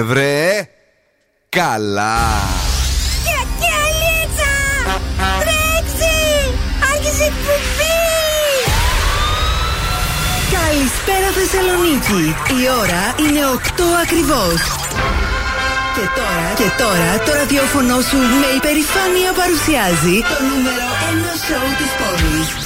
Τι 0.00 0.06
έγινε 0.06 0.12
βρε. 0.12 0.68
Καλά. 1.48 2.18
Καλησπέρα 10.52 11.28
Θεσσαλονίκη. 11.34 12.36
Η 12.62 12.68
ώρα 12.80 13.02
είναι 13.18 13.40
8 13.54 13.82
ακριβώς. 14.02 14.60
Και 15.94 16.06
τώρα, 16.18 16.48
και 16.56 16.82
τώρα 16.82 17.10
το 17.24 17.32
ραδιόφωνο 17.32 18.00
σου 18.00 18.16
με 18.16 18.48
υπερηφάνεια 18.56 19.32
παρουσιάζει 19.40 20.16
το 20.30 20.36
νούμερο 20.48 20.88
1 21.10 21.34
σοου 21.46 21.70
της 21.78 21.92
πόλης. 22.00 22.59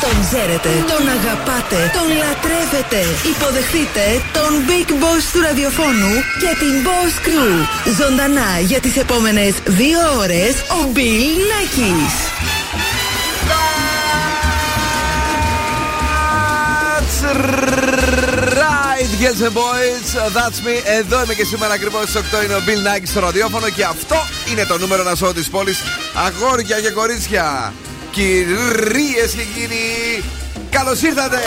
Τον 0.00 0.16
ξέρετε, 0.26 0.70
τον 0.92 1.04
αγαπάτε, 1.16 1.80
τον 1.96 2.08
λατρεύετε. 2.20 3.00
Υποδεχτείτε 3.32 4.04
τον 4.36 4.50
Big 4.68 4.90
Boss 5.02 5.22
του 5.32 5.40
ραδιοφώνου 5.40 6.12
και 6.42 6.50
την 6.62 6.74
Boss 6.86 7.14
Crew. 7.26 7.54
Ζωντανά 8.00 8.50
για 8.60 8.80
τις 8.80 8.96
επόμενες 8.96 9.52
δύο 9.64 10.00
ώρες 10.18 10.52
ο 10.78 10.80
Bill 10.94 11.36
Nackis. 11.50 12.14
right, 18.98 19.10
girls 19.20 19.40
and 19.42 19.54
boys, 19.54 20.06
that's 20.36 20.58
me. 20.66 20.74
Εδώ 20.84 21.22
είμαι 21.22 21.34
και 21.34 21.44
σήμερα 21.44 21.72
ακριβώς 21.74 22.02
στις 22.02 22.14
8 22.14 22.44
είναι 22.44 22.54
ο 22.54 22.62
Bill 22.66 22.82
Nike 22.88 23.06
στο 23.06 23.20
ραδιόφωνο 23.20 23.68
και 23.70 23.84
αυτό 23.84 24.16
είναι 24.50 24.64
το 24.64 24.78
νούμερο 24.78 25.02
ένα 25.02 25.14
σώμα 25.14 25.32
της 25.32 25.48
πόλης. 25.48 25.78
Αγόρια 26.26 26.80
και 26.80 26.90
κορίτσια, 26.90 27.72
κυρίες 28.10 29.32
και 29.32 29.42
κύριοι, 29.54 30.24
καλώς 30.70 31.02
ήρθατε! 31.02 31.40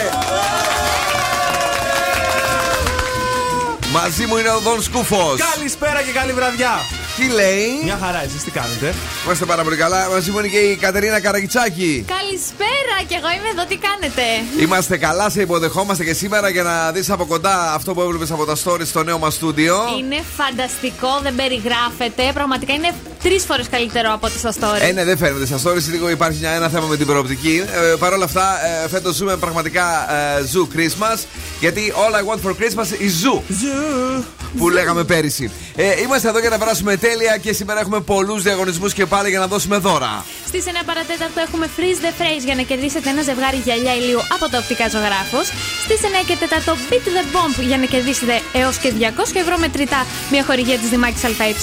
Μαζί 3.92 4.26
μου 4.26 4.36
είναι 4.36 4.50
ο 4.50 4.58
Δον 4.58 4.82
Σκούφος. 4.82 5.40
Καλησπέρα 5.54 6.02
και 6.02 6.12
καλή 6.12 6.32
βραδιά. 6.32 6.70
Τι 7.16 7.28
λέει; 7.28 7.66
Μια 7.82 7.98
χαρά, 8.02 8.22
εσείς 8.24 8.42
τι 8.44 8.50
κάνετε; 8.50 8.94
Είμαστε 9.24 9.44
πάρα 9.44 9.62
πολύ 9.62 9.76
καλά. 9.76 10.08
Μαζί 10.08 10.30
μου 10.30 10.38
είναι 10.38 10.48
και 10.48 10.56
η 10.58 10.76
Κατερίνα 10.76 11.20
Καραγιτσάκη. 11.20 12.04
Καλησπέρα 12.08 12.96
και 13.08 13.14
εγώ 13.14 13.28
είμαι 13.36 13.48
εδώ. 13.54 13.64
Τι 13.66 13.76
κάνετε; 13.76 14.22
Είμαστε 14.60 14.96
καλά, 14.96 15.30
σε 15.30 15.40
υποδεχόμαστε 15.40 16.04
και 16.04 16.12
σήμερα 16.12 16.48
για 16.48 16.62
να 16.62 16.92
δεις 16.92 17.10
από 17.10 17.24
κοντά 17.24 17.72
αυτό 17.74 17.94
που 17.94 18.00
έβλεπες 18.00 18.30
από 18.30 18.44
τα 18.44 18.56
stories 18.64 18.86
στο 18.86 19.02
νέο 19.02 19.18
μας 19.18 19.34
στούντιο. 19.34 19.76
Είναι 19.98 20.22
φανταστικό, 20.36 21.18
δεν 21.22 21.34
περιγράφεται. 21.34 22.30
Πραγματικά 22.34 22.72
είναι 22.72 22.92
τρεις 23.22 23.44
φορές 23.44 23.68
καλύτερο 23.68 24.12
από 24.12 24.26
ό,τι 24.26 24.38
στα 24.38 24.52
stories. 24.60 24.88
Ε, 24.88 24.92
ναι, 24.92 25.04
δεν 25.04 25.16
φαίνεται. 25.16 25.46
Στα 25.46 25.58
stories 25.64 25.90
λίγο 25.90 26.10
υπάρχει 26.10 26.44
ένα 26.44 26.68
θέμα 26.68 26.86
με 26.86 26.96
την 26.96 27.06
προοπτική. 27.06 27.64
Ε, 27.92 27.94
Παρ' 27.98 28.12
όλα 28.12 28.24
αυτά, 28.24 28.58
ε, 28.84 28.88
φέτος 28.88 29.14
ζούμε 29.14 29.36
πραγματικά 29.36 30.12
ε, 30.12 30.44
Zoo 30.52 30.76
Christmas. 30.76 31.18
Γιατί 31.60 31.92
all 31.96 32.14
I 32.14 32.22
want 32.28 32.40
for 32.48 32.54
Christmas 32.60 32.88
is 33.06 33.12
Zoo. 33.22 33.36
Zoo. 33.36 34.22
Που 34.58 34.68
λέγαμε 34.68 35.04
πέρυσι. 35.04 35.50
Ε, 35.76 36.00
είμαστε 36.00 36.28
εδώ 36.28 36.38
για 36.38 36.48
να 36.48 36.58
περάσουμε 36.58 36.96
τέλεια 36.96 37.36
και 37.36 37.52
σήμερα 37.52 37.80
έχουμε 37.80 38.00
πολλούς 38.00 38.42
διαγωνισμούς 38.42 38.92
και 38.92 39.06
πάλι 39.06 39.28
για 39.28 39.38
να 39.38 39.46
δώσουμε 39.46 39.76
δώρα. 39.76 40.24
Στι 40.46 40.62
9 40.66 40.82
παρατέταρτο 40.86 41.40
έχουμε 41.46 41.66
freeze 41.76 42.00
the 42.04 42.12
phrase 42.20 42.44
για 42.44 42.54
να 42.54 42.62
κερδίσετε 42.62 43.08
ένα 43.10 43.22
ζευγάρι 43.22 43.56
γυαλιά 43.56 43.94
ηλίου 43.94 44.20
από 44.34 44.44
το 44.50 44.56
οπτικά 44.62 44.88
ζωγράφο. 44.94 45.40
Στι 45.84 45.94
9 46.22 46.24
και 46.28 46.36
4 46.40 46.72
beat 46.90 47.06
the 47.16 47.24
bomb 47.34 47.56
για 47.68 47.78
να 47.82 47.86
κερδίσετε 47.92 48.34
έως 48.60 48.76
και 48.82 48.92
200 48.98 49.36
ευρώ 49.44 49.58
μετρητά 49.58 50.00
μια 50.30 50.42
χορηγία 50.48 50.78
της 50.78 50.88
Δημάκης 50.88 51.24
ΑΕ. 51.24 51.54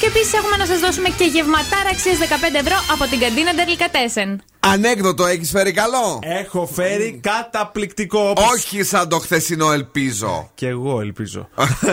Και 0.00 0.06
επίσης 0.12 0.32
έχουμε 0.40 0.56
να 0.62 0.66
σας 0.66 0.78
δώσουμε 0.84 1.01
και 1.08 1.24
γευματάρα 1.24 1.88
αξίας 1.90 2.16
15 2.18 2.24
ευρώ 2.60 2.76
από 2.92 3.04
την 3.10 3.18
καντίνα 3.18 3.54
Ντερλικατέσεν. 3.54 4.42
Ανέκδοτο 4.60 5.26
έχεις 5.26 5.50
φέρει 5.50 5.72
καλό; 5.72 6.18
Έχω 6.22 6.68
φέρει 6.72 7.20
καταπληκτικό. 7.22 8.32
Όχι 8.52 8.82
σαν 8.82 9.08
το 9.08 9.18
χθεσινό 9.18 9.72
ελπίζω. 9.72 10.50
Και 10.54 10.66
εγώ 10.66 11.00
ελπίζω. 11.00 11.48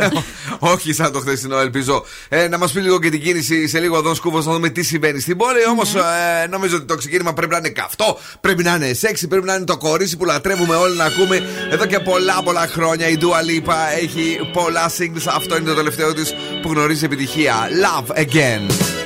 Όχι 0.73 0.93
σαν 0.93 1.11
το 1.11 1.19
χθεσινό 1.19 1.59
ελπίζω. 1.59 2.05
Ε, 2.29 2.47
να 2.47 2.57
μας 2.57 2.71
πει 2.71 2.79
λίγο 2.79 2.99
και 2.99 3.09
την 3.09 3.21
κίνηση 3.21 3.67
σε 3.67 3.79
λίγο 3.79 3.97
εδώ 3.97 4.13
σκούφο 4.13 4.37
να 4.37 4.51
δούμε 4.51 4.69
τι 4.69 4.83
συμβαίνει 4.83 5.19
στην 5.19 5.37
πόλη. 5.37 5.65
Όμως 5.69 5.95
ε, 5.95 6.47
νομίζω 6.49 6.75
ότι 6.75 6.85
το 6.85 6.95
ξεκίνημα 6.95 7.33
πρέπει 7.33 7.51
να 7.51 7.57
είναι 7.57 7.69
καυτό, 7.69 8.17
πρέπει 8.41 8.63
να 8.63 8.75
είναι 8.75 8.93
σεξι, 8.93 9.27
πρέπει 9.27 9.45
να 9.45 9.53
είναι 9.53 9.65
το 9.65 9.77
κορίτσι 9.77 10.17
που 10.17 10.25
λατρεύουμε 10.25 10.75
όλοι 10.75 10.95
να 10.95 11.03
ακούμε 11.03 11.41
εδώ 11.71 11.85
και 11.85 11.99
πολλά 11.99 12.43
πολλά 12.43 12.67
χρόνια. 12.67 13.07
Η 13.07 13.17
Dua 13.19 13.67
Lipa 13.69 13.75
έχει 14.01 14.39
πολλά 14.53 14.91
singles. 14.97 15.31
Αυτό 15.35 15.57
είναι 15.57 15.65
το 15.69 15.75
τελευταίο 15.75 16.13
της 16.13 16.33
που 16.61 16.69
γνωρίζει 16.71 17.05
επιτυχία. 17.05 17.55
Love 17.83 18.17
again. 18.17 18.98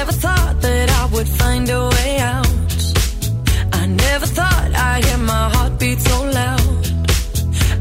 Never 0.00 0.12
thought 0.12 0.62
that 0.62 0.88
I 1.02 1.04
would 1.12 1.28
find 1.28 1.68
a 1.68 1.82
way 1.94 2.16
out. 2.20 2.46
I 3.80 3.84
never 3.84 4.24
thought 4.24 4.70
I'd 4.74 5.04
hear 5.04 5.18
my 5.18 5.50
heartbeat 5.54 6.00
so 6.00 6.16
loud. 6.38 6.82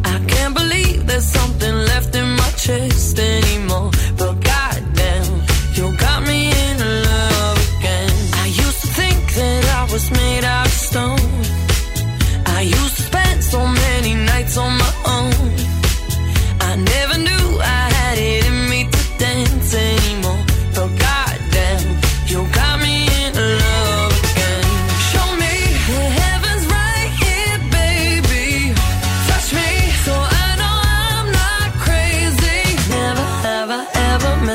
I 0.03 0.16
can't 0.28 0.53
believe 0.53 1.07
there's 1.07 1.30
something 1.40 1.75
left 1.91 2.13
in 2.13 2.28
my 2.35 2.52
chest 2.57 3.18
anymore. 3.19 3.91
But 4.18 4.34
goddamn, 4.52 5.31
you 5.75 5.96
got 5.96 6.19
me 6.28 6.40
in 6.66 6.78
love 7.09 7.57
again. 7.78 8.12
I 8.44 8.47
used 8.47 8.81
to 8.81 8.90
think 9.00 9.22
that 9.36 9.63
I 9.80 9.84
was 9.94 10.12
made 10.12 10.44
out 10.44 10.66
of 10.66 10.74
stone. 10.74 11.49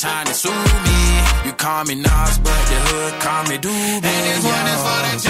trying 0.00 0.26
to 0.26 0.32
sue 0.32 0.48
me. 0.48 1.00
You 1.44 1.52
call 1.52 1.84
me 1.84 1.94
Nas, 1.94 2.38
but 2.38 2.60
the 2.70 2.78
hood 2.88 3.20
call 3.20 3.42
me 3.44 3.56
Doobie. 3.58 4.00
And 4.00 4.22
this 4.28 4.44
one 4.44 4.66
is 4.72 4.80
for 4.86 5.00
the 5.04 5.29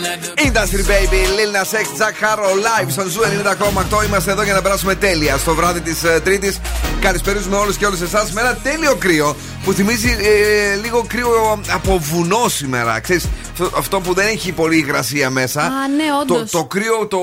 I'm 0.00 0.20
the 0.20 0.37
Industry 0.58 0.84
Baby, 0.92 1.20
Lil 1.38 1.52
Nas 1.56 1.72
X, 1.84 1.86
Jack 2.00 2.16
Harrow 2.24 2.52
live 2.66 2.90
στον 2.90 3.08
Ζου 3.10 3.20
90,8. 3.20 4.04
Είμαστε 4.06 4.30
εδώ 4.30 4.42
για 4.42 4.54
να 4.54 4.62
περάσουμε 4.62 4.94
τέλεια 4.94 5.36
στο 5.36 5.54
βράδυ 5.54 5.80
της 5.80 5.98
Τρίτης. 6.24 6.58
Καλησπέριζουμε 7.00 7.56
όλους 7.56 7.76
και 7.76 7.86
όλες 7.86 8.00
εσάς 8.00 8.32
με 8.32 8.40
ένα 8.40 8.54
τέλειο 8.62 8.94
κρύο 8.94 9.36
που 9.64 9.72
θυμίζει 9.72 10.16
ε, 10.20 10.74
λίγο 10.82 11.04
κρύο 11.08 11.60
από 11.72 11.98
βουνό 11.98 12.48
σήμερα. 12.48 13.00
Ξέρεις, 13.00 13.26
αυτό- 13.52 13.70
αυτό 13.78 14.00
που 14.00 14.14
δεν 14.14 14.26
έχει 14.26 14.52
πολύ 14.52 14.76
υγρασία 14.76 15.30
μέσα. 15.30 15.60
Α, 15.62 15.66
ναι, 15.96 16.04
όντως. 16.22 16.50
Το, 16.50 16.58
το 16.58 16.64
κρύο 16.64 17.06
το, 17.06 17.18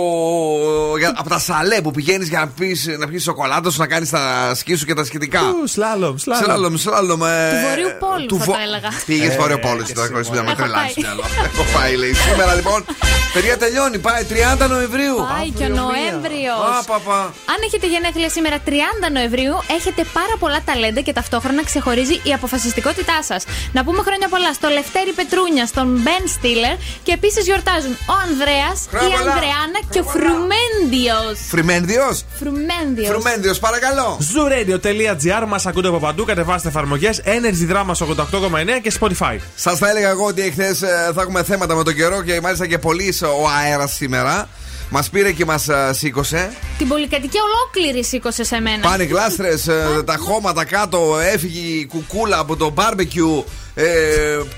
για- 0.98 1.14
από 1.16 1.30
τα 1.30 1.40
σαλέ 1.40 1.82
που 1.82 1.92
πηγαίνεις 1.92 2.28
για 2.30 2.40
να 2.40 2.48
πεις, 2.48 2.88
να 3.00 3.08
πιεις 3.08 3.24
σοκολάτα 3.24 3.70
σου, 3.70 3.80
να 3.80 3.88
κάνεις 3.88 4.10
τα 4.10 4.52
σκι 4.56 4.76
σου 4.76 4.86
και 4.86 4.94
τα 4.94 5.04
σχετικά. 5.06 5.40
Ου, 5.40 5.68
Σλάλομ, 5.68 6.16
σλάλομ. 6.18 6.44
Σλάλομ, 6.46 6.76
σλάλομ. 6.78 7.24
ε, 7.24 7.28
Του 7.52 7.68
Βορείου 7.68 7.92
Πόλου 8.00 8.40
θα 8.40 8.46
το 8.46 8.56
έλεγα. 8.66 8.90
Πήγες 9.06 9.34
Ε, 9.34 9.38
Βόρειο 9.38 9.60
Πόλο, 9.60 9.82
και 9.84 9.94
τώρα 9.94 10.06
εσύ 10.06 10.14
χωρίς 10.14 10.28
μόνο. 10.30 10.42
να 10.42 10.46
με 10.46 10.52
Έχω 10.52 10.62
τρελάσει 10.62 10.94
πάει. 10.94 11.04
μυαλό. 11.04 11.24
Έχω 11.54 11.64
πάει, 11.78 11.96
λέει. 11.96 12.14
Σήμερα 12.14 12.54
λοιπόν, 12.54 12.86
παιδιά 13.34 13.58
τελειώνει, 13.58 13.98
πάει 14.00 14.24
30 14.24 14.68
Νοεμβρίου. 14.70 15.16
Πάει 15.34 15.50
και 15.58 15.64
ο 15.64 15.68
Νοέμβριος. 15.68 16.62
Α, 16.80 16.84
παπα. 16.92 17.20
Αν 17.54 17.60
έχετε 17.68 17.88
γενέθλια 17.88 18.30
σήμερα 18.30 18.58
30 18.66 18.70
Νοεμβρίου, 19.12 19.56
έχετε 19.78 20.02
πάρα 20.14 20.36
πολλά 20.40 20.60
ταλέντα 20.66 21.02
και 21.02 21.14
ταυτόχρονα 21.14 21.64
ξεχωρίζει 21.64 22.16
η 22.24 22.34
αποφασιστικότητά 22.34 23.24
σας. 23.24 23.44
Να 23.72 23.84
πούμε 23.84 24.02
χρόνια 24.08 24.28
πολλά 24.34 24.54
στο 24.54 24.68
Λευτέρη 24.78 25.12
Πετρούνια, 25.20 25.66
στον 25.66 25.88
Μπεν 26.04 26.24
Στίλερ 26.36 26.76
και 27.04 27.12
επίσης 27.20 27.44
γιορτάζουν 27.46 27.94
ο 28.14 28.14
Ανδρέας, 28.26 28.78
Χρόνια 28.90 29.16
η 29.16 29.20
πολλά. 29.20 29.32
Ανδρεάνα 29.32 29.80
και 29.90 30.00
ο 30.00 30.06
Φρουμέντιος. 30.16 31.36
Φρυμένδιο. 31.54 32.06
Φρουμέντιος. 32.42 33.10
Φρυμένδιο, 33.14 33.54
παρακαλώ. 33.66 34.08
Zooradio.gr 34.32 35.44
μας 35.48 35.66
ακούτε 35.66 35.88
από 35.88 36.00
παντού. 36.00 36.24
Κατεβάστε 36.26 36.68
εφαρμογές 36.68 37.22
Energy 37.26 37.66
Drama 37.72 37.92
88,9 37.92 38.80
και 38.82 38.92
Spotify. 39.00 39.36
Σας 39.56 39.78
θα 39.78 39.90
έλεγα 39.90 40.10
εγώ 40.10 40.26
ότι 40.26 40.42
εχθές 40.42 40.80
θα 41.16 41.22
έχουμε 41.22 41.44
θέματα 41.44 41.76
με 41.76 41.84
τον 41.84 41.96
καιρό 41.96 42.22
και 42.22 42.42
μάλιστα 42.42 42.68
και 42.68 42.78
πολύ 42.78 43.05
ο 43.22 43.50
αέρας 43.60 43.94
σήμερα. 43.94 44.50
Μας 44.90 45.10
πήρε 45.10 45.32
και 45.32 45.46
μας 45.46 45.68
σήκωσε. 45.92 46.54
Την 46.78 46.88
πολυκατοικία 46.88 47.42
ολόκληρη 47.44 48.04
σήκωσε 48.06 48.44
σε 48.44 48.60
μένα. 48.60 48.80
Πάνε 48.90 49.04
γλάστρες, 49.04 49.70
τα 50.06 50.18
χώματα 50.18 50.66
κάτω, 50.66 51.20
έφυγε 51.34 51.60
η 51.60 51.86
κουκούλα 51.86 52.40
από 52.40 52.56
το 52.56 52.74
barbecue. 52.78 53.44
Ε, 53.78 53.84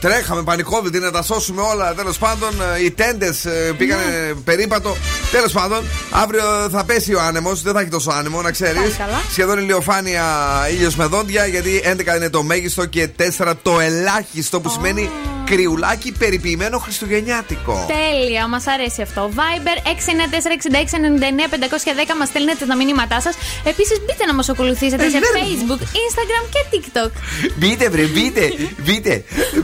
τρέχαμε 0.02 0.44
πανικόβητη 0.44 1.00
να 1.00 1.12
τα 1.12 1.22
σώσουμε 1.22 1.62
όλα. 1.62 1.94
Τέλος 1.94 2.18
πάντων, 2.18 2.50
ε, 2.76 2.84
οι 2.84 2.92
τέντες 2.92 3.46
πήγανε 3.78 4.04
Ναι. 4.04 4.34
περίπατο. 4.34 4.98
Τέλος 5.32 5.52
πάντων, 5.52 5.84
αύριο 6.12 6.44
θα 6.72 6.84
πέσει 6.86 7.14
ο 7.14 7.22
άνεμος. 7.22 7.62
Δεν 7.62 7.74
θα 7.74 7.80
έχει 7.80 7.90
τόσο 7.90 8.12
άνεμο, 8.12 8.42
να 8.42 8.52
ξέρεις. 8.52 8.76
Πάλι 8.82 8.92
καλά. 8.98 9.22
Σχεδόν 9.32 9.58
ηλιοφάνεια 9.60 10.24
ήλιος 10.72 10.96
με 10.96 11.06
δόντια, 11.06 11.46
γιατί 11.46 11.82
11 11.84 12.16
είναι 12.16 12.30
το 12.30 12.44
μέγιστο 12.44 12.86
και 12.86 13.08
4 13.08 13.56
το 13.62 13.80
ελάχιστο 13.80 14.60
που 14.60 14.70
σημαίνει 14.70 15.10
κρυουλάκι 15.46 16.12
περιποιημένο 16.12 16.78
χριστουγεννιάτικο. 16.78 17.86
Τέλεια, 17.88 18.48
μας 18.48 18.68
αρέσει 18.68 19.02
αυτό. 19.02 19.30
Viber 19.36 19.88
694-6699-510 19.88 22.16
μας 22.20 22.28
στέλνετε 22.28 22.66
τα 22.66 22.76
μηνύματά 22.76 23.22
σας. 23.22 23.36
Επίσης, 23.64 24.00
μπείτε 24.00 24.26
να 24.26 24.34
μας 24.34 24.50
ακολουθήσετε 24.50 25.06
Ε, 25.06 25.10
σε 25.10 25.20
βέβαια. 25.20 25.44
Facebook, 25.44 25.82
Instagram 25.82 26.46
και 26.54 26.60
TikTok. 26.72 27.12
Μπείτε, 27.56 27.90
βρε, 27.90 28.06
μπείτε, 28.06 28.52
μπείτε. 28.86 29.07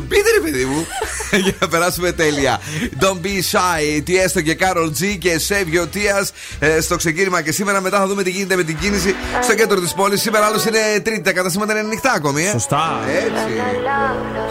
Μπείτε, 0.07 0.29
ρε, 0.37 0.51
παιδί 0.51 0.65
μου. 0.65 0.87
Για 1.43 1.53
να 1.59 1.67
περάσουμε 1.67 2.11
τέλεια. 2.11 2.59
Don't 2.99 3.25
be 3.25 3.57
shy. 3.57 4.01
Τι 4.03 4.17
έστω 4.17 4.41
και 4.41 4.57
Carol 4.59 4.89
G 5.01 5.17
και 5.19 5.41
Save 5.47 5.75
Your 5.75 5.87
Tears 5.95 6.27
ε, 6.59 6.81
στο 6.81 6.95
ξεκίνημα 6.95 7.41
και 7.41 7.51
σήμερα. 7.51 7.81
Μετά 7.81 7.97
θα 7.97 8.07
δούμε 8.07 8.23
τι 8.23 8.29
γίνεται 8.29 8.55
με 8.55 8.63
την 8.63 8.77
κίνηση 8.77 9.15
στο 9.41 9.55
κέντρο 9.55 9.79
της 9.79 9.93
πόλης. 9.93 10.21
Σήμερα 10.21 10.45
άλλο 10.45 10.61
είναι 10.67 10.99
Τρίτη. 10.99 11.21
Τα 11.21 11.33
καταστήματα 11.33 11.71
είναι 11.71 11.81
ανοιχτά 11.81 12.11
ακόμη, 12.11 12.45
ε. 12.45 12.49
Σωστά. 12.49 12.99
Έτσι. 13.07 14.42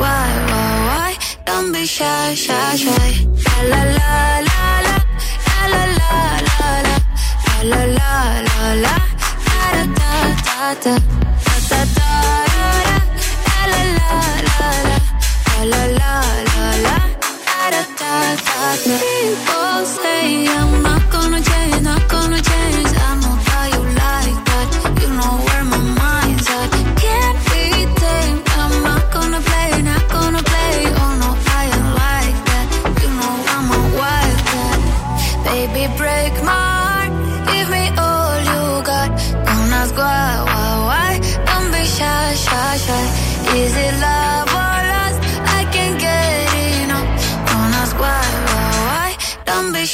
why, 0.00 0.28
why, 0.50 0.70
why? 0.88 1.12
Don't 1.46 1.72
be 1.72 1.86
shy, 1.86 2.34
shy, 2.34 2.76
shy. 2.76 3.10
La 3.70 3.80
la 3.98 4.14
la 4.48 4.62
la, 4.86 4.96
la 5.56 5.74
la 5.74 5.84
la 5.98 6.20
la, 6.48 6.70
la 7.62 7.70
la 7.70 7.82
la 7.96 8.12
la 8.16 8.48
la, 8.48 8.74
la, 8.84 8.94
da 9.46 9.66
da 9.66 10.04
da 10.04 10.24
da 10.26 10.74
da, 10.84 10.94
da 11.46 11.54
da 11.70 11.80
da 11.96 12.10
da, 12.54 12.70
la 13.72 13.82
la 13.98 14.10
la 14.48 14.70
la, 14.86 15.00
la 15.70 15.82
la 15.98 16.12
la 16.48 16.68
la, 16.86 16.96
da 17.46 17.70
da 17.70 17.82
da 18.00 18.60
da. 18.84 18.96
People 19.00 19.80
say 19.86 20.46
I'm 20.48 20.82
not 20.82 21.02
gonna 21.10 21.40
change, 21.42 21.80
not 21.82 22.02
gonna 22.08 22.40
change, 22.40 22.92
I'm. 23.08 23.35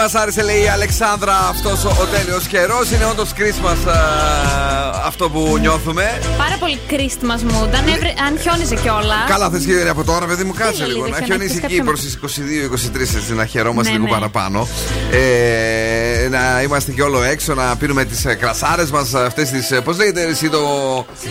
μας 0.00 0.14
άρεσε, 0.14 0.42
λέει 0.42 0.62
η 0.62 0.68
Αλεξάνδρα, 0.68 1.36
αυτός 1.48 1.84
ο, 1.84 1.88
ο 1.88 2.04
τέλειος 2.04 2.46
καιρός. 2.46 2.90
Είναι 2.90 3.04
όντως 3.04 3.30
Christmas 3.38 3.88
α, 3.90 3.96
αυτό 5.06 5.30
που 5.30 5.56
νιώθουμε. 5.60 6.20
Πάρα 6.38 6.56
πολύ 6.58 6.78
Christmas 6.90 7.40
mood. 7.50 7.68
Αν, 7.78 7.88
έβρε... 7.94 8.12
αν 8.26 8.38
χιόνιζε 8.40 8.74
κιόλα. 8.74 9.24
Καλά, 9.26 9.50
θες 9.50 9.64
και 9.64 9.88
από 9.88 10.04
τώρα, 10.04 10.26
παιδί 10.26 10.44
μου, 10.44 10.52
κάτσε 10.52 10.72
Φίλε, 10.72 10.86
λίγο. 10.86 10.96
λίγο, 11.04 11.08
Να 11.08 11.16
δεν 11.16 11.24
χιονίσει 11.24 11.60
εκεί 11.64 11.74
χιονίζει 11.74 12.12
προ 12.18 12.28
τι 12.28 12.38
22-23 12.96 13.00
έτσι 13.00 13.34
να 13.34 13.46
χαιρόμαστε 13.46 13.92
Ναι, 13.92 13.98
λίγο 13.98 14.08
ναι. 14.08 14.14
παραπάνω. 14.18 14.68
Ε, 15.12 15.18
να 16.30 16.62
είμαστε 16.62 16.92
κι 16.92 17.00
όλο 17.00 17.22
έξω, 17.22 17.54
να 17.54 17.76
πίνουμε 17.76 18.04
τις 18.04 18.26
κρασάρες 18.38 18.90
μας, 18.90 19.14
αυτές 19.14 19.50
τις. 19.50 19.80
Πώς 19.84 19.96
λέγεται 19.96 20.22
εσύ 20.22 20.48
το. 20.48 20.60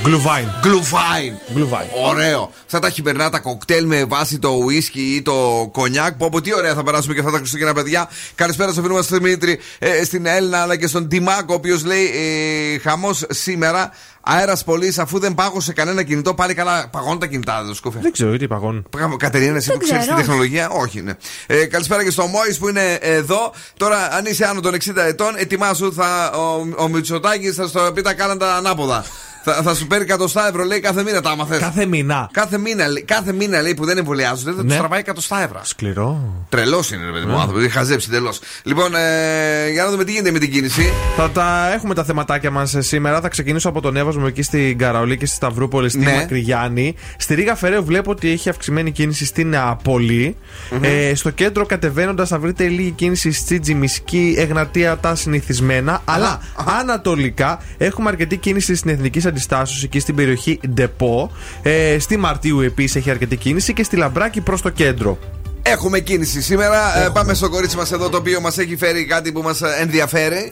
Γκλουβάιν. 0.03 0.47
Γκλουβάιν. 0.61 1.33
Γκλουβάιν. 1.53 1.87
Ωραίο. 2.07 2.51
Σαν 2.65 2.81
τα 2.81 2.89
χειμερινά 2.89 3.29
τα 3.29 3.39
κοκτέιλ 3.39 3.85
με 3.85 4.05
βάση 4.05 4.39
το 4.39 4.49
ουίσκι 4.49 5.01
ή 5.15 5.21
το 5.21 5.69
κονιάκ. 5.71 6.13
Που 6.13 6.25
από 6.25 6.41
τι 6.41 6.55
ωραία 6.55 6.73
θα 6.73 6.83
περάσουμε 6.83 7.13
και 7.13 7.19
αυτά 7.19 7.31
τα 7.31 7.37
Χριστούγεννα, 7.37 7.73
παιδιά. 7.73 8.09
Καλησπέρα 8.35 8.71
στο 8.71 8.81
φίλο 8.81 8.93
μας 8.93 9.05
στον 9.05 9.17
Δημήτρη, 9.17 9.59
ε, 9.79 10.03
στην 10.03 10.25
Έλληνα 10.25 10.61
αλλά 10.61 10.75
και 10.75 10.87
στον 10.87 11.07
Τιμάκο, 11.07 11.53
ο 11.53 11.53
οποίος 11.53 11.85
λέει 11.85 12.03
ε, 12.03 12.79
χαμός 12.79 13.25
σήμερα. 13.29 13.91
Αέρας 14.31 14.63
πολύς, 14.63 14.99
αφού 14.99 15.19
δεν 15.19 15.33
πάγωσε 15.33 15.73
κανένα 15.73 16.03
κινητό, 16.03 16.33
πάλι 16.33 16.53
καλά. 16.53 16.89
Παγώνουν 16.91 17.19
τα 17.19 17.25
κινητά, 17.25 17.63
δεν 17.63 17.73
σκούφε. 17.73 17.99
Δεν 18.01 18.11
ξέρω 18.11 18.29
γιατί 18.29 18.47
παγώνουν. 18.47 18.85
Κατερίνα, 19.17 19.55
εσύ 19.55 19.71
που 19.71 19.77
Δεν 19.77 19.87
ξέρεις 19.87 20.05
την 20.05 20.13
ξέρω. 20.13 20.27
τεχνολογία, 20.27 20.69
όχι, 20.69 21.01
ναι. 21.01 21.13
Ε, 21.47 21.65
καλησπέρα 21.65 22.03
και 22.03 22.11
στο 22.11 22.27
Μόη 22.27 22.55
που 22.59 22.69
είναι 22.69 22.93
εδώ. 23.01 23.53
Τώρα, 23.77 24.11
αν 24.11 24.25
είσαι 24.25 24.45
άνω 24.45 24.59
των 24.61 24.73
60 24.73 24.77
ετών, 24.95 25.33
ετοιμάσου, 25.37 25.93
θα, 25.93 26.31
ο, 26.31 26.83
ο 26.83 26.87
Μητσοτάκης 26.87 27.55
θα 27.55 27.67
στο 27.67 27.91
πει 27.93 28.01
τα 28.01 28.13
κάναντα 28.13 28.55
ανάποδα. 28.55 29.05
Θα, 29.53 29.61
θα 29.63 29.75
σου 29.75 29.87
παίρνει 29.87 30.05
100 30.09 30.25
ευρώ, 30.49 30.63
λέει 30.63 30.79
κάθε 30.79 31.03
μήνα 31.03 31.21
τα 31.21 31.29
άμα 31.29 31.45
θες. 31.45 31.59
Κάθε 31.59 31.85
μήνα. 31.85 32.29
Κάθε 32.33 32.57
μήνα, 32.57 32.87
λέει- 32.87 33.03
κάθε 33.03 33.31
μήνα 33.33 33.61
λέει 33.61 33.73
που 33.73 33.85
δεν 33.85 33.97
εμβολιάζονται, 33.97 34.51
θα 34.51 34.63
Ναι. 34.63 34.71
του 34.73 34.77
τραβάει 34.79 34.99
100 34.99 35.39
ευρώ. 35.43 35.59
Σκληρό. 35.63 36.33
Τρελός 36.49 36.91
είναι, 36.91 37.05
ρε 37.05 37.11
παιδί 37.11 37.25
μου, 37.25 37.33
ο 37.35 37.39
άνθρωπο. 37.39 37.59
Έχει 37.59 37.69
χαζέψει 37.69 38.09
τελώ. 38.09 38.33
Λοιπόν, 38.63 38.95
ε, 38.95 39.69
για 39.71 39.83
να 39.83 39.89
δούμε 39.91 40.03
τι 40.03 40.11
γίνεται 40.11 40.31
με 40.31 40.39
την 40.39 40.51
κίνηση. 40.51 40.93
Θα 41.15 41.29
τα 41.29 41.71
έχουμε 41.73 41.93
τα 41.93 42.03
θεματάκια 42.03 42.51
μας 42.51 42.75
σήμερα. 42.79 43.21
Θα 43.21 43.27
ξεκινήσω 43.27 43.69
από 43.69 43.81
τον 43.81 43.95
Εύασμο 43.97 44.23
εκεί 44.27 44.41
στην 44.41 44.77
Καραολί 44.77 45.17
και 45.17 45.25
στη 45.25 45.35
Σταυρούπολη, 45.35 45.89
στη 45.89 45.97
Ναι. 45.99 46.13
Μακρυγιάννη. 46.15 46.95
Στη 47.17 47.33
Ρίγα 47.35 47.55
Φεραίου 47.55 47.83
βλέπω 47.85 48.11
ότι 48.11 48.29
έχει 48.31 48.49
αυξημένη 48.49 48.91
κίνηση 48.91 49.25
στην 49.25 49.57
απολη 49.57 50.35
Ε, 50.81 51.15
στο 51.15 51.29
κέντρο 51.29 51.65
κατεβαίνοντας 51.65 52.29
θα 52.29 52.39
βρείτε 52.39 52.67
λίγη 52.67 52.91
κίνηση 52.91 53.31
στη 53.31 53.59
Τζιμισκή, 53.59 54.35
Εγνατία, 54.37 54.97
τα 54.97 55.15
συνηθισμένα. 55.15 56.01
Αλλά 56.05 56.39
ανατολικά 56.79 57.59
έχουμε 57.77 58.09
αρκετή 58.09 58.37
κίνηση 58.37 58.75
στην 58.75 58.89
Εθνική 58.91 59.19
Αντιστάσεως 59.39 59.83
εκεί 59.83 59.99
στην 59.99 60.15
περιοχή 60.15 60.59
Ντεπό. 60.69 61.31
Ε, 61.61 61.99
στη 61.99 62.17
Μαρτίου 62.17 62.61
επίσης 62.61 62.95
έχει 62.95 63.09
αρκετή 63.09 63.35
κίνηση 63.35 63.73
και 63.73 63.83
στη 63.83 63.95
Λαμπράκη 63.95 64.41
προς 64.41 64.61
το 64.61 64.69
κέντρο. 64.69 65.17
Έχουμε 65.61 65.99
κίνηση 65.99 66.41
σήμερα. 66.41 67.05
Ε, 67.05 67.09
πάμε 67.13 67.33
στο 67.33 67.49
κορίτσι 67.49 67.75
μας 67.77 67.91
εδώ 67.91 68.09
το 68.09 68.17
οποίο 68.17 68.41
μας 68.41 68.57
έχει 68.57 68.75
φέρει 68.77 69.05
κάτι 69.05 69.31
που 69.31 69.41
μας 69.41 69.61
ενδιαφέρει. 69.79 70.51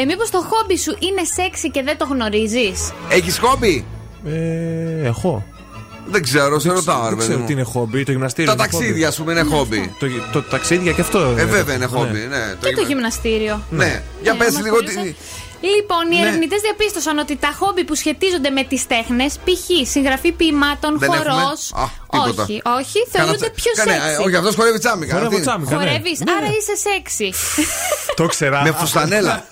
Ε, 0.00 0.04
Μήπως 0.04 0.30
το 0.30 0.38
χόμπι 0.50 0.78
σου 0.78 0.90
είναι 0.98 1.22
σεξι 1.24 1.70
και 1.70 1.82
δεν 1.82 1.96
το 1.98 2.04
γνωρίζεις; 2.10 2.92
Έχεις 3.08 3.38
χόμπι; 3.38 3.84
Ε, 4.26 5.06
έχω. 5.06 5.44
Δεν 6.10 6.22
ξέρω, 6.22 6.58
σε 6.58 6.72
ρωτάω, 6.72 7.02
ρε 7.02 7.08
Δεν 7.08 7.14
παιδί 7.16 7.26
ξέρω 7.26 7.38
μου. 7.40 7.46
τι 7.46 7.52
είναι 7.52 7.62
χόμπι, 7.62 8.04
το 8.04 8.10
γυμναστήριο. 8.12 8.54
Τα 8.54 8.62
είναι 8.62 8.72
χόμπι. 8.72 8.84
ταξίδια, 8.84 9.08
α 9.08 9.12
πούμε, 9.16 9.32
είναι 9.32 9.42
χόμπι. 9.42 9.92
Το, 9.98 10.06
το 10.32 10.42
ταξίδια 10.42 10.92
και 10.92 11.00
αυτό. 11.00 11.34
Ε, 11.38 11.44
βέβαια 11.44 11.74
είναι 11.74 11.86
χόμπι, 11.86 12.18
ναι. 12.18 12.36
Και 12.50 12.56
το 12.60 12.68
γυμνα- 12.68 12.86
γυμναστήριο. 12.88 13.62
Ναι, 13.70 14.02
για 14.22 14.32
Ναι, 14.32 14.38
πες 14.38 14.52
μας 14.54 14.62
λίγο 14.62 14.76
ασχολούσε. 14.84 15.14
τι. 15.14 15.14
Λοιπόν, 15.60 16.10
οι 16.12 16.14
Ναι. 16.16 16.20
ερευνητές 16.26 16.60
διαπίστωσαν 16.60 17.18
ότι 17.18 17.36
τα 17.36 17.52
χόμπι 17.58 17.84
που 17.84 17.94
σχετίζονται 17.94 18.50
με 18.50 18.62
τις 18.64 18.86
τέχνες, 18.86 19.32
π.χ. 19.44 19.88
συγγραφή 19.88 20.32
ποιημάτων, 20.32 20.98
Δεν 20.98 21.08
χορό. 21.08 21.20
έχουμε. 21.20 21.42
Α, 21.82 21.88
τίποτα. 22.12 22.42
Όχι, 22.42 22.62
όχι, 22.78 22.98
θεωρούνται 23.10 23.38
Κάνα- 23.38 23.52
πιο 23.54 23.72
Κάνε- 23.74 23.92
σεξι. 24.00 24.08
ε, 24.20 24.24
Όχι, 24.24 24.36
αυτός 24.36 24.54
χορεύει 24.54 24.78
τσάμικα. 24.78 25.12
Χορεύω 25.14 25.26
αυτή 25.36 25.36
είναι. 25.36 25.44
τσάμικα, 25.50 25.76
ναι. 25.76 25.82
Χορεύεις, 25.90 26.18
άρα 26.36 26.46
είσαι 26.58 26.74
σεξι. 26.86 27.32
Το 28.20 28.26
ξέρα. 28.26 28.62
Με 28.62 28.72
φουστανέλα. 28.72 29.44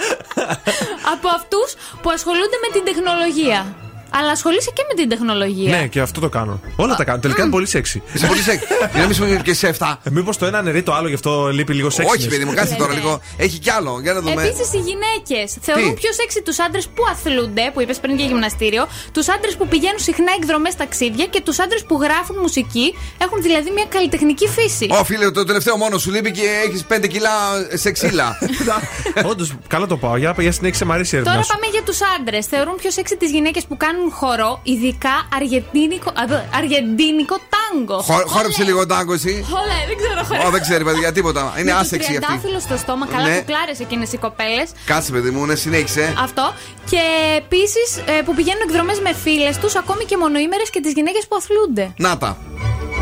Από 1.14 1.28
αυτούς 1.38 1.68
που 2.02 2.10
ασχολούνται 2.10 2.58
με 2.64 2.68
την 2.80 2.84
τεχνολογία. 2.84 3.74
Αλλά 4.18 4.30
ασχολείσαι 4.30 4.70
και 4.74 4.82
με 4.88 4.94
την 4.94 5.08
τεχνολογία. 5.08 5.70
Ναι, 5.76 5.86
και 5.86 6.00
αυτό 6.00 6.20
το 6.20 6.28
κάνω. 6.28 6.60
Όλα 6.76 6.94
τα 6.96 7.04
κάνω. 7.04 7.18
Τελικά 7.18 7.42
είναι 7.42 7.50
πολύ 7.50 7.66
σεξι. 7.66 8.02
Είσαι 8.12 8.26
πολύ 8.26 8.40
σεξ. 8.40 8.62
Για 8.92 9.00
να 9.00 9.06
μην 9.06 9.14
σου 9.14 9.24
πει 9.24 9.42
και 9.42 9.54
σε 9.54 9.74
7. 9.78 9.94
Μήπως 10.10 10.36
το 10.36 10.46
ένα 10.46 10.62
νερεί 10.62 10.82
το 10.82 10.94
άλλο, 10.94 11.08
γι' 11.08 11.14
αυτό 11.14 11.48
λείπει 11.52 11.74
λίγο 11.74 11.90
σεξι. 11.90 12.14
Όχι, 12.16 12.28
παιδί 12.28 12.44
μου, 12.44 12.54
κάτσε 12.54 12.72
Ναι, 12.72 12.78
τώρα 12.78 12.92
ναι. 12.92 12.98
λίγο. 12.98 13.20
Έχει 13.36 13.58
κι 13.58 13.70
άλλο. 13.70 13.98
Για 14.02 14.12
να 14.12 14.20
δούμε. 14.20 14.42
Επίσης, 14.42 14.72
οι 14.72 14.78
γυναίκες 14.78 15.56
θεωρούν 15.60 15.94
Τι; 15.94 16.00
πιο 16.00 16.12
σεξι 16.12 16.42
τους 16.42 16.58
άντρες 16.58 16.86
που 16.86 17.02
αθλούνται, 17.12 17.70
που 17.74 17.80
είπες 17.80 17.98
πριν 17.98 18.16
για 18.16 18.26
γυμναστήριο, 18.26 18.88
τους 19.12 19.28
άντρες 19.28 19.56
που 19.56 19.68
πηγαίνουν 19.68 19.98
συχνά 19.98 20.32
εκδρομές 20.40 20.74
ταξίδια 20.76 21.26
και 21.26 21.40
τους 21.40 21.58
άντρες 21.58 21.84
που 21.84 21.98
γράφουν 22.02 22.36
μουσική, 22.40 22.94
έχουν 23.18 23.42
δηλαδή 23.42 23.70
μια 23.70 23.84
καλλιτεχνική 23.88 24.48
φύση. 24.48 24.86
Ω, 24.90 25.04
φίλε, 25.04 25.30
το 25.30 25.44
τελευταίο 25.44 25.76
μόνο 25.76 25.98
σου 25.98 26.10
λείπει 26.10 26.30
και 26.30 26.42
έχεις 26.66 26.84
5 26.88 27.06
κιλά 27.08 27.30
σε 27.74 27.90
ξύλα. 27.90 28.38
Όντως, 29.30 29.52
καλά 29.68 29.86
το 29.86 29.96
πάω. 29.96 30.16
Για, 30.16 30.34
για 30.38 30.52
συνέχισε, 30.52 30.84
μ' 30.84 30.92
αρέσει 30.92 31.14
η 31.14 31.18
έρευνα 31.18 31.32
Τώρα 31.34 31.44
σου. 31.44 31.52
πάμε 31.52 31.66
για 31.72 31.82
τους 31.82 31.98
άντρες. 32.18 32.46
Θεωρούν 32.46 32.76
πιο 32.76 32.90
σεξι 32.90 33.16
τις 33.16 33.30
γυναίκες 33.30 33.64
που 33.64 33.76
κάνουν 33.76 34.05
χορό, 34.10 34.60
ειδικά 34.62 35.14
αργεντίνικο, 35.36 36.10
α, 36.10 36.22
δε, 36.26 36.38
αργεντίνικο 36.58 37.36
τάγκο. 37.54 37.98
Χο- 38.02 38.26
Χόρεψε 38.26 38.62
λίγο 38.62 38.86
τάγκο 38.86 39.12
εσύ. 39.12 39.44
Χολέ, 39.50 39.78
δεν 39.88 39.96
ξέρω 39.96 40.20
Ω, 40.22 40.24
χορεύω. 40.24 40.50
δεν 40.50 40.60
ξέρει, 40.60 40.84
παιδιά, 40.84 41.12
τίποτα. 41.12 41.52
Είναι 41.56 41.64
Με 41.64 41.70
το 41.70 41.76
άσεξι 41.76 42.10
αυτή. 42.10 42.18
τριαντάφυλλο 42.26 42.60
στο 42.60 42.76
στόμα, 42.76 43.06
καλά 43.06 43.26
Ναι. 43.28 43.36
κουκλάρες 43.38 43.80
εκείνες 43.80 44.12
οι 44.12 44.16
κοπέλες. 44.18 44.68
Κάτσε, 44.84 45.12
παιδί 45.12 45.30
μου, 45.30 45.46
ναι, 45.46 45.54
συνέχισε. 45.54 46.14
Αυτό. 46.22 46.52
Και 46.90 47.00
επίσης 47.36 47.88
που 48.24 48.34
πηγαίνουν 48.34 48.60
εκδρομές 48.68 49.00
με 49.00 49.12
φίλες 49.14 49.58
τους, 49.58 49.76
ακόμη 49.76 50.04
και 50.04 50.16
μονοήμερες 50.16 50.70
και 50.70 50.80
τις 50.80 50.92
γυναίκες 50.92 51.26
που 51.28 51.36
αθλούνται. 51.40 51.92
Να 51.96 52.18
τα. 52.18 52.36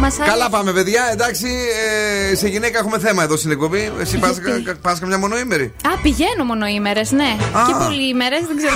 Μας 0.05 0.19
άρεσε. 0.19 0.31
Καλά 0.33 0.49
πάμε, 0.51 0.73
παιδιά. 0.73 1.09
Εντάξει, 1.13 1.47
ε, 2.31 2.35
σε 2.35 2.49
γυναίκα 2.49 2.79
έχουμε 2.79 2.99
θέμα 2.99 3.23
εδώ 3.23 3.37
στην 3.37 3.51
εκπομπή. 3.51 3.93
Εσύ 4.01 4.19
πας, 4.19 4.39
Γιατί; 4.39 4.63
κα- 4.63 4.75
πας 4.83 4.99
καμιά 4.99 5.19
μονοήμερη; 5.19 5.73
Α, 5.85 5.99
πηγαίνω 6.03 6.45
μονοήμερες, 6.45 7.11
ναι. 7.11 7.37
Α. 7.53 7.63
Και 7.67 7.73
πολυήμερε, 7.85 8.37
δεν 8.47 8.57
ξέρω. 8.57 8.75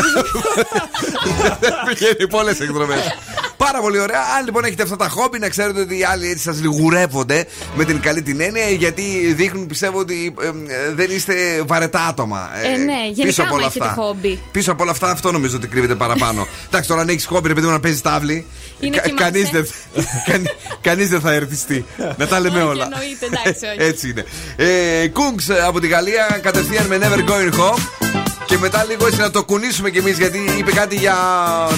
Πηγαίνει 1.88 2.28
πολλές 2.28 2.60
εκδρομές. 2.60 2.98
Πάρα 3.58 3.80
πολύ 3.80 3.98
ωραία. 4.00 4.20
Αν 4.38 4.44
λοιπόν 4.44 4.64
έχετε 4.64 4.82
αυτά 4.82 4.96
τα 4.96 5.08
χόμπι, 5.08 5.38
να 5.38 5.48
ξέρετε 5.48 5.80
ότι 5.80 5.98
οι 5.98 6.04
άλλοι 6.04 6.30
έτσι 6.30 6.42
σας 6.42 6.60
λιγουρεύονται 6.60 7.46
με 7.76 7.84
την 7.84 8.00
καλή 8.00 8.22
την 8.22 8.40
έννοια, 8.40 8.68
γιατί 8.68 9.32
δείχνουν, 9.36 9.66
πιστεύω, 9.66 9.98
ότι 9.98 10.34
ε, 10.40 10.46
ε, 10.46 10.92
δεν 10.94 11.10
είστε 11.10 11.34
βαρετά 11.66 12.06
άτομα. 12.06 12.50
Ε, 12.64 12.68
ναι, 12.76 12.92
γενικά 13.02 13.22
πίσω 13.26 13.42
από 13.42 13.50
άμα 13.50 13.58
όλα 13.58 13.66
έχετε 13.66 13.84
αυτά. 13.84 14.02
χόμπι. 14.02 14.38
Πίσω 14.52 14.72
από 14.72 14.82
όλα 14.82 14.90
αυτά, 14.92 15.10
αυτό 15.10 15.32
νομίζω 15.32 15.56
ότι 15.56 15.66
κρύβεται 15.66 15.94
παραπάνω. 15.94 16.46
Εντάξει, 16.68 16.88
τώρα 16.88 17.00
αν 17.00 17.08
έχεις 17.08 17.26
χόμπι, 17.26 17.48
ρε 17.48 17.54
παιδί 17.54 17.66
μου 17.66 17.72
να 17.72 17.80
παίζεις 17.80 18.00
τάβλη. 18.00 18.46
Είναι 18.80 18.96
κα- 18.96 19.02
κοιμάσαι. 19.02 19.24
κανείς 19.24 19.50
δεν, 19.50 19.66
κανεί- 20.30 20.48
κανείς 20.80 21.08
δεν 21.08 21.20
θα 21.20 21.32
ερθιστεί. 21.32 21.84
να 22.16 22.26
τα 22.26 22.40
λέμε 22.40 22.58
Όχι, 22.62 22.68
όλα. 22.68 22.84
εννοείται, 22.84 23.26
εντάξει, 23.26 23.66
όχι. 23.66 23.88
Έτσι 23.88 24.08
είναι. 24.10 24.24
Ε, 24.56 25.08
Κούγκς 25.08 25.50
από 25.66 25.80
τη 25.80 25.86
Γαλλία 25.86 26.38
κατευθείαν 26.42 26.86
με 26.86 26.98
Never 27.02 27.30
Going 27.30 27.52
Home. 27.60 27.78
Και 28.48 28.58
μετά 28.58 28.84
λίγο 28.84 29.06
έτσι 29.06 29.20
να 29.20 29.30
το 29.30 29.44
κουνήσουμε 29.44 29.90
κι 29.90 29.98
εμείς 29.98 30.18
γιατί 30.18 30.38
είπε 30.58 30.72
κάτι 30.72 30.96
για 30.96 31.16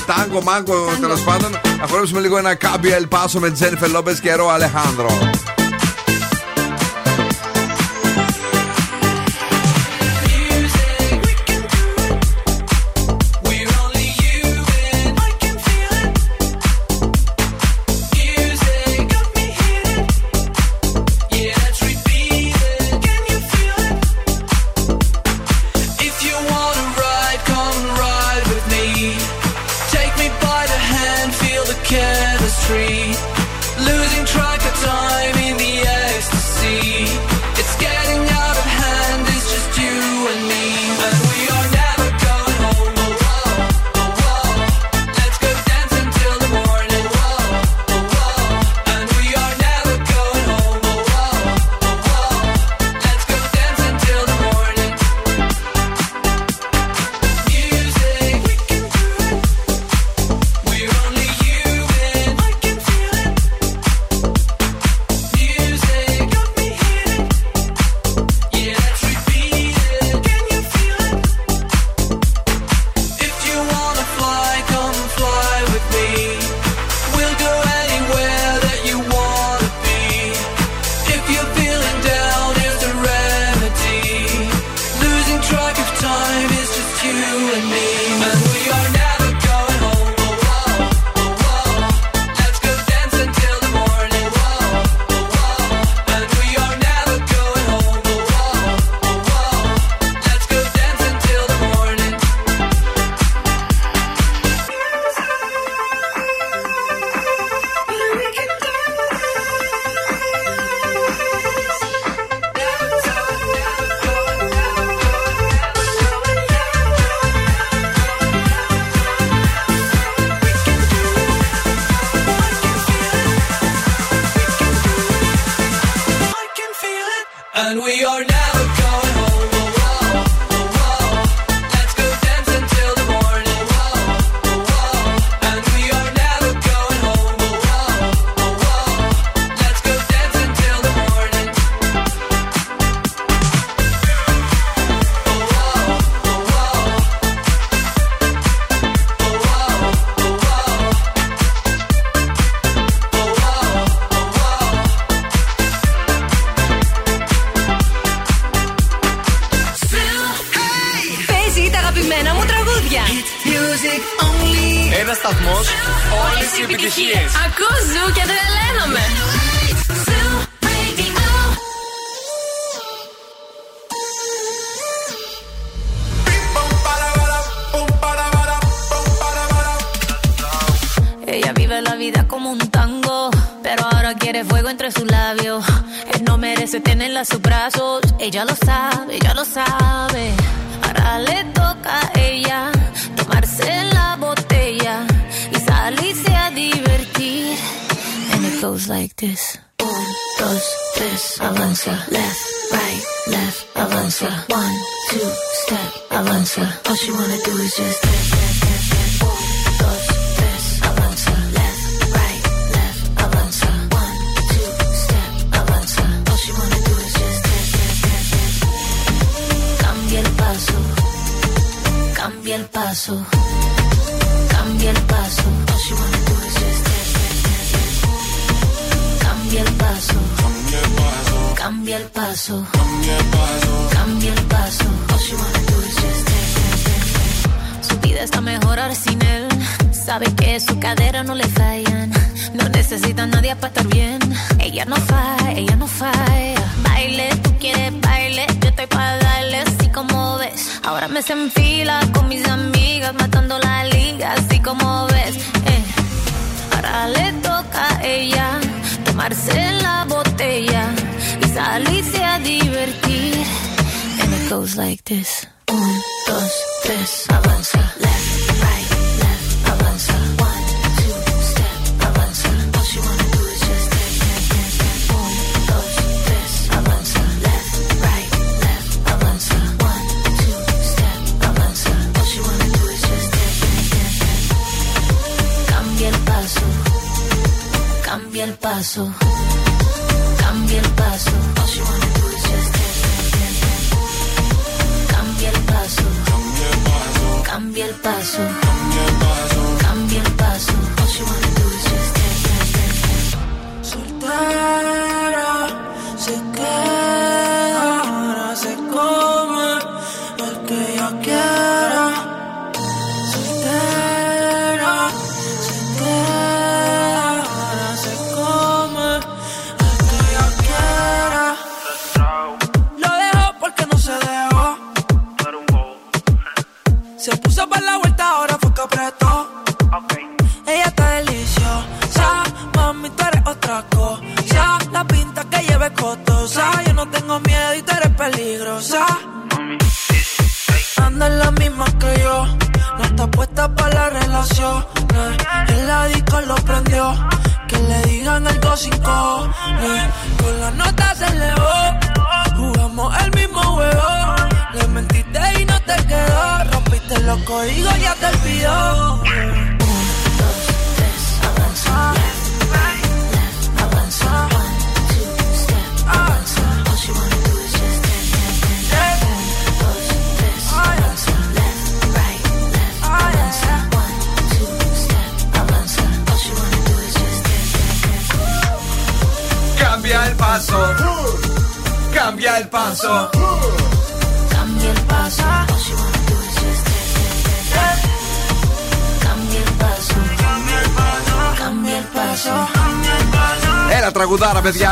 τάγκο, 0.07 0.43
μάγκο 0.43 0.89
τέλος 1.01 1.23
πάντων. 1.23 1.51
Να 1.81 1.87
χορέψουμε 1.87 2.21
λίγο 2.21 2.37
ένα 2.39 2.55
κάμπι 2.55 2.91
Ελπάσο 2.91 3.41
με 3.41 3.51
Τζένιφερ 3.51 3.91
Λόπες 3.91 4.21
και 4.21 4.35
Ρο 4.35 4.51
Αλεχάνδρο. 4.51 5.31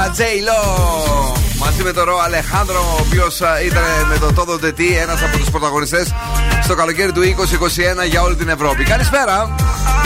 Τραγουδάρα, 0.08 0.14
παιδιά, 0.14 0.16
J 0.16 0.20
Lo. 0.48 1.38
Μαζί 1.58 1.82
με 1.82 1.92
τον 1.92 2.04
Ρο 2.04 2.18
Αλεχάνδρο, 2.18 2.80
ο 2.80 3.00
οποίος 3.06 3.40
ήταν 3.66 3.82
με 4.08 4.18
το 4.18 4.28
Todo 4.36 4.64
de 4.64 4.68
Ti, 4.68 5.02
ένας 5.02 5.22
από 5.22 5.38
τους 5.38 5.50
πρωταγωνιστές 5.50 6.14
στο 6.62 6.74
καλοκαίρι 6.74 7.12
του 7.12 7.20
2021 7.20 8.04
για 8.08 8.22
όλη 8.22 8.36
την 8.36 8.48
Ευρώπη. 8.48 8.84
Καλησπέρα! 8.84 9.54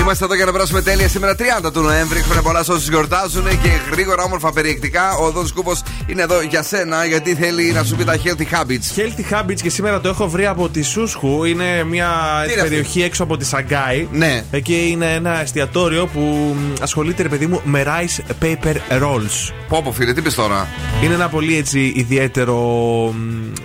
Είμαστε 0.00 0.24
εδώ 0.24 0.34
για 0.34 0.44
να 0.44 0.52
περάσουμε 0.52 0.82
τέλεια 0.82 1.08
σήμερα 1.08 1.34
30 1.64 1.72
του 1.72 1.80
Νοέμβρη. 1.80 2.20
Χρόνια 2.22 2.42
πολλά 2.42 2.62
σε 2.62 2.72
όσους 2.72 2.88
γιορτάζουν 2.88 3.48
και 3.48 3.68
γρήγορα 3.90 4.22
όμορφα 4.22 4.52
περιεκτικά. 4.52 5.16
Ο 5.16 5.30
Δον 5.30 5.46
Σκούπο 5.46 5.72
είναι 6.12 6.22
εδώ 6.22 6.40
για 6.40 6.62
σένα 6.62 7.04
γιατί 7.04 7.34
θέλει 7.34 7.72
να 7.72 7.84
σου 7.84 7.96
πει 7.96 8.04
τα 8.04 8.16
healthy 8.24 8.56
habits. 8.56 8.96
Healthy 8.96 9.34
Habits 9.34 9.60
και 9.62 9.70
σήμερα 9.70 10.00
το 10.00 10.08
έχω 10.08 10.28
βρει 10.28 10.46
από 10.46 10.68
τη 10.68 10.82
Σούσχου. 10.82 11.44
Είναι 11.44 11.84
μια 11.84 12.10
Τι 12.46 12.52
είναι 12.52 12.62
περιοχή 12.62 13.02
έξω 13.02 13.22
από 13.22 13.36
τη 13.36 13.44
Σαγκάη. 13.44 14.08
Ναι. 14.12 14.44
Εκεί 14.50 14.88
είναι 14.90 15.12
ένα 15.14 15.40
εστιατόριο 15.40 16.06
που 16.06 16.20
μ, 16.20 16.82
ασχολείται, 16.82 17.22
ρε 17.22 17.28
παιδί 17.28 17.46
μου, 17.46 17.60
με 17.64 17.84
rice 17.86 18.44
paper 18.44 18.74
rolls. 19.02 19.52
Πω, 19.68 19.82
πω, 19.84 19.92
φίλε, 19.92 20.12
τι 20.12 20.22
πεις 20.22 20.34
τώρα; 20.34 20.68
Είναι 21.04 21.14
ένα 21.14 21.28
πολύ 21.28 21.56
έτσι 21.56 21.92
ιδιαίτερο. 21.96 22.54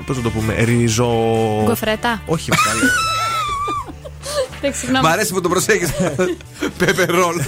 Πώς 0.06 0.18
να 0.18 0.24
το 0.24 0.30
πούμε, 0.30 0.56
ριζο. 0.64 1.14
Γκοφρέτα. 1.66 2.22
Όχι, 2.26 2.50
μεγάλο. 2.50 2.92
Εντάξει, 4.58 4.80
συγγνώμη. 4.80 5.08
Μ' 5.08 5.10
αρέσει 5.10 5.34
που 5.34 5.42
το 5.42 5.50
προσέχεις. 5.50 5.90
Πέπερ 6.78 7.10
ρολ. 7.10 7.42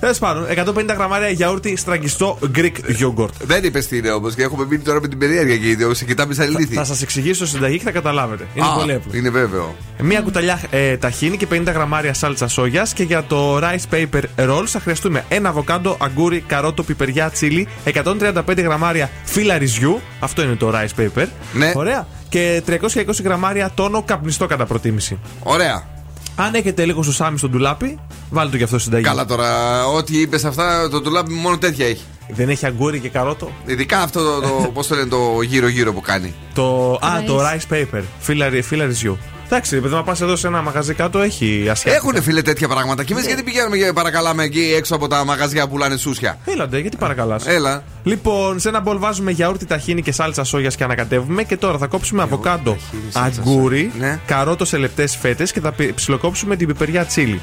Τέλος 0.00 0.18
πάντων, 0.18 0.46
150 0.74 0.94
γραμμάρια 0.96 1.28
γιαούρτι 1.28 1.76
στραγγιστό 1.76 2.38
Greek 2.54 2.72
yogurt. 3.02 3.28
Δεν 3.44 3.64
είπες 3.64 3.86
τι 3.86 3.96
είναι 3.96 4.10
όμως 4.10 4.34
και 4.34 4.42
έχουμε 4.42 4.64
μείνει 4.68 4.82
τώρα 4.82 5.00
με 5.00 5.08
την 5.08 5.18
περιέργεια 5.18 5.56
και 5.56 5.94
σε 5.94 6.04
κοιτάμε 6.04 6.34
σαν 6.34 6.46
ηλίθι. 6.46 6.74
Θα 6.74 6.84
σας 6.84 7.02
εξηγήσω 7.02 7.46
στην 7.46 7.58
συνταγή 7.58 7.78
και 7.78 7.84
θα 7.84 7.90
καταλάβετε. 7.90 8.46
Είναι 8.54 8.66
Α, 8.66 8.72
πολύ 8.74 8.92
απλό. 8.92 9.12
Είναι 9.14 9.30
βέβαιο. 9.30 9.74
Μία 10.02 10.20
κουταλιά 10.20 10.60
ε, 10.70 10.96
ταχίνι 10.96 11.36
και 11.36 11.46
50 11.52 11.62
γραμμάρια 11.64 12.14
σάλτσας 12.14 12.52
σόγιας. 12.52 12.92
Και 12.92 13.02
για 13.02 13.24
το 13.24 13.56
rice 13.58 13.94
paper 13.94 14.22
rolls 14.36 14.66
θα 14.66 14.80
χρειαστούμε 14.80 15.24
ένα 15.28 15.48
αβοκάντο, 15.48 15.96
αγκούρι, 16.00 16.44
καρότο, 16.46 16.82
πιπεριά, 16.82 17.30
τσίλι, 17.30 17.68
135 17.84 18.42
γραμμάρια 18.56 19.10
φύλλα 19.24 19.58
ρυζιού. 19.58 20.00
Αυτό 20.20 20.42
είναι 20.42 20.54
το 20.54 20.72
rice 20.74 21.00
paper. 21.00 21.26
Ναι. 21.52 21.72
Ωραία. 21.74 22.06
Και 22.28 22.62
320 22.66 22.76
γραμμάρια 23.24 23.70
τόνο 23.74 24.02
καπνιστό 24.02 24.46
κατά 24.46 24.66
προτίμηση. 24.66 25.18
Ωραία. 25.42 25.99
Αν 26.40 26.54
έχετε 26.54 26.84
λίγο 26.84 27.02
σουσάμι 27.02 27.38
στο 27.38 27.48
ντουλάπι, 27.48 27.98
βάλτε 28.30 28.50
το 28.50 28.56
και 28.56 28.64
αυτό 28.64 28.78
στην 28.78 28.92
συνταγή. 28.92 29.04
Καλά 29.16 29.24
τώρα, 29.24 29.86
ό,τι 29.86 30.20
είπες 30.20 30.44
αυτά, 30.44 30.88
το 30.88 31.00
τουλάπι 31.00 31.32
μόνο 31.32 31.58
τέτοια 31.58 31.86
έχει. 31.86 32.02
Δεν 32.28 32.48
έχει 32.48 32.66
αγκούρι 32.66 33.00
και 33.00 33.08
καρότο; 33.08 33.50
Ειδικά 33.66 34.00
αυτό 34.02 34.22
το, 34.22 34.40
το 34.40 34.70
πώς 34.74 34.86
το 34.86 34.94
λένε, 34.94 35.08
το 35.08 35.42
γύρω-γύρω 35.42 35.92
που 35.92 36.00
κάνει. 36.00 36.34
Το, 36.54 36.92
α, 36.92 36.98
Rice. 37.20 37.24
το 37.26 37.38
rice 37.40 37.74
paper. 37.74 38.02
Φύλλα, 38.18 38.48
ρι- 38.48 38.64
φύλλα 38.64 38.84
ρυζιού. 38.84 39.18
Εντάξει, 39.52 39.80
παιδί, 39.80 39.94
να 39.94 40.02
πας 40.02 40.20
εδώ 40.20 40.36
σε 40.36 40.46
ένα 40.46 40.62
μαγαζί 40.62 40.94
κάτω 40.94 41.18
έχει 41.18 41.66
ασιατικά. 41.70 41.94
Έχουν 42.06 42.22
φίλε 42.22 42.42
τέτοια 42.42 42.68
πράγματα. 42.68 43.04
Και 43.04 43.12
εμείς 43.12 43.26
γιατί 43.26 43.42
πηγαίνουμε 43.42 43.76
και 43.76 43.92
παρακαλάμε 43.92 44.42
εκεί 44.42 44.74
έξω 44.76 44.94
από 44.94 45.08
τα 45.08 45.24
μαγαζιά 45.24 45.64
που 45.64 45.70
πουλάνε 45.70 45.96
σούσια; 45.96 46.38
Έλαντε, 46.44 46.78
γιατί 46.78 46.96
παρακαλάς; 46.96 47.46
Έλα. 47.46 47.82
Λοιπόν, 48.02 48.60
σε 48.60 48.68
ένα 48.68 48.80
μπολ 48.80 48.98
βάζουμε 48.98 49.30
γιαούρτι 49.30 49.64
ταχίνι 49.66 50.02
και 50.02 50.12
σάλτσα 50.12 50.44
σόγιας 50.44 50.76
και 50.76 50.84
ανακατεύουμε. 50.84 51.42
Και 51.42 51.56
τώρα 51.56 51.78
θα 51.78 51.86
κόψουμε 51.86 52.22
αβοκάντο, 52.22 52.70
ταχίνι, 52.70 53.10
σάλτσα 53.12 53.40
αγκούρι, 53.40 53.90
σόγια. 53.92 54.06
Ναι. 54.06 54.20
καρότο 54.26 54.64
σε 54.64 54.76
λεπτές 54.76 55.16
φέτες 55.16 55.52
και 55.52 55.60
θα 55.60 55.72
πι- 55.72 55.94
ψιλοκόψουμε 55.94 56.56
την 56.56 56.66
πιπεριά 56.66 57.04
τσίλι. 57.04 57.40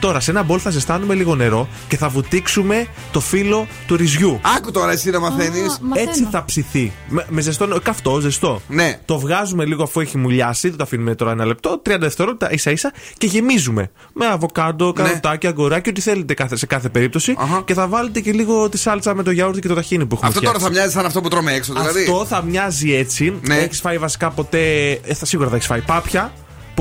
Τώρα 0.00 0.20
σε 0.20 0.30
ένα 0.30 0.42
μπολ 0.42 0.58
θα 0.62 0.70
ζεστάνουμε 0.70 1.14
λίγο 1.14 1.34
νερό 1.34 1.68
και 1.88 1.96
θα 1.96 2.08
βουτήξουμε 2.08 2.86
το 3.12 3.20
φύλλο 3.20 3.66
του 3.86 3.96
ρυζιού. 3.96 4.40
Άκου 4.56 4.70
τώρα 4.70 4.92
εσύ 4.92 5.10
να 5.10 5.20
μαθαίνεις. 5.20 5.72
Α, 5.72 5.78
μαθαίνω. 5.80 6.10
Έτσι 6.10 6.28
θα 6.30 6.44
ψηθεί. 6.44 6.92
Με, 7.08 7.26
με 7.28 7.40
ζεστό 7.40 7.66
νερό, 7.66 7.80
καυτό, 7.80 8.20
ζεστό. 8.20 8.60
Ναι. 8.68 8.98
Το 9.04 9.18
βγάζουμε 9.18 9.64
λίγο 9.64 9.82
αφού 9.82 10.00
έχει 10.00 10.18
μουλιάσει, 10.18 10.68
δεν 10.68 10.76
το 10.76 10.82
αφήνουμε 10.82 11.14
τώρα 11.14 11.30
ένα 11.30 11.44
λεπτό, 11.44 11.82
30 11.88 11.96
δευτερόλεπτα 12.00 12.52
ίσα 12.52 12.70
ίσα 12.70 12.92
και 13.18 13.26
γεμίζουμε. 13.26 13.90
Με 14.12 14.26
αβοκάντο, 14.26 14.92
καροτάκι, 14.92 15.46
αγκοράκι, 15.46 15.88
ό,τι 15.88 16.00
θέλετε 16.00 16.34
κάθε, 16.34 16.56
σε 16.56 16.66
κάθε 16.66 16.88
περίπτωση. 16.88 17.30
Ναι. 17.30 17.42
Αχα. 17.42 17.62
Και 17.66 17.74
θα 17.74 17.86
βάλετε 17.86 18.20
και 18.20 18.32
λίγο 18.32 18.68
τη 18.68 18.78
σάλτσα 18.78 19.14
με 19.14 19.22
το 19.22 19.30
γιαούρτι 19.30 19.60
και 19.60 19.68
το 19.68 19.74
ταχίνι 19.74 20.06
που 20.06 20.14
έχουμε 20.14 20.28
Αυτό 20.28 20.40
τώρα 20.40 20.52
φτιάξει. 20.58 20.74
θα 20.74 20.80
μοιάζει 20.80 20.94
σαν 20.96 21.06
αυτό 21.06 21.20
που 21.20 21.28
τρώμε 21.28 21.52
έξω, 21.52 21.72
δηλαδή. 21.72 22.00
Αυτό 22.00 22.24
θα 22.24 22.42
μοιάζει 22.42 22.94
έτσι. 22.94 23.38
Ναι. 23.46 23.56
Έχεις 23.56 23.80
φάει 23.80 23.98
βασικά 23.98 24.30
ποτέ. 24.30 24.90
Ε, 24.90 25.14
θα, 25.14 25.26
σίγουρα 25.26 25.48
θα 25.48 25.54
έχεις 25.54 25.66
φάει 25.66 25.80
πάπια. 25.80 26.32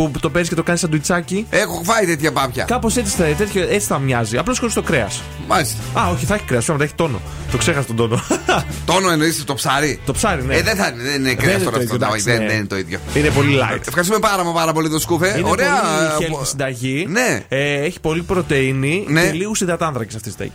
Που 0.07 0.19
το 0.19 0.29
παίρνει 0.29 0.47
και 0.47 0.55
το 0.55 0.63
κάνεις 0.63 0.81
σαντουιτσάκι. 0.81 1.45
Έχω 1.49 1.81
φάει 1.83 2.05
τέτοια 2.05 2.31
πάπια. 2.31 2.63
Κάπως 2.63 2.97
έτσι, 2.97 3.15
θα- 3.15 3.23
τέτοιο- 3.23 3.67
έτσι 3.69 3.88
θα 3.88 3.99
μοιάζει. 3.99 4.38
Απλώς 4.38 4.59
χωρίς 4.59 4.73
το 4.73 4.81
κρέας. 4.81 5.21
Μάλιστα. 5.47 5.77
Α, 5.99 6.09
όχι, 6.09 6.25
θα 6.25 6.33
έχει 6.35 6.43
κρέας. 6.43 6.63
Σώματα 6.63 6.83
έχει 6.83 6.93
τόνο. 6.95 7.21
Το 7.51 7.57
ξέχασα 7.57 7.85
τον 7.88 7.95
τόνο. 7.95 8.21
Τόνο 8.85 9.09
εννοείς 9.12 9.43
το 9.43 9.53
ψάρι; 9.53 9.99
το 10.05 10.13
ψάρι, 10.13 10.43
ναι. 10.43 10.55
Ε, 10.55 10.62
δεν 10.62 10.75
θα 10.75 10.88
είναι, 10.93 11.03
δεν 11.03 11.19
είναι 11.19 11.33
κρέας 11.33 11.55
είναι 11.55 11.63
τώρα 11.63 11.77
το 11.77 11.83
αυτό. 11.83 11.95
ίδιο, 11.95 12.07
όχι, 12.07 12.21
εντάξει, 12.21 12.29
Δεν 12.29 12.39
ναι. 12.41 12.47
δεν 12.47 12.57
είναι 12.57 12.65
το 12.67 12.77
ίδιο. 12.77 12.99
Είναι 13.13 13.29
πολύ 13.29 13.57
light. 13.62 13.79
Ευχαριστούμε 13.88 14.19
πάρα 14.19 14.43
μα 14.43 14.51
πάρα 14.51 14.73
πολύ 14.73 14.89
το 14.89 14.99
σκούφε. 14.99 15.38
Είναι 15.38 15.49
Ωραία. 15.49 15.71
πολύ 16.17 16.25
ε, 16.25 16.27
healthy 16.38 16.45
συνταγή. 16.47 17.05
Ναι. 17.09 17.43
Ε, 17.47 17.73
έχει 17.83 17.99
πολύ 17.99 18.21
πρωτενη 18.21 19.05
Ναι. 19.07 19.21
και 19.21 19.31
λίγους 19.31 19.62
υδατάνθρακες 19.62 20.15
αυτή 20.15 20.27
η 20.27 20.31
συνταγή. 20.31 20.51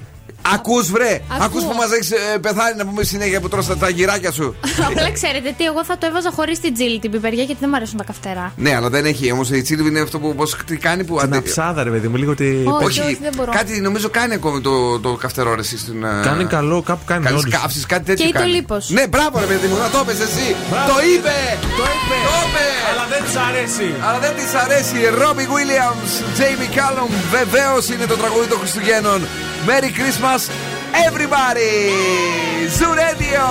Ακούς 0.55 0.91
βρε. 0.91 1.21
Ακούω. 1.29 1.45
Ακούς 1.47 1.63
που 1.65 1.75
μας 1.77 1.93
έχεις 1.93 2.11
πεθάνει 2.41 2.77
να 2.77 2.87
πούμε 2.87 3.03
συνέχεια 3.03 3.41
που 3.41 3.49
τρως 3.49 3.67
τα- 3.67 3.77
τα 3.77 3.89
γυράκια 3.89 4.33
σου. 4.33 4.57
Απλά 4.87 5.11
ξέρετε 5.13 5.55
τι, 5.59 5.65
εγώ 5.65 5.85
θα 5.85 5.99
το 5.99 6.07
έβαζα 6.07 6.31
χωρίς 6.37 6.61
την 6.61 6.75
τζίλη 6.75 6.99
την 6.99 7.11
πιπεριά 7.11 7.43
γιατί 7.43 7.61
δεν 7.61 7.69
μου 7.73 7.77
αρέσουν 7.77 7.97
τα 7.97 8.05
καυτερά. 8.05 8.53
Ναι, 8.57 8.75
αλλά 8.77 8.89
δεν 8.89 9.05
έχει. 9.05 9.33
Όμως 9.33 9.51
η 9.51 9.63
τσίλιβ 9.63 9.87
είναι 9.87 10.01
αυτό 10.01 10.19
που 10.19 10.35
πώς, 10.35 10.57
τι 10.67 10.77
κάνει 10.77 11.05
που. 11.05 11.15
Ένα 11.21 11.37
αντε- 11.37 11.51
ψάδα, 11.53 11.83
ρε 11.83 11.91
παιδί 11.91 12.09
μου, 12.09 12.17
λίγο 12.17 12.31
ότι. 12.31 12.65
Όχι, 12.83 13.01
όχι, 13.01 13.19
δεν 13.23 13.33
μπορώ. 13.37 13.53
κάτι 13.53 13.81
νομίζω 13.81 14.09
κάνει 14.09 14.35
ακόμη 14.35 14.61
το, 14.61 14.99
το 15.01 15.11
καυτερό 15.15 15.55
ρε 15.55 15.61
εσύ 15.61 15.79
στην. 15.79 16.05
ε, 16.05 16.21
Κάνει 16.25 16.45
καλό, 16.45 16.83
κάπου 16.83 17.05
κάνει 17.07 17.25
Καλές 17.25 17.41
όντως. 17.41 17.61
καύσεις, 17.61 17.87
κάτι 17.87 18.05
τέτοιο 18.05 18.27
Και 18.27 18.33
το 18.33 18.39
κάνει. 18.39 18.51
λίπος. 18.53 18.91
Ναι, 18.91 19.07
μπράβο 19.09 19.39
ρε 19.39 19.47
παιδί 19.47 19.67
μου, 19.67 19.77
να 19.85 19.89
το 19.91 20.05
πες 20.07 20.21
εσύ. 20.21 20.47
Μπράβο. 20.71 20.87
Το 20.93 20.97
είπε. 21.13 21.37
Το 21.79 21.85
είπε! 21.95 22.17
Το 22.29 22.35
είπε. 22.45 22.65
Αλλά 22.91 23.05
δεν 23.13 23.21
της 23.27 23.37
αρέσει. 23.49 23.87
Αλλά 24.07 24.19
δεν 24.25 24.33
της 24.39 24.51
αρέσει. 24.65 24.97
Ρόμπι 25.21 25.45
Williams, 25.55 26.11
Jamie 26.39 26.71
Callum. 26.79 27.11
Βεβαίως 27.37 27.85
είναι 27.93 28.07
το 28.13 28.17
τραγούδι 28.23 28.47
των 28.53 28.59
Χριστουγέννων. 28.63 29.21
Merry 29.67 29.91
Christmas, 29.93 30.51
everybody! 30.93 32.69
Zoo 32.69 32.95
Radio! 32.95 33.47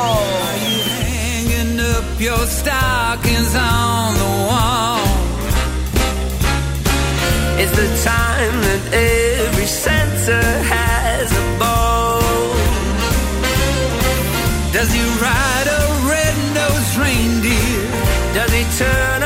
hanging 1.49 1.79
up 1.79 2.19
your 2.19 2.45
stockings 2.45 3.55
on 3.55 4.13
the 4.13 4.31
wall. 4.47 4.99
It's 7.57 7.71
the 7.71 7.89
time 8.03 8.55
that 8.67 8.93
every 8.93 9.65
Santa 9.65 10.41
has 10.73 11.31
a 11.31 11.59
ball. 11.59 12.21
Does 14.71 14.93
he 14.93 15.03
ride 15.19 15.67
a 15.79 15.83
red-nosed 16.13 16.95
reindeer? 16.97 17.81
Does 18.35 18.51
he 18.51 18.63
turn 18.77 19.22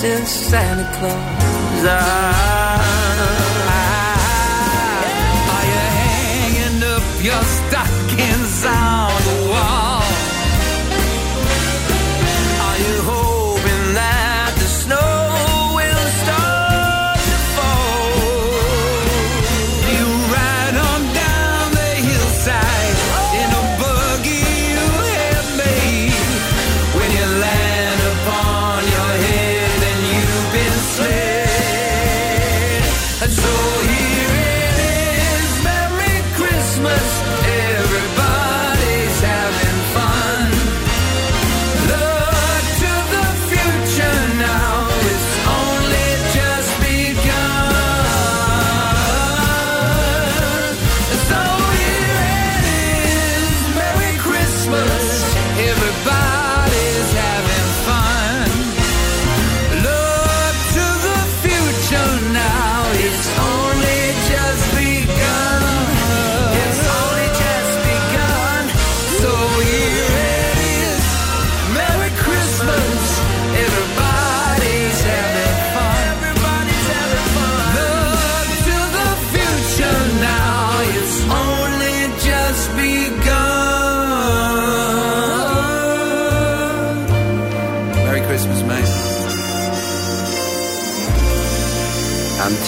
since 0.00 0.30
Santa 0.30 0.84
Claus. 0.96 1.84
I 1.84 2.47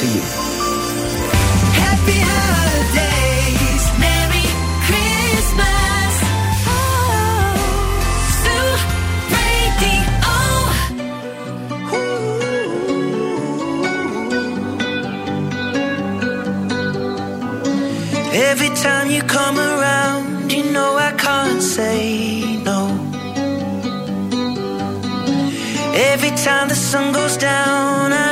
to 0.01 0.07
you. 0.07 0.23
Happy 1.85 2.19
holidays, 2.33 3.85
Merry 4.05 4.47
Christmas. 4.87 6.15
Oh, 6.73 7.53
Ooh. 11.93 12.31
Every 18.51 18.71
time 18.85 19.07
you 19.11 19.23
come 19.23 19.59
around, 19.59 20.51
you 20.51 20.65
know 20.73 20.91
I 20.97 21.13
can't 21.13 21.63
say 21.63 21.99
no. 22.71 22.81
Every 26.13 26.33
time 26.47 26.69
the 26.69 26.75
sun 26.91 27.13
goes 27.13 27.37
down, 27.37 28.13
I 28.13 28.30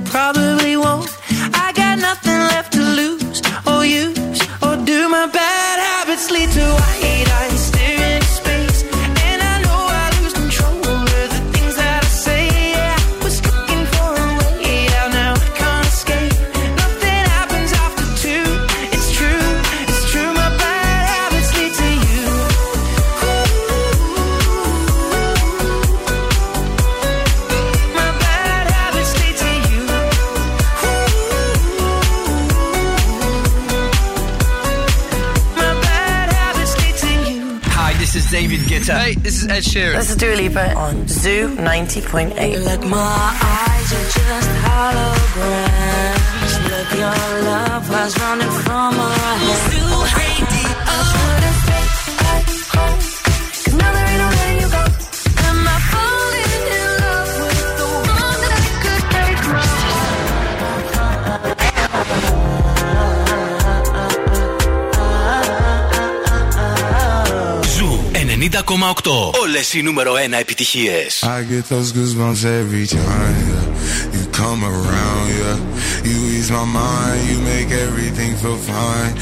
probably 0.00 0.75
Ed 39.56 39.62
Sheeran. 39.62 39.96
This 39.96 40.10
is 40.10 40.16
Dua 40.16 40.34
Lipa 40.34 40.74
on 40.74 41.08
Zoo 41.08 41.48
90.8. 41.56 42.36
Like 42.66 42.84
my 42.84 43.32
eyes 43.40 43.88
are 43.96 44.04
just 44.04 44.50
holograms. 44.68 46.52
Look, 46.68 46.90
your 46.92 47.20
love 47.48 47.88
was 47.88 48.12
running 48.20 48.50
from 48.50 49.00
our 49.00 49.16
hands. 49.16 50.05
Όλες 69.42 69.72
οι 69.72 69.82
νούμερο 69.82 70.12
1 70.14 70.32
επιτυχίες. 70.40 71.22
I 71.22 71.42
get 71.52 71.64
those 71.74 71.92
goosebumps 71.92 72.44
every 72.44 72.86
time 72.86 73.36
yeah. 73.52 74.14
you 74.14 74.22
come 74.42 74.60
around, 74.74 75.26
yeah. 75.40 75.56
You 76.08 76.16
ease 76.34 76.50
my 76.58 76.66
mind, 76.82 77.20
you 77.30 77.38
make 77.54 77.70
everything 77.86 78.30
feel 78.42 78.60
fine. 78.74 79.14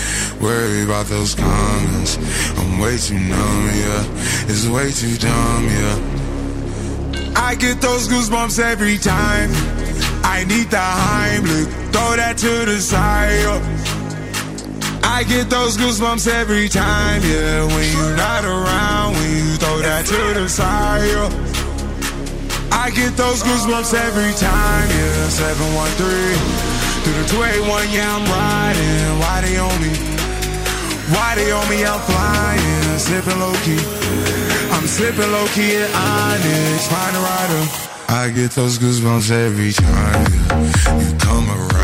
Worry 0.47 0.83
about 0.89 1.07
those 1.15 1.33
comments, 1.47 2.11
I'm 2.59 2.73
way 2.83 2.97
too 3.07 3.21
numb, 3.33 3.65
yeah. 3.85 4.51
It's 4.51 4.67
way 4.77 4.89
too 5.01 5.17
dumb, 5.29 5.63
yeah. 5.79 5.97
I 7.49 7.51
get 7.65 7.77
those 7.89 8.05
goosebumps 8.13 8.59
every 8.73 8.99
time. 8.99 9.51
I 10.37 10.39
need 10.53 10.69
the 10.77 10.87
Heimlich, 11.07 11.71
throw 11.93 12.11
that 12.21 12.37
to 12.45 12.53
the 12.71 12.79
side. 12.93 13.45
Yeah. 13.47 13.74
I 15.15 15.23
get 15.23 15.49
those 15.49 15.77
goosebumps 15.77 16.27
every 16.27 16.69
time, 16.69 17.23
yeah. 17.23 17.63
When 17.65 17.87
you're 17.95 18.17
not 18.17 18.45
around, 18.45 19.15
when 19.15 19.31
you 19.31 19.55
throw 19.63 19.79
that 19.79 20.05
to 20.11 20.21
the 20.35 20.49
side, 20.49 21.07
yeah. 21.07 21.31
I 22.75 22.91
get 22.91 23.15
those 23.17 23.41
goosebumps 23.47 23.95
every 23.95 24.35
time, 24.35 24.87
yeah. 24.91 25.31
713 25.31 26.35
through 27.07 27.15
the 27.15 27.27
281, 27.31 27.95
yeah, 27.95 28.11
I'm 28.11 28.27
riding. 28.27 29.07
Why 29.23 29.39
they 29.47 29.55
on 29.55 29.77
me? 29.79 29.95
Why 31.15 31.39
they 31.39 31.49
on 31.55 31.67
me? 31.71 31.87
I'm 31.87 32.03
flying, 32.11 32.99
sipping 32.99 33.39
low 33.39 33.55
key. 33.63 33.79
I'm 34.75 34.87
sipping 34.91 35.31
low 35.31 35.47
key 35.55 35.79
at 35.79 35.95
Onyx, 35.95 36.91
find 36.91 37.15
a 37.15 37.23
rider. 37.23 37.63
I 38.11 38.35
get 38.35 38.51
those 38.59 38.83
goosebumps 38.83 39.31
every 39.31 39.71
time 39.79 40.27
yeah. 40.27 40.99
you 40.99 41.17
come 41.23 41.47
around. 41.47 41.84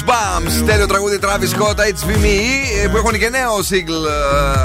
Goosebumps, 0.00 0.66
τέλειο 0.66 0.86
τραγούδι 0.86 1.18
Travis 1.22 1.58
Scott, 1.58 1.74
HVME, 1.78 2.84
ε, 2.84 2.88
που 2.88 2.96
έχουν 2.96 3.18
και 3.18 3.28
νέο 3.28 3.56
single 3.70 4.06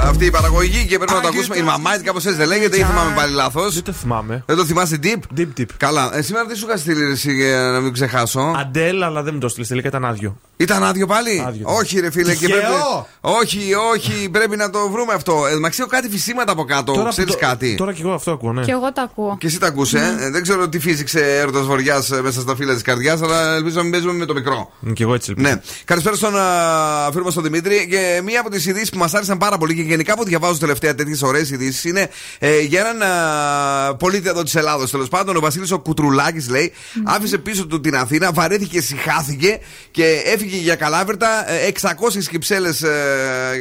ε, 0.02 0.08
αυτή 0.08 0.24
η 0.24 0.30
παραγωγή 0.30 0.86
και 0.86 0.96
πρέπει 0.96 1.12
να 1.12 1.20
το 1.20 1.28
ακούσουμε. 1.28 1.56
Η 1.56 1.62
μαμά 1.62 1.98
κάπως 1.98 2.24
έτσι 2.24 2.36
δεν 2.38 2.48
λέγεται 2.48 2.76
ή 2.76 2.82
θυμάμαι 2.82 3.12
πάλι 3.16 3.34
λάθος. 3.34 3.74
Δεν 3.74 3.82
το 3.82 3.92
θυμάμαι. 3.92 4.42
Δεν 4.46 4.56
το 4.56 4.64
θυμάσαι 4.64 4.98
deep; 5.02 5.38
Deep 5.40 5.48
deep. 5.60 5.64
Καλά. 5.76 6.16
Ε, 6.16 6.22
σήμερα 6.22 6.46
τι 6.46 6.56
σου 6.56 6.66
είχα 6.68 6.76
στείλει 6.76 7.04
ρε, 7.06 7.10
εσύ, 7.12 7.32
για 7.32 7.56
να 7.72 7.80
μην 7.80 7.92
ξεχάσω; 7.92 8.54
Αντέλ, 8.60 9.02
αλλά 9.02 9.22
δεν 9.22 9.34
μου 9.34 9.40
το 9.40 9.48
στείλει. 9.48 9.66
Τελικά 9.66 9.88
ήταν 9.88 10.04
άδειο. 10.04 10.36
Ήταν 10.56 10.84
άδειο 10.84 11.06
πάλι; 11.06 11.44
Άδειο. 11.46 11.64
Όχι, 11.68 12.00
ρε 12.00 12.10
φίλε. 12.10 12.34
Και 12.34 12.46
Τυχαίο. 12.46 12.58
πρέπει... 12.60 12.72
Όχι, 13.20 13.58
όχι, 13.94 14.28
πρέπει 14.30 14.56
να 14.56 14.70
το 14.70 14.90
βρούμε 14.90 15.12
αυτό. 15.14 15.46
Ε, 15.46 15.58
Μαξίω 15.58 15.86
κάτι 15.86 16.08
φυσίματα 16.08 16.52
από 16.52 16.64
κάτω. 16.64 16.92
που 16.92 17.06
Ξέρεις 17.08 17.32
το- 17.32 17.38
κάτι; 17.38 17.74
Τώρα 17.74 17.92
και 17.92 18.02
εγώ 18.02 18.12
αυτό 18.12 18.30
ακούω, 18.30 18.52
ναι. 18.52 18.64
Και 18.64 18.70
εγώ 18.70 18.92
το 18.92 19.00
ακούω. 19.00 19.36
Και 19.40 19.46
εσύ 19.46 19.58
τα 19.58 19.66
ακούσε, 19.66 20.16
ε; 20.20 20.30
δεν 20.30 20.42
ξέρω 20.42 20.68
τι 20.68 20.78
φύσηξε 20.78 21.38
έρωτας 21.38 21.66
βορειάς 21.66 22.08
μέσα 22.22 22.40
στα 22.40 22.56
φύλλα 22.56 22.72
της 22.72 22.82
καρδιάς, 22.82 23.22
αλλά 23.22 23.54
ελπίζω 23.54 23.76
να 23.76 23.82
μην 23.82 23.90
παίζουμε 23.92 24.12
με 24.12 24.24
το 24.24 24.34
μικρό. 24.34 24.72
Mm, 24.86 24.92
Και 24.92 25.02
εγώ 25.02 25.14
έτσι 25.22 25.34
ελπίζω. 25.36 25.54
Ναι. 25.54 25.60
Καλησπέρα 25.84 26.16
στον 26.16 26.36
α, 26.36 27.08
φίλο 27.12 27.24
μας 27.24 27.34
τον 27.34 27.42
Δημήτρη. 27.42 27.86
Και 27.90 28.20
μία 28.24 28.40
από 28.40 28.50
τις 28.50 28.66
ειδήσεις 28.66 28.90
που 28.90 28.98
μας 28.98 29.14
άρεσαν 29.14 29.38
πάρα 29.38 29.58
πολύ 29.58 29.74
και 29.74 29.82
γενικά 29.82 30.16
που 30.16 30.24
διαβάζω 30.24 30.58
τελευταία 30.58 30.94
τέτοιες 30.94 31.22
ωραίες 31.22 31.50
ειδήσεις 31.50 31.84
είναι 31.84 32.08
ε, 32.38 32.60
για 32.60 32.80
έναν 32.80 33.02
α, 33.02 33.96
πολίτη 33.96 34.28
εδώ 34.28 34.42
της 34.42 34.54
Ελλάδος. 34.54 34.90
Τέλος 34.90 35.08
πάντων, 35.08 35.36
ο 35.36 35.40
Βασίλης 35.40 35.70
ο 35.70 35.78
Κουτρουλάκης 35.78 36.48
λέει, 36.48 36.72
άφησε 37.04 37.38
πίσω 37.38 37.66
του 37.66 37.80
την 37.80 37.96
Αθήνα, 37.96 38.32
βαρέθηκε, 38.32 38.80
συχάθηκε 38.80 39.58
και 39.90 40.22
έφυγε 40.24 40.56
για 40.56 40.74
καλάβερτα 40.74 41.50
ε, 41.50 41.70
600 41.80 41.88
κυψέλες 42.30 42.82
ε, 42.82 42.90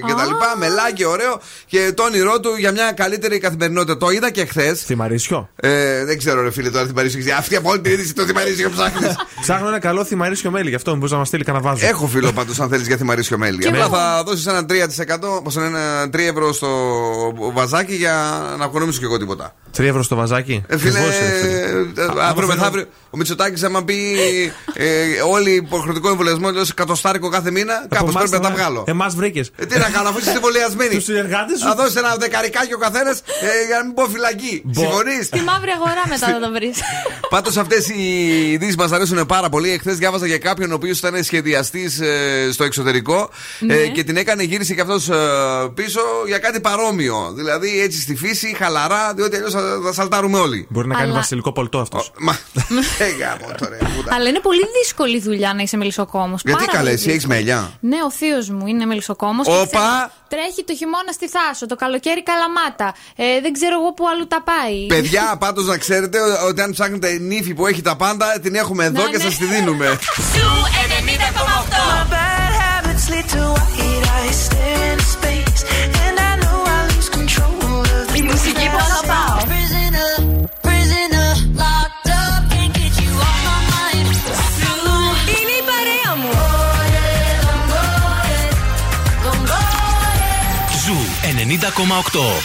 και 0.07 0.13
τα 0.13 0.25
λοιπά. 0.25 0.55
Μελάκι, 0.57 1.05
ωραίο 1.05 1.41
και 1.65 1.91
το 1.95 2.03
όνειρό 2.03 2.39
του 2.39 2.55
για 2.57 2.71
μια 2.71 2.91
καλύτερη 2.91 3.37
καθημερινότητα. 3.37 3.97
Το 3.97 4.09
είδα 4.09 4.31
και 4.31 4.45
χθες. 4.45 4.81
Θυμαρίσιο. 4.83 5.49
Ε, 5.55 6.05
δεν 6.05 6.17
ξέρω, 6.17 6.41
ρε 6.41 6.51
φίλε, 6.51 6.69
τώρα 6.69 6.85
θυμαρίσιο. 6.85 7.35
Αυτή 7.37 7.55
από 7.55 7.69
όλη 7.69 7.81
την 7.81 7.91
είδηση 7.91 8.13
το 8.13 8.23
θυμαρίσιο 8.25 8.69
ψάχνεις. 8.69 9.15
Ψάχνω 9.41 9.67
ένα 9.67 9.79
καλό 9.79 10.05
θυμαρίσιο 10.05 10.51
μέλι, 10.51 10.69
γι' 10.69 10.75
αυτό 10.75 10.95
μπορείς 10.95 11.11
να 11.11 11.17
μας 11.17 11.27
στείλει 11.27 11.43
κανένα 11.51 11.69
βάζο. 11.71 11.85
Έχω 11.87 12.07
φίλο 12.07 12.31
πάντως 12.31 12.59
αν 12.59 12.69
θέλεις 12.69 12.87
για 12.87 12.97
θυμαρίσιο 12.97 13.37
μέλι. 13.37 13.57
Και 13.57 13.67
Απλά 13.67 13.83
εγώ. 13.83 13.95
θα 13.95 14.23
δώσεις 14.25 14.45
ένα 14.45 14.65
3%, 14.65 15.41
πώς 15.43 15.55
είναι, 15.55 15.65
ένα 15.65 16.09
3 16.09 16.19
ευρώ 16.19 16.53
στο 16.53 16.69
βαζάκι 17.53 17.95
για 17.95 18.15
να 18.57 18.65
οικονομήσω 18.65 18.99
κι 18.99 19.05
εγώ 19.05 19.17
τίποτα. 19.17 19.55
3 19.77 19.79
ευρώ 19.83 20.03
στο 20.03 20.15
βαζάκι; 20.15 20.63
Ε, 20.67 20.77
φίλε, 20.77 20.99
Ακριβώς, 20.99 21.19
ρε, 21.19 21.39
φίλε. 21.41 21.57
ε, 21.57 22.21
Α, 22.21 22.27
αύριο 22.27 22.45
άμα 22.45 22.55
μεθαύριο 22.55 22.69
θέλω- 22.69 22.87
ο 23.09 23.17
Μητσοτάκης, 23.17 23.63
άμα 23.63 23.83
πει 23.83 23.95
ε, 24.73 24.85
όλοι 25.31 25.51
υποχρεωτικό 25.51 26.09
εμβολιασμό, 26.09 26.49
λέω 26.51 26.63
εκατοστάρικο 26.71 27.29
κάθε 27.29 27.51
μήνα, 27.51 27.73
κάπως 27.89 28.09
Από 28.09 28.17
πρέπει 28.17 28.29
να 28.31 28.37
εμάς, 28.37 28.49
τα 28.49 28.55
βγάλω. 28.55 28.83
Εμάς 28.87 29.15
βρήκες. 29.15 29.51
Ε, 29.55 29.65
τι 29.65 29.77
να 29.77 29.89
κάνω, 29.89 30.09
αφού 30.09 30.17
είστε 30.17 30.31
εμβολιασμένοι. 30.31 30.95
Τους 30.95 31.03
συνεργάτες 31.03 31.59
σου. 31.59 31.65
Θα 31.67 31.75
δώσεις 31.75 31.95
ένα 31.95 32.15
δεκαρικάκι 32.19 32.73
ο 32.73 32.77
καθένας 32.77 33.19
ε, 33.19 33.65
για 33.67 33.77
να 33.77 33.83
μην 33.85 33.93
πω 33.93 34.05
φυλακή. 34.05 34.63
Συμφωνείς; 34.71 35.25
Στη 35.25 35.39
μαύρη 35.39 35.69
αγορά 35.75 36.03
μετά 36.09 36.27
θα 36.27 36.39
το 36.39 36.51
βρεις. 36.51 36.77
Πάντως 37.29 37.57
αυτές 37.57 37.89
οι 37.89 38.01
ειδήσεις 38.51 38.75
μας 38.75 38.91
αρέσουν 38.91 39.25
πάρα 39.25 39.49
πολύ. 39.49 39.71
Εχθές 39.71 39.97
διάβαζα 39.97 40.25
για 40.25 40.37
κάποιον 40.37 40.71
ο 40.71 40.75
οποίος 40.75 40.97
ήταν 40.97 41.23
σχεδιαστής 41.41 41.99
στο 42.53 42.63
εξωτερικό 42.63 43.29
Ναι. 43.59 43.73
ε, 43.73 43.87
και 43.87 44.03
την 44.03 44.17
έκανε 44.17 44.43
γύρισε 44.43 44.73
και 44.73 44.81
αυτός 44.81 45.09
πίσω 45.73 45.99
για 46.27 46.37
κάτι 46.37 46.59
παρόμοιο. 46.61 47.31
Δηλαδή 47.35 47.81
έτσι 47.81 48.01
στη 48.01 48.15
φύση, 48.15 48.55
χαλαρά, 48.57 49.13
διότι 49.13 49.35
αλλιώς 49.35 49.51
θα, 49.53 49.79
θα 49.85 49.93
σαλτάρουμε 49.93 50.37
όλοι. 50.39 50.67
Μπορεί 50.69 50.87
να 50.87 50.93
κάνει 50.95 51.05
Αλλά- 51.09 51.15
βασιλικό 51.19 51.51
πολτό 51.51 51.79
αυτός. 51.79 52.11
Μα. 52.19 52.37
Ε, 52.99 53.09
γάμο 53.09 53.45
τώρα, 53.57 53.77
πούτα. 53.95 54.15
Αλλά 54.15 54.29
είναι 54.29 54.39
πολύ 54.39 54.61
δύσκολη 54.81 55.19
δουλειά 55.21 55.53
να 55.53 55.61
είσαι 55.61 55.77
μελισσοκόμος. 55.77 56.41
Γιατί 56.45 56.65
καλέ, 56.65 56.89
εσύ 56.89 57.09
έχεις 57.09 57.27
μέλια. 57.27 57.71
Ναι, 57.79 57.97
ο 58.05 58.11
θείος 58.11 58.49
μου 58.49 58.67
είναι 58.67 58.85
μελισσοκόμος. 58.85 59.47
Όπα! 59.47 60.11
Τρέχει 60.33 60.63
το 60.63 60.73
χειμώνα 60.75 61.11
στη 61.11 61.27
Θάσο, 61.29 61.65
το 61.65 61.75
καλοκαίρι 61.75 62.23
καλαμάτα. 62.23 62.87
Ε, 63.15 63.41
δεν 63.41 63.53
ξέρω 63.53 63.75
εγώ 63.79 63.93
που 63.93 64.03
αλλού 64.11 64.27
τα 64.27 64.41
πάει. 64.49 64.85
Παιδιά, 64.87 65.35
πάντως 65.39 65.65
να 65.65 65.77
ξέρετε 65.77 66.19
ο- 66.19 66.47
ότι 66.47 66.61
αν 66.61 66.71
ψάχνετε 66.71 67.17
νύφη 67.19 67.53
που 67.53 67.67
έχει 67.67 67.81
τα 67.81 67.95
πάντα, 67.95 68.39
την 68.39 68.55
έχουμε 68.55 68.85
εδώ 68.85 69.03
Ναι, 69.03 69.09
και 69.09 69.17
ναι. 69.17 69.23
σας 69.23 69.35
τη 69.37 69.45
δίνουμε. 69.45 69.97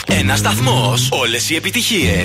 Ένα 0.07 0.36
σταθμό. 0.36 0.94
Όλε 1.11 1.36
οι 1.48 1.54
επιτυχίε. 1.57 2.24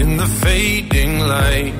In 0.00 0.10
the 0.16 0.28
fading 0.42 1.14
light, 1.34 1.74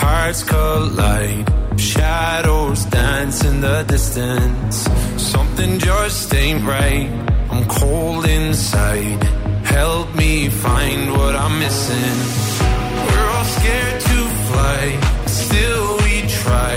hearts 0.00 0.42
collide. 0.52 1.46
Shadows 1.90 2.80
dance 2.96 3.38
in 3.48 3.56
the 3.66 3.78
distance. 3.94 4.76
Something 5.32 5.72
just 5.88 6.34
ain't 6.42 6.62
right. 6.76 7.08
I'm 7.50 7.62
cold 7.80 8.24
inside. 8.40 9.22
Help 9.76 10.06
me 10.22 10.32
find 10.64 11.02
what 11.18 11.34
I'm 11.42 11.54
missing. 11.64 12.16
We're 13.06 13.28
all 13.34 13.48
scared 13.56 13.98
to 14.10 14.18
fly, 14.48 14.82
still 15.42 15.86
we 16.04 16.14
try. 16.42 16.76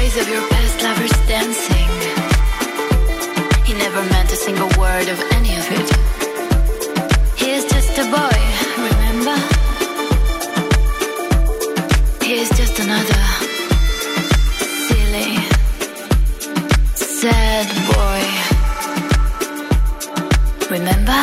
Voice 0.00 0.16
of 0.22 0.28
your 0.30 0.48
past 0.48 0.82
lovers 0.82 1.12
dancing. 1.28 1.90
He 3.66 3.74
never 3.74 4.02
meant 4.08 4.32
a 4.32 4.36
single 4.46 4.70
word 4.80 5.08
of 5.08 5.20
any 5.36 5.52
of 5.60 5.66
it. 5.78 5.90
He 7.38 7.50
is 7.50 7.64
just 7.66 7.98
a 7.98 8.04
boy, 8.04 8.38
remember? 8.88 9.36
He 12.24 12.32
is 12.32 12.48
just 12.48 12.78
another 12.78 13.22
silly, 14.88 15.36
sad 16.94 17.68
boy. 17.92 18.22
Remember? 20.70 21.20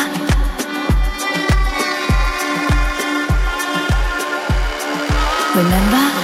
Remember? 5.56 6.17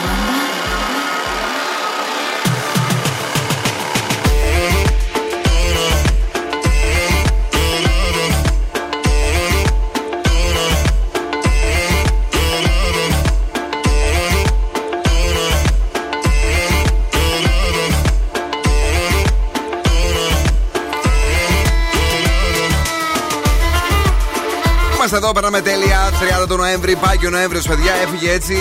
Εδώ, 25.17 25.33
περνάμε 25.33 25.61
τέλεια. 25.61 26.11
30 26.43 26.49
του 26.49 26.57
Νοέμβρη, 26.57 26.97
πάει 26.97 27.17
και 27.19 27.27
ο 27.27 27.31
Νοέμβριο, 27.31 27.63
παιδιά. 27.69 27.93
Έφυγε 27.93 28.33
έτσι. 28.33 28.57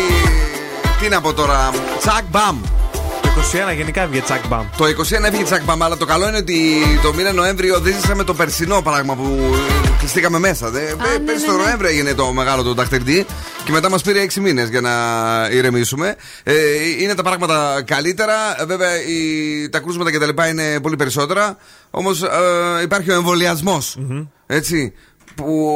Τι 1.01 1.09
να 1.09 1.21
πω 1.21 1.33
τώρα. 1.33 1.71
Τσακ 1.99 2.23
μπαμ. 2.29 2.61
Το 3.21 3.69
21 3.71 3.75
γενικά 3.75 4.01
έβγε 4.01 4.21
τσακ 4.21 4.47
μπαμ. 4.47 4.65
Το 4.77 4.85
21 4.85 5.23
έφυγε 5.23 5.43
τσακμπαμ, 5.43 5.83
αλλά 5.83 5.97
το 5.97 6.05
καλό 6.05 6.27
είναι 6.27 6.37
ότι 6.37 6.81
το 7.01 7.13
μήνα 7.13 7.31
Νοέμβριο 7.31 7.79
δεν 7.79 7.93
ζήσαμε 7.93 8.23
το 8.23 8.33
περσινό 8.33 8.81
πράγμα 8.81 9.15
που 9.15 9.55
κλειστήκαμε 9.99 10.39
μέσα. 10.39 10.69
Δε, 10.69 10.79
ναι, 10.79 11.19
πέρσι 11.25 11.45
ναι, 11.45 11.51
το 11.51 11.57
ναι. 11.57 11.63
Νοέμβριο 11.63 11.89
έγινε 11.89 12.13
το 12.13 12.33
μεγάλο 12.33 12.63
το 12.63 12.73
ταχτηρτή 12.73 13.25
και 13.63 13.71
μετά 13.71 13.89
μας 13.89 14.01
πήρε 14.01 14.25
6 14.25 14.33
μήνες 14.33 14.69
για 14.69 14.81
να 14.81 14.91
ηρεμήσουμε. 15.51 16.15
Ε, 16.43 16.53
είναι 16.99 17.15
τα 17.15 17.23
πράγματα 17.23 17.83
καλύτερα. 17.85 18.33
Ε, 18.61 18.65
Βέβαια 18.65 19.01
η, 19.03 19.69
τα 19.69 19.79
κρούσματα 19.79 20.11
και 20.11 20.19
τα 20.19 20.25
λοιπά 20.25 20.47
είναι 20.47 20.79
πολύ 20.79 20.95
περισσότερα. 20.95 21.57
Όμως 21.89 22.23
υπάρχει 22.83 23.11
ο 23.11 23.13
εμβολιασμός. 23.13 23.97
Έτσι. 24.47 24.93
Που 25.35 25.71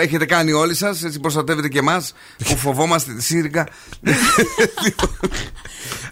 έχετε 0.00 0.24
κάνει 0.24 0.52
όλοι 0.52 0.74
σας, 0.74 1.02
έτσι 1.04 1.20
προστατεύετε 1.20 1.68
και 1.68 1.78
εμάς 1.78 2.12
που 2.44 2.56
φοβόμαστε 2.56 3.12
τη 3.12 3.22
σύριγγα. 3.22 3.66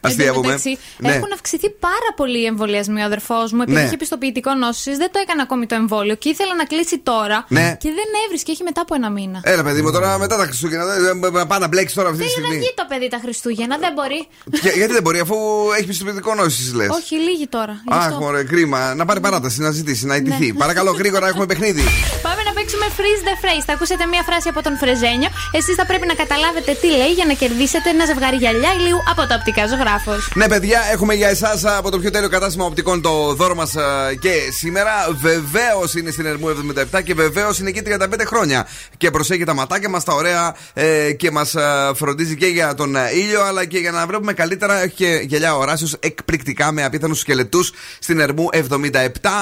Αστεία 0.01 0.24
Εν 0.26 0.32
τω 0.32 0.34
πούμε. 0.40 0.46
μεταξύ, 0.46 0.78
Ναι. 0.99 1.09
Έχουν 1.14 1.32
αυξηθεί 1.34 1.70
πάρα 1.70 2.11
πολύ 2.16 2.38
οι 2.42 2.44
εμβολιασμοί. 2.46 3.01
Ο 3.01 3.05
αδερφός 3.05 3.53
μου, 3.53 3.62
επειδή 3.62 3.78
Ναι. 3.80 3.86
είχε 3.86 3.96
πιστοποιητικό 3.96 4.55
νόση, 4.55 4.90
δεν 4.96 5.11
το 5.12 5.18
έκανε 5.22 5.42
ακόμη 5.42 5.66
το 5.66 5.74
εμβόλιο 5.74 6.14
και 6.14 6.28
ήθελε 6.28 6.55
να 6.55 6.64
κλείσει 6.64 6.99
τώρα. 6.99 7.44
Ναι. 7.49 7.76
Και 7.80 7.88
δεν 7.88 8.09
έβρισκε, 8.24 8.51
έχει 8.53 8.62
μετά 8.62 8.80
από 8.80 8.94
ένα 8.94 9.11
μήνα. 9.11 9.40
Έλα, 9.44 9.62
παιδί 9.62 9.82
μου, 9.82 9.90
τώρα 9.92 10.18
μετά 10.18 10.36
τα 10.36 10.44
Χριστούγεννα. 10.44 10.84
δεν- 10.86 11.20
δεν- 11.20 11.46
Πάει 11.46 11.59
να 11.59 11.68
μπλέξει 11.68 11.94
τώρα 11.94 12.09
αυτή 12.09 12.22
τη 12.22 12.28
Θέλει 12.28 12.40
να 12.40 12.46
στιγμή. 12.46 12.64
βγει 12.64 12.74
το 12.76 12.84
παιδί 12.88 13.09
τα 13.09 13.18
Χριστούγεννα, 13.22 13.76
δεν 13.78 13.92
μπορεί. 13.94 14.26
Για- 14.62 14.72
γιατί 14.72 14.92
δεν 14.92 15.03
μπορεί, 15.03 15.18
αφού 15.18 15.36
έχει 15.78 15.86
πιστοποιητικό 15.86 16.34
νόηση, 16.34 16.74
λες. 16.74 16.88
Όχι, 16.88 17.14
λίγη 17.16 17.46
τώρα. 17.46 17.72
γι' 17.86 17.92
Αχ, 17.94 18.07
αυτό. 18.07 18.18
μωρέ, 18.20 18.44
κρίμα. 18.44 18.94
Να 18.94 19.05
πάρει 19.05 19.20
παράταση, 19.20 19.61
να 19.61 19.70
ζητήσει, 19.70 20.07
να 20.07 20.16
ιτηθεί. 20.16 20.46
Ναι. 20.53 20.59
Παρακαλώ, 20.59 20.90
γρήγορα 20.90 21.28
έχουμε 21.28 21.46
παιχνίδι. 21.46 21.82
Πάμε 22.22 22.42
να 22.42 22.53
παίξουμε 22.53 22.86
freeze 22.99 23.22
the 23.28 23.36
phrase. 23.43 23.64
Θα 23.66 23.72
ακούσετε 23.72 24.07
μία 24.07 24.22
φράση 24.28 24.49
από 24.49 24.62
τον 24.62 24.74
Φρεζένιο. 24.76 25.28
Εσείς 25.59 25.74
θα 25.74 25.86
πρέπει 25.86 26.07
να 26.07 26.14
καταλάβετε 26.22 26.70
τι 26.80 26.89
λέει 27.01 27.12
για 27.18 27.26
να 27.30 27.34
κερδίσετε 27.43 27.89
ένα 27.91 28.05
ζευγάρι 28.05 28.36
γυαλιά 28.36 28.70
ηλίου 28.78 28.99
από 29.11 29.22
το 29.28 29.34
οπτικά 29.39 29.66
ζωγράφος. 29.66 30.30
Ναι, 30.34 30.49
παιδιά, 30.49 30.80
έχουμε 30.93 31.14
για 31.14 31.28
εσάς 31.28 31.64
από 31.64 31.91
το 31.91 31.99
πιο 31.99 32.11
τέλειο 32.11 32.28
κατάστημα 32.28 32.64
οπτικών 32.64 33.03
το 33.03 33.34
δώρο 33.34 33.55
μας 33.55 33.72
και 34.20 34.32
σήμερα. 34.61 34.93
Βεβαίως 35.20 35.95
είναι 35.95 36.11
στην 36.11 36.26
Ερμού 36.26 36.47
77 36.93 37.03
και 37.05 37.14
βεβαίως 37.14 37.59
είναι 37.59 37.68
εκεί 37.68 37.82
35 37.84 38.24
χρόνια. 38.26 38.66
Και 38.97 39.11
προσέχει 39.11 39.45
τα 39.45 39.55
ματάκια 39.55 39.89
μας, 39.89 40.05
τα 40.05 40.14
ωραία 40.14 40.55
ε, 40.74 41.12
και 41.12 41.30
μας 41.30 41.55
φροντίζει 41.95 42.36
και 42.36 42.47
για 42.47 42.74
τον 42.74 42.97
ε, 42.97 43.11
ήλιο, 43.14 43.43
αλλά 43.45 43.64
και 43.64 43.78
για 43.78 43.91
να 43.91 44.07
βλέπουμε 44.07 44.32
καλύτερα. 44.32 44.82
Έχει 44.82 44.95
και 44.95 45.20
γυαλιά 45.26 45.57
οράσεω 45.57 45.89
εκπληκτικά 46.01 46.72
με 46.72 46.84
απίθανους 46.84 47.18
σκελετούς 47.18 47.72
στην 47.99 48.20
Ερμού 48.20 48.49
77. 48.53 48.59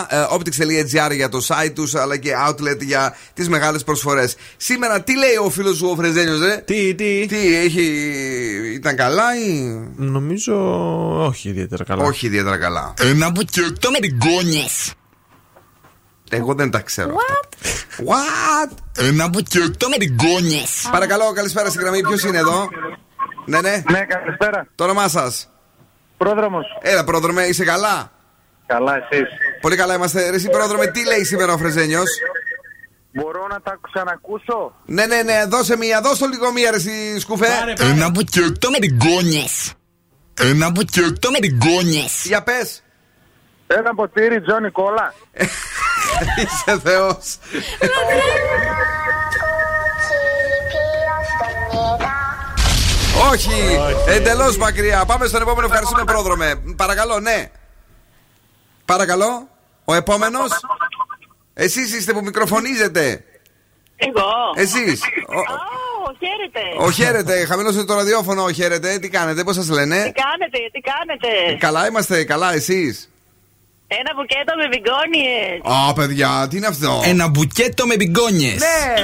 ε, 0.09 0.25
Optics.gr 0.31 1.15
για 1.15 1.29
το 1.29 1.47
site 1.49 1.73
τους, 1.75 1.95
αλλά 1.95 2.17
και 2.17 2.33
outlet 2.49 2.81
για 2.81 3.17
τις 3.37 3.49
μεγάλες 3.49 3.85
προσφορές. 3.85 4.37
Σήμερα 4.57 5.03
τι 5.03 5.17
λέει 5.17 5.37
ο 5.45 5.51
φίλος 5.51 5.77
σου 5.77 5.89
ο 5.89 5.95
Φρεζένιο, 5.95 6.39
ρε. 6.39 6.57
Τι, 6.57 6.95
τι; 6.95 7.27
Τι, 7.27 7.57
έχει. 7.57 7.85
ήταν 8.75 8.97
καλά 8.97 9.25
ή; 9.47 9.63
Νομίζω 9.97 10.55
όχι 11.25 11.49
ιδιαίτερα 11.49 11.85
καλά. 11.85 12.05
Όχι 12.05 12.27
ιδιαίτερα 12.27 12.57
καλά. 12.59 12.95
Ένα 13.01 13.31
μπουκετό 13.31 13.91
με 13.91 13.99
ριγκόνιες. 13.99 14.93
Εγώ 16.31 16.55
δεν 16.55 16.71
τα 16.71 16.81
ξέρω. 16.81 17.15
What? 17.15 17.47
What? 18.09 18.71
Ένα 18.99 19.29
μπουκετό 19.29 19.89
με 19.89 19.97
ριγκόνιες. 19.99 20.89
Παρακαλώ, 20.91 21.33
καλησπέρα 21.33 21.69
στην 21.69 21.81
γραμμή. 21.81 22.01
Ποιος 22.01 22.23
είναι 22.23 22.39
εδώ; 22.39 22.69
Ναι, 23.47 23.61
ναι. 23.61 23.83
Ναι, 23.91 24.05
καλησπέρα. 24.05 24.67
Το 24.75 24.85
όνομά 24.85 25.09
σας; 25.09 25.51
Πρόδρομος. 26.17 26.67
Έλα, 26.83 27.05
πρόδρομε, 27.05 27.43
είσαι 27.43 27.65
καλά; 27.65 28.11
Καλά, 28.67 28.93
εσείς. 28.97 29.29
Πολύ 29.61 29.77
καλά 29.77 29.95
είμαστε. 29.95 30.31
Ρε, 30.31 30.37
Εσύ, 30.37 30.49
πρόδρομε, 30.49 30.87
τι 30.87 31.05
λέει 31.05 31.25
σήμερα 31.25 31.53
ο 31.53 31.59
Φρεζένιος; 31.59 32.09
Μπορώ 33.17 33.47
να 33.47 33.61
τα 33.61 33.79
ξανακούσω; 33.81 34.75
Ναι, 34.85 35.07
ναι, 35.07 35.23
ναι, 35.23 35.45
δώσε 35.49 35.77
μία, 35.77 36.01
δώσε 36.01 36.21
το 36.21 36.27
λίγο 36.27 36.53
μία, 36.53 36.71
ρε, 36.71 36.77
εσύ, 36.77 37.21
σκουφέ. 37.21 37.49
Ένα 37.79 38.11
μπουκετό 38.11 38.71
με 38.71 38.79
ριγκόνιες. 38.79 39.73
Ένα 40.41 40.71
μπουκετό 40.71 41.31
με 41.31 41.39
ριγκόνιες. 41.39 42.25
Για 42.25 42.43
πες. 42.43 42.83
Ένα 43.67 43.95
ποτήρι 43.95 44.41
Τζόνι 44.43 44.71
Κόλλα. 44.71 45.15
Είσαι 46.43 46.81
Θεός. 46.83 47.39
Όχι, 53.33 53.79
εντελώς 54.07 54.57
μακριά. 54.57 55.05
Πάμε 55.05 55.27
στον 55.27 55.43
επόμενο. 55.43 55.67
Ευχαριστούμε, 55.67 56.05
πρόδρομε. 56.05 56.63
Παρακαλώ, 56.77 57.21
ναι. 57.21 57.51
Παρακαλώ, 58.85 59.49
ο 59.85 59.95
επόμενος. 59.95 60.51
Εσείς 61.59 61.95
είστε 61.95 62.13
που 62.13 62.21
μικροφωνίζετε. 62.23 63.25
Εγώ. 63.97 64.31
Εσείς. 64.57 65.01
Ο- 65.27 65.39
Ω, 66.09 66.17
χαίρετε. 66.19 66.85
Ο 66.87 66.91
χαίρετε, 66.91 67.45
χαμηλώστε 67.45 67.85
το 67.85 67.95
ραδιόφωνο, 67.95 68.43
ο 68.43 68.51
χαίρετε. 68.53 68.99
Τι 68.99 69.09
κάνετε, 69.09 69.45
πώς 69.45 69.55
σας 69.55 69.67
Τι 69.67 69.73
λένε. 69.73 69.97
κάνετε, 69.97 70.59
τι 70.73 70.81
κάνετε; 70.81 71.57
Καλά 71.59 71.87
είμαστε, 71.87 72.25
καλά 72.25 72.53
εσείς; 72.55 73.11
Ένα 73.89 74.11
μπουκέτο 74.17 74.53
με 74.57 74.67
βιγκόνιες. 74.69 75.89
Α, 75.89 75.93
παιδιά, 75.93 76.47
τι 76.51 76.57
είναι 76.57 76.67
αυτό; 76.67 77.01
Ένα 77.05 77.29
μπουκέτο 77.29 77.87
με 77.87 77.95
ριγκόνιες. 77.95 78.59
Ναι! 78.59 78.95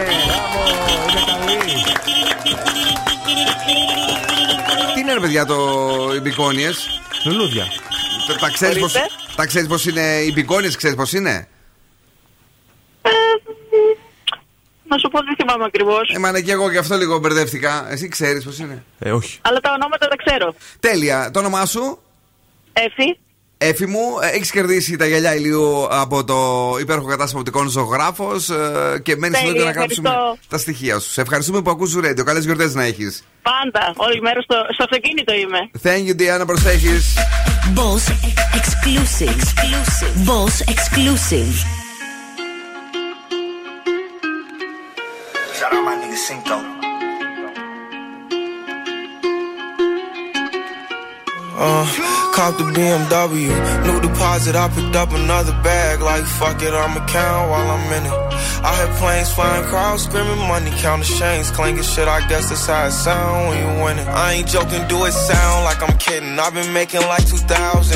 Τι 4.94 5.00
είναι, 5.00 5.12
ρε 5.12 5.20
παιδιά, 5.20 5.44
το 5.46 5.56
οι 6.16 6.20
μπικόνιες; 6.20 7.00
Λουλούδια. 7.24 7.66
Τα, 8.26 8.34
τα 8.34 8.50
ξέρεις 8.50 8.74
πώ. 8.78 8.82
Ορίστε. 8.82 9.06
Τα 9.36 9.46
ξέρεις 9.46 9.68
πώ 9.68 9.76
είναι 9.90 10.00
οι 10.26 10.30
μπικόνιες, 10.34 10.76
ξέρεις 10.76 10.96
πώ 10.96 11.16
είναι; 11.18 11.48
Να 14.92 14.98
σου 14.98 15.08
πω 15.08 15.18
δεν 15.28 15.34
θυμάμαι 15.40 15.64
ακριβώς. 15.64 16.04
Ε, 16.14 16.18
μα 16.18 16.30
ναι, 16.30 16.40
και 16.40 16.52
εγώ 16.52 16.70
γι' 16.70 16.78
αυτό 16.78 16.96
λίγο 16.96 17.18
μπερδεύτηκα. 17.18 17.86
Εσύ 17.90 18.08
ξέρεις 18.08 18.44
πώς 18.44 18.58
είναι. 18.58 18.84
Ε, 18.98 19.10
όχι. 19.12 19.38
Αλλά 19.42 19.60
τα 19.60 19.70
ονόματα 19.72 20.08
τα 20.08 20.16
ξέρω. 20.24 20.54
Τέλεια. 20.80 21.30
Το 21.32 21.38
όνομά 21.38 21.66
σου, 21.66 21.98
Έφη. 22.72 23.18
Έφη 23.58 23.86
μου, 23.86 24.00
έχεις 24.32 24.50
κερδίσει 24.50 24.96
τα 24.96 25.06
γυαλιά 25.06 25.34
ηλίου 25.34 25.86
από 25.90 26.24
το 26.24 26.36
υπέροχο 26.80 27.06
κατάστημα 27.08 27.40
οπτικών 27.40 27.68
ζωγράφος 27.68 28.50
και 29.02 29.16
μένεις 29.16 29.38
Τέλεια, 29.38 29.54
εδώ 29.54 29.64
να 29.64 29.70
γράψουμε 29.70 30.08
ευχαριστώ. 30.08 30.38
τα 30.48 30.58
στοιχεία 30.58 30.98
σου. 30.98 31.10
Σε 31.10 31.20
ευχαριστούμε 31.20 31.62
που 31.62 31.70
ακούς 31.70 31.96
Radio. 31.96 32.22
Καλές 32.24 32.44
γιορτές 32.44 32.74
να 32.74 32.84
έχεις. 32.84 33.24
Πάντα. 33.42 33.92
Όλη 33.96 34.20
μέρα 34.20 34.40
στο, 34.40 34.56
στο 34.72 34.82
αυτοκίνητο 34.84 35.32
είμαι. 35.34 35.70
Thank 35.82 36.08
you, 36.10 36.20
Diana, 36.20 36.46
προσέχεις. 36.46 37.14
Boss 37.74 38.04
exclusive. 38.58 39.36
exclusive. 39.36 40.14
Boss 40.28 40.54
exclusive. 40.74 41.81
Shout 45.72 45.80
out 45.80 45.84
my 45.86 45.96
nigga 45.96 46.16
Cinco. 46.16 46.56
Uh, 51.56 52.11
caught 52.32 52.56
the 52.56 52.64
BMW. 52.64 53.52
New 53.86 54.00
deposit, 54.00 54.56
I 54.56 54.68
picked 54.68 54.96
up 54.96 55.12
another 55.12 55.52
bag. 55.62 56.00
Like, 56.00 56.24
fuck 56.24 56.62
it, 56.62 56.72
I'ma 56.72 57.06
count 57.06 57.50
while 57.50 57.70
I'm 57.70 57.92
in 57.92 58.04
it. 58.08 58.16
I 58.64 58.74
heard 58.76 58.94
planes 58.96 59.30
flying, 59.32 59.64
crowds 59.64 60.04
screaming, 60.04 60.38
money 60.48 60.70
counting 60.80 61.06
chains, 61.18 61.50
clanking 61.50 61.84
shit. 61.84 62.08
I 62.08 62.26
guess 62.28 62.48
that's 62.48 62.66
how 62.66 62.86
it 62.86 62.92
sound 62.92 63.48
when 63.48 63.58
you 63.60 63.84
win 63.84 63.98
it. 63.98 64.08
I 64.08 64.32
ain't 64.32 64.48
joking, 64.48 64.86
do 64.88 65.04
it 65.04 65.12
sound 65.12 65.64
like 65.64 65.82
I'm 65.82 65.96
kidding. 65.98 66.38
I've 66.38 66.54
been 66.54 66.72
making 66.72 67.02
like 67.02 67.26
2,000 67.28 67.46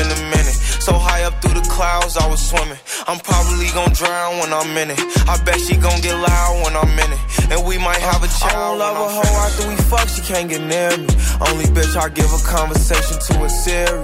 a 0.05 0.19
minute. 0.29 0.57
So 0.87 0.93
high 0.93 1.23
up 1.23 1.41
through 1.41 1.59
the 1.59 1.67
clouds, 1.67 2.15
I 2.15 2.27
was 2.29 2.39
swimming. 2.39 2.79
I'm 3.07 3.19
probably 3.19 3.67
gonna 3.73 3.93
drown 3.93 4.39
when 4.39 4.53
I'm 4.53 4.71
in 4.77 4.91
it. 4.91 4.99
I 5.27 5.35
bet 5.43 5.59
she 5.59 5.75
gonna 5.75 6.01
get 6.01 6.15
loud 6.15 6.63
when 6.63 6.75
I'm 6.75 6.93
in 6.99 7.11
it. 7.11 7.21
And 7.51 7.65
we 7.65 7.77
might 7.77 7.99
have 7.99 8.23
a 8.23 8.31
child. 8.39 8.79
I 8.81 8.91
won't 8.91 9.11
love 9.15 9.23
a 9.23 9.27
hoe 9.27 9.37
after 9.47 9.67
we 9.67 9.75
fuck, 9.91 10.07
she 10.07 10.21
can't 10.21 10.47
get 10.49 10.61
near 10.61 10.95
me. 10.95 11.07
Only 11.43 11.65
bitch 11.75 11.95
I 11.95 12.09
give 12.09 12.31
a 12.31 12.41
conversation 12.43 13.19
to 13.19 13.43
a 13.43 13.49
Siri. 13.49 14.03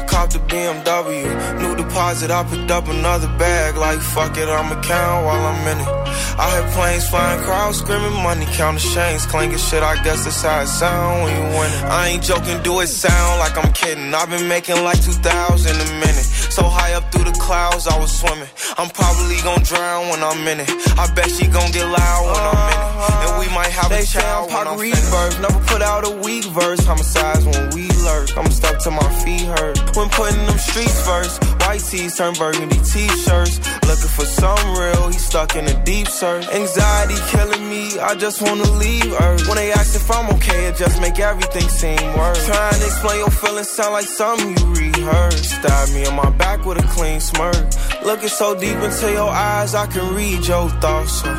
Cop 0.11 0.29
the 0.29 0.39
BMW, 0.39 1.23
new 1.61 1.73
deposit, 1.73 2.31
I 2.31 2.43
picked 2.43 2.69
up 2.69 2.89
another 2.89 3.27
bag. 3.39 3.77
Like, 3.77 3.99
fuck 3.99 4.37
it, 4.37 4.49
I'ma 4.49 4.81
count 4.81 5.25
while 5.25 5.45
I'm 5.45 5.67
in 5.71 5.79
it. 5.79 6.20
I 6.37 6.59
hear 6.59 6.67
planes 6.71 7.07
flying, 7.09 7.41
crowds 7.43 7.79
screaming, 7.79 8.13
money 8.23 8.45
counting 8.53 8.81
chains, 8.93 9.25
clanking 9.25 9.57
shit. 9.57 9.83
I 9.83 10.01
guess 10.03 10.23
that's 10.25 10.41
how 10.41 10.61
it 10.61 10.67
sound 10.67 11.23
when 11.23 11.35
you 11.35 11.43
winning. 11.57 11.83
I 11.85 12.07
ain't 12.09 12.23
joking, 12.23 12.61
do 12.63 12.79
it 12.79 12.87
sound 12.87 13.39
like 13.39 13.57
I'm 13.57 13.71
kidding. 13.73 14.13
I've 14.13 14.29
been 14.29 14.47
making 14.47 14.83
like 14.83 15.03
2,000 15.03 15.21
a 15.21 15.85
minute. 15.99 16.27
So 16.51 16.63
high 16.63 16.93
up 16.93 17.11
through 17.11 17.25
the 17.25 17.37
clouds, 17.39 17.87
I 17.87 17.97
was 17.97 18.11
swimming. 18.11 18.49
I'm 18.77 18.89
probably 18.89 19.39
gonna 19.41 19.63
drown 19.63 20.09
when 20.09 20.21
I'm 20.23 20.45
in 20.47 20.59
it. 20.59 20.69
I 20.99 21.07
bet 21.13 21.29
she 21.31 21.47
gonna 21.47 21.71
get 21.71 21.87
loud 21.87 22.23
when 22.27 22.43
I'm 22.43 22.67
in 22.67 22.79
it. 22.79 22.91
And 23.23 23.31
we 23.39 23.47
might 23.55 23.71
have 23.71 23.89
They 23.89 24.03
a 24.03 24.05
child 24.05 24.51
I'm 24.51 24.57
when 24.57 24.67
I'm. 24.67 24.79
Reverse, 24.79 25.39
never 25.39 25.59
put 25.65 25.81
out 25.81 26.05
a 26.05 26.11
weak 26.23 26.45
verse. 26.45 26.83
Homicides 26.85 27.45
when 27.45 27.69
we 27.75 27.87
lurk. 28.03 28.35
I'm 28.37 28.51
stuck 28.51 28.79
to 28.83 28.91
my 28.91 29.09
feet 29.23 29.47
hurt. 29.47 29.79
When 29.95 30.09
putting 30.09 30.45
them 30.45 30.57
streets 30.57 30.99
first, 31.05 31.43
white 31.61 31.79
tees 31.79 32.17
turn 32.17 32.33
burgundy 32.33 32.79
t-shirts. 32.83 33.59
Looking 33.87 34.11
for 34.17 34.25
some 34.25 34.63
real, 34.77 35.07
he 35.09 35.19
stuck 35.19 35.55
in 35.55 35.65
a 35.67 35.83
deep 35.83 36.07
search. 36.21 36.47
Anxiety 36.49 37.17
killing 37.33 37.65
me, 37.67 37.97
I 37.97 38.13
just 38.13 38.43
wanna 38.45 38.69
leave 38.83 39.11
Earth. 39.25 39.47
When 39.47 39.57
they 39.57 39.71
ask 39.71 39.95
if 39.95 40.07
I'm 40.17 40.29
okay, 40.35 40.67
it 40.67 40.75
just 40.77 41.01
make 41.01 41.17
everything 41.17 41.67
seem 41.81 42.03
worse. 42.15 42.45
Trying 42.45 42.79
to 42.79 42.85
explain 42.91 43.17
your 43.25 43.33
feelings 43.41 43.69
sound 43.69 43.93
like 43.97 44.09
something 44.21 44.51
you 44.59 44.67
rehearsed. 44.85 45.45
Stab 45.57 45.89
me 45.95 46.01
in 46.09 46.15
my 46.23 46.29
back 46.43 46.59
with 46.65 46.77
a 46.85 46.87
clean 46.95 47.19
smirk. 47.19 47.65
Looking 48.05 48.33
so 48.39 48.47
deep 48.63 48.77
into 48.87 49.07
your 49.19 49.31
eyes, 49.49 49.73
I 49.73 49.87
can 49.93 50.13
read 50.13 50.45
your 50.45 50.69
thoughts. 50.83 51.13
So 51.21 51.29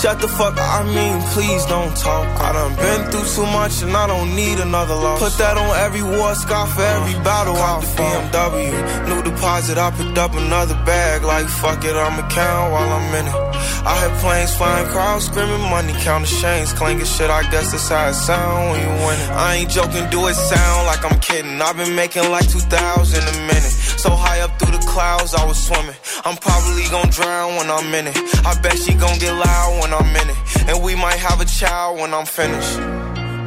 shut 0.00 0.16
the 0.20 0.28
fuck 0.38 0.54
up, 0.58 0.70
I 0.78 0.82
mean, 0.96 1.16
please 1.34 1.64
don't 1.66 1.94
talk. 1.96 2.26
I 2.46 2.52
done 2.52 2.74
been 2.82 3.02
through 3.10 3.28
too 3.36 3.48
much 3.58 3.74
and 3.82 3.94
I 4.02 4.06
don't 4.12 4.34
need 4.34 4.58
another 4.58 4.96
loss. 5.04 5.20
Put 5.26 5.34
that 5.38 5.56
on 5.56 5.70
every 5.86 6.02
war 6.02 6.34
scar 6.34 6.66
for 6.66 6.82
every 6.96 7.16
battle. 7.22 7.54
Cop 7.54 7.82
the 7.82 7.90
BMW, 8.02 8.74
new 9.08 9.20
deposit, 9.22 9.78
I 9.78 9.90
picked 9.92 10.18
up 10.18 10.32
another 10.34 10.78
bag. 10.90 11.22
Like 11.22 11.46
fuck 11.46 11.84
it, 11.84 11.94
I'ma 11.94 12.28
count 12.28 12.72
while 12.72 12.90
I'm 12.98 13.14
in 13.20 13.26
it. 13.28 13.52
I 13.84 13.92
hear 13.98 14.14
planes 14.32 14.56
flying, 14.56 14.86
crowds 14.86 15.26
screaming, 15.26 15.60
money 15.68 15.92
counting 16.04 16.32
chains, 16.40 16.72
clanking 16.72 17.04
shit. 17.04 17.28
I 17.28 17.42
guess 17.50 17.72
that's 17.72 17.88
how 17.88 18.08
it 18.08 18.14
sound 18.14 18.70
when 18.70 18.80
you 18.80 18.92
win 19.04 19.18
it. 19.24 19.30
I 19.46 19.56
ain't 19.56 19.70
joking, 19.70 20.08
do 20.08 20.26
it 20.26 20.34
sound 20.34 20.86
like 20.86 21.04
I'm 21.04 21.18
kidding. 21.20 21.60
I've 21.60 21.76
been 21.76 21.94
making 21.94 22.30
like 22.30 22.48
2,000 22.48 23.20
a 23.20 23.36
minute. 23.50 23.74
So 24.02 24.08
high 24.10 24.40
up 24.40 24.52
through 24.58 24.74
the 24.78 24.84
clouds, 24.86 25.34
I 25.34 25.44
was 25.44 25.58
swimming. 25.66 25.98
I'm 26.24 26.36
probably 26.36 26.84
gonna 26.94 27.12
drown 27.12 27.56
when 27.56 27.68
I'm 27.70 27.92
in 27.98 28.06
it. 28.06 28.16
I 28.50 28.58
bet 28.62 28.78
she 28.78 28.94
gonna 28.94 29.18
get 29.18 29.34
loud 29.34 29.70
when 29.80 29.92
I'm 29.92 30.10
in 30.22 30.28
it. 30.34 30.38
And 30.68 30.82
we 30.82 30.94
might 30.94 31.20
have 31.28 31.38
a 31.40 31.48
child 31.60 31.98
when 32.00 32.14
I'm 32.14 32.26
finished. 32.26 32.76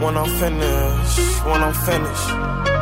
When 0.04 0.14
I'm 0.22 0.32
finished, 0.42 1.46
when 1.50 1.62
I'm 1.68 1.74
finished. 1.90 2.75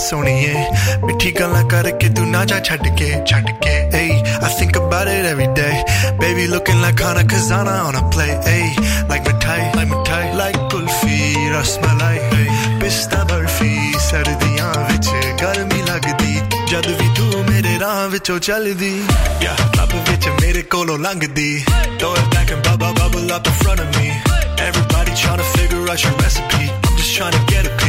सोनिए 0.00 0.54
मिठी 1.04 1.30
गला 1.30 1.62
के 2.00 2.08
तू 2.14 2.24
ना 2.24 2.44
छटके 2.44 3.10
छटके. 3.26 3.89
I 4.47 4.49
think 4.59 4.75
about 4.75 5.07
it 5.07 5.25
every 5.25 5.47
day 5.61 5.83
baby 6.19 6.47
looking 6.47 6.79
like 6.81 6.99
Hana 6.99 7.23
Kazana 7.33 7.75
on 7.87 7.95
a 7.95 8.03
play 8.09 8.31
hey 8.49 8.65
like 9.09 9.23
mithai 9.29 9.59
like 9.75 9.89
mithai 9.89 10.25
like 10.41 10.57
kulfi 10.71 11.19
rasmalai 11.55 12.15
hey 12.31 12.47
pista 12.81 13.19
barfi 13.31 13.73
ਸਰਦੀਆਂ 14.05 14.71
ਵਿੱਚ 14.89 15.07
ਗਰਮੀ 15.41 15.81
ਲੱਗਦੀ 15.81 16.41
ਜਦ 16.71 16.87
ਵੀ 16.99 17.07
ਤੂੰ 17.17 17.43
ਮੇਰੇ 17.49 17.79
ਰਾਹ 17.79 18.07
ਵਿੱਚੋਂ 18.09 18.39
ਚੱਲਦੀ 18.47 18.91
yeah 19.43 19.63
ਲੱਭ 19.77 19.93
ਵਿੱਚ 20.09 20.27
ਮੇਰੇ 20.41 20.61
ਕੋਲੋਂ 20.61 20.97
ਲੰਘਦੀ 20.99 21.65
throw 22.01 22.11
it 22.21 22.29
back 22.35 22.53
and 22.55 22.61
bubble 22.67 22.93
bubble 22.99 23.33
up 23.37 23.49
in 23.51 23.55
front 23.63 23.83
of 23.85 23.97
me 23.97 24.07
everybody 24.67 25.15
trying 25.23 25.41
to 25.43 25.47
figure 25.55 25.81
out 25.93 26.05
your 26.05 26.13
recipe 26.23 26.65
I'm 26.69 26.95
just 27.01 27.15
trying 27.17 27.35
to 27.37 27.43
get 27.53 27.69
a 27.71 27.73
piece 27.83 27.88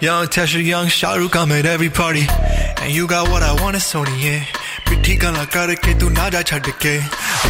Young 0.00 0.26
Tesha, 0.26 0.62
young 0.64 0.86
Shahrukh, 0.86 1.34
I'm 1.36 1.52
at 1.52 1.66
every 1.66 1.88
party. 1.90 2.26
And 2.82 2.92
you 2.92 3.06
got 3.06 3.28
what 3.30 3.42
I 3.42 3.52
want, 3.62 3.76
it's 3.76 3.92
Sony, 3.92 4.22
yeah. 4.22 4.44
पिट्ठी 4.88 5.14
गला 5.18 5.44
करके 5.50 5.92
तू 5.98 6.08
ना 6.14 6.28
जा 6.30 6.42
छड़ 6.48 6.70
के 6.82 6.94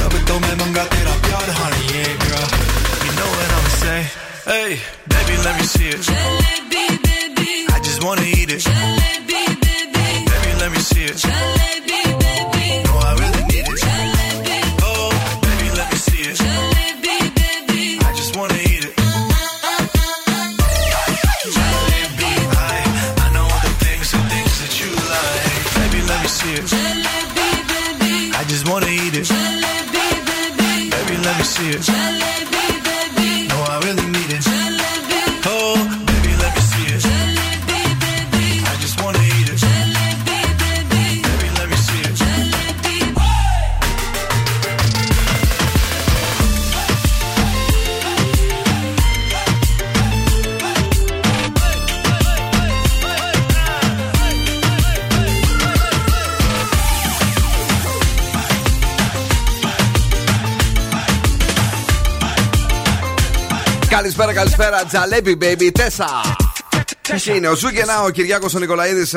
रब 0.01 0.15
तो 0.29 0.35
मैं 0.41 0.55
मंगा 0.61 0.85
तेरा 0.93 1.15
प्यार 1.27 1.51
हानी 1.59 1.85
yeah, 1.93 2.13
girl 2.25 2.49
you 3.05 3.13
know 3.19 3.29
what 3.37 3.51
I'm 3.59 3.69
saying 3.83 4.09
hey 4.47 4.73
baby 5.13 5.37
let 5.45 5.55
me 5.61 5.67
see 5.75 5.89
it 5.93 6.01
I 7.77 7.79
just 7.85 8.01
wanna 8.05 8.27
eat 8.39 8.51
it 8.57 8.65
baby 10.33 10.53
let 10.65 10.71
me 10.73 10.81
see 10.91 11.05
it 11.05 11.25
no 11.29 11.60
Καλησπέρα, 64.34 64.70
καλησπέρα. 64.70 64.86
Τζαλέπι, 64.86 65.38
baby. 65.42 65.72
Τέσσα. 65.74 66.08
Και 67.02 67.32
είναι 67.32 67.48
ο 67.48 67.56
Ζούγκενα, 67.56 68.02
ο 68.02 68.10
Κυριάκος 68.10 68.54
ο 68.54 68.60
Νικολαίδης 68.60 69.16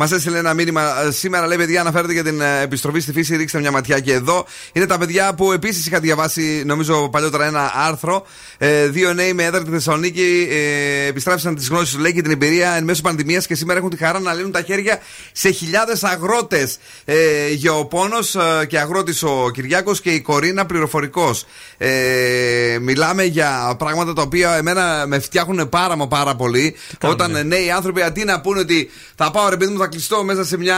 μας 0.00 0.12
έστειλε 0.12 0.38
ένα 0.38 0.54
μήνυμα 0.54 1.02
ε, 1.02 1.10
σήμερα. 1.10 1.46
Λέει: 1.46 1.56
Παιδιά, 1.56 1.80
αναφέρεται 1.80 2.12
για 2.12 2.24
την 2.24 2.40
ε, 2.40 2.60
επιστροφή 2.60 3.00
στη 3.00 3.12
φύση. 3.12 3.36
Ρίξτε 3.36 3.58
μια 3.58 3.70
ματιά 3.70 4.00
και 4.00 4.12
εδώ. 4.12 4.46
Είναι 4.72 4.86
τα 4.86 4.98
παιδιά 4.98 5.34
που 5.34 5.52
επίσης 5.52 5.86
είχα 5.86 6.00
διαβάσει, 6.00 6.62
νομίζω 6.66 7.08
παλιότερα, 7.08 7.46
ένα 7.46 7.72
άρθρο. 7.74 8.26
Ε, 8.58 8.86
δύο 8.86 9.12
νέοι 9.12 9.32
με 9.32 9.44
έδρα 9.44 9.62
τη 9.62 9.70
Θεσσαλονίκη 9.70 10.48
ε, 10.50 11.06
επιστράφησαν 11.06 11.54
τις 11.54 11.68
γνώσεις 11.68 11.94
του, 11.94 12.00
λέει 12.00 12.12
και 12.12 12.22
την 12.22 12.30
εμπειρία 12.30 12.70
εν 12.72 12.84
μέσω 12.84 13.02
πανδημίας 13.02 13.46
και 13.46 13.54
σήμερα 13.54 13.78
έχουν 13.78 13.90
τη 13.90 13.96
χαρά 13.96 14.20
να 14.20 14.32
λύνουν 14.32 14.52
τα 14.52 14.62
χέρια 14.62 14.98
σε 15.32 15.50
χιλιάδες 15.50 16.04
αγρότες. 16.04 16.78
Ε, 17.04 17.48
Γεωπόνος 17.50 18.34
ε, 18.34 18.66
και 18.66 18.78
αγρότης 18.78 19.22
ο 19.22 19.50
Κυριάκος 19.52 20.00
και 20.00 20.10
η 20.10 20.20
Κορίνα 20.20 20.66
πληροφορικός. 20.66 21.46
Ε, 21.78 22.78
μιλάμε 22.80 23.24
για 23.24 23.74
πράγματα 23.78 24.12
τα 24.12 24.22
οποία 24.22 24.56
εμένα 24.56 25.04
με 25.06 25.18
φτιάχνουν 25.18 25.68
πάρα 25.68 25.96
μα 25.96 26.08
πάρα 26.08 26.34
πολύ. 26.34 26.76
Όταν 27.02 27.46
νέοι 27.46 27.70
άνθρωποι 27.70 28.02
αντί 28.02 28.24
να 28.24 28.40
πούνε 28.40 28.60
ότι 28.60 28.90
θα 29.14 29.30
πάω 29.30 29.48
ρε 29.48 29.56
παιδί 29.56 29.72
μου, 29.72 29.78
θα 29.78 29.87
κλειστώ 29.88 30.24
μέσα 30.24 30.44
σε 30.44 30.56
μια 30.58 30.76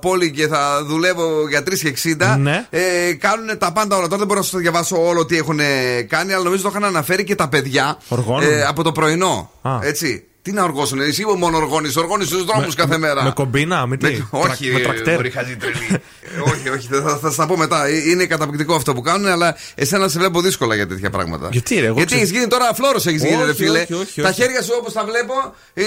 πόλη 0.00 0.30
και 0.30 0.46
θα 0.46 0.84
δουλεύω 0.84 1.48
για 1.48 1.62
3,60. 2.28 2.36
Ναι. 2.38 2.66
Ε, 2.70 3.12
κάνουν 3.12 3.58
τα 3.58 3.72
πάντα 3.72 3.96
όλα. 3.96 4.04
Τώρα 4.04 4.16
δεν 4.18 4.26
μπορώ 4.26 4.38
να 4.38 4.44
σας 4.44 4.52
το 4.52 4.58
διαβάσω 4.58 5.06
όλο 5.06 5.26
τι 5.26 5.36
έχουν 5.36 5.58
κάνει, 6.08 6.32
αλλά 6.32 6.42
νομίζω 6.44 6.62
το 6.62 6.68
είχαν 6.70 6.84
αναφέρει 6.84 7.24
και 7.24 7.34
τα 7.34 7.48
παιδιά 7.48 7.98
Οργώνουν. 8.08 8.42
ε, 8.50 8.62
από 8.62 8.82
το 8.82 8.92
πρωινό. 8.92 9.50
Α. 9.62 9.78
Έτσι. 9.82 10.22
Τι 10.42 10.52
να 10.52 10.62
οργώσουν, 10.62 11.00
εσύ 11.00 11.24
μόνο 11.38 11.56
οργώνει, 11.56 11.92
οργώνεις 11.96 12.26
στους 12.26 12.44
δρόμους 12.44 12.74
κάθε 12.74 12.98
μέρα. 12.98 13.22
Με 13.22 13.30
κομπίνα, 13.30 13.86
με 13.86 13.96
τι. 13.96 14.06
Με- 14.06 14.26
όχι, 14.30 14.70
με 14.70 14.78
τρακτέρ. 14.80 15.14
μωρή 15.14 15.30
χαζή 15.30 15.56
τρελή. 15.56 16.02
όχι, 16.52 16.68
όχι, 16.68 16.88
θα, 16.90 17.00
θα, 17.02 17.16
θα 17.18 17.30
στα 17.30 17.46
πω 17.46 17.56
μετά. 17.56 17.86
Ε, 17.86 18.10
Είναι 18.10 18.26
καταπληκτικό 18.26 18.74
αυτό 18.74 18.94
που 18.94 19.00
κάνουν, 19.00 19.26
αλλά 19.26 19.56
εσένα 19.74 20.08
σε 20.08 20.18
βλέπω 20.18 20.40
δύσκολα 20.40 20.74
για 20.74 20.86
τέτοια 20.86 21.10
πράγματα. 21.10 21.48
Γιατί, 21.52 21.74
ρε, 21.74 21.84
εγώ 21.86 21.94
Γιατί 21.94 22.06
ξέρω- 22.06 22.22
έχεις 22.22 22.34
γίνει 22.36 22.46
τώρα 22.50 22.74
φλόρο, 22.74 22.96
έχεις 22.96 23.22
γίνει, 23.24 23.34
Όχι, 23.36 23.44
ρε 23.44 23.54
φίλε. 23.54 23.80
όχι, 23.80 23.94
όχι, 23.94 24.20
Τα 24.22 24.28
όχι. 24.28 24.40
χέρια 24.42 24.62
σου 24.62 24.72
όπως 24.80 24.92
τα 24.92 25.04
βλέπω. 25.04 25.32
ε, 25.74 25.82
ε, 25.82 25.86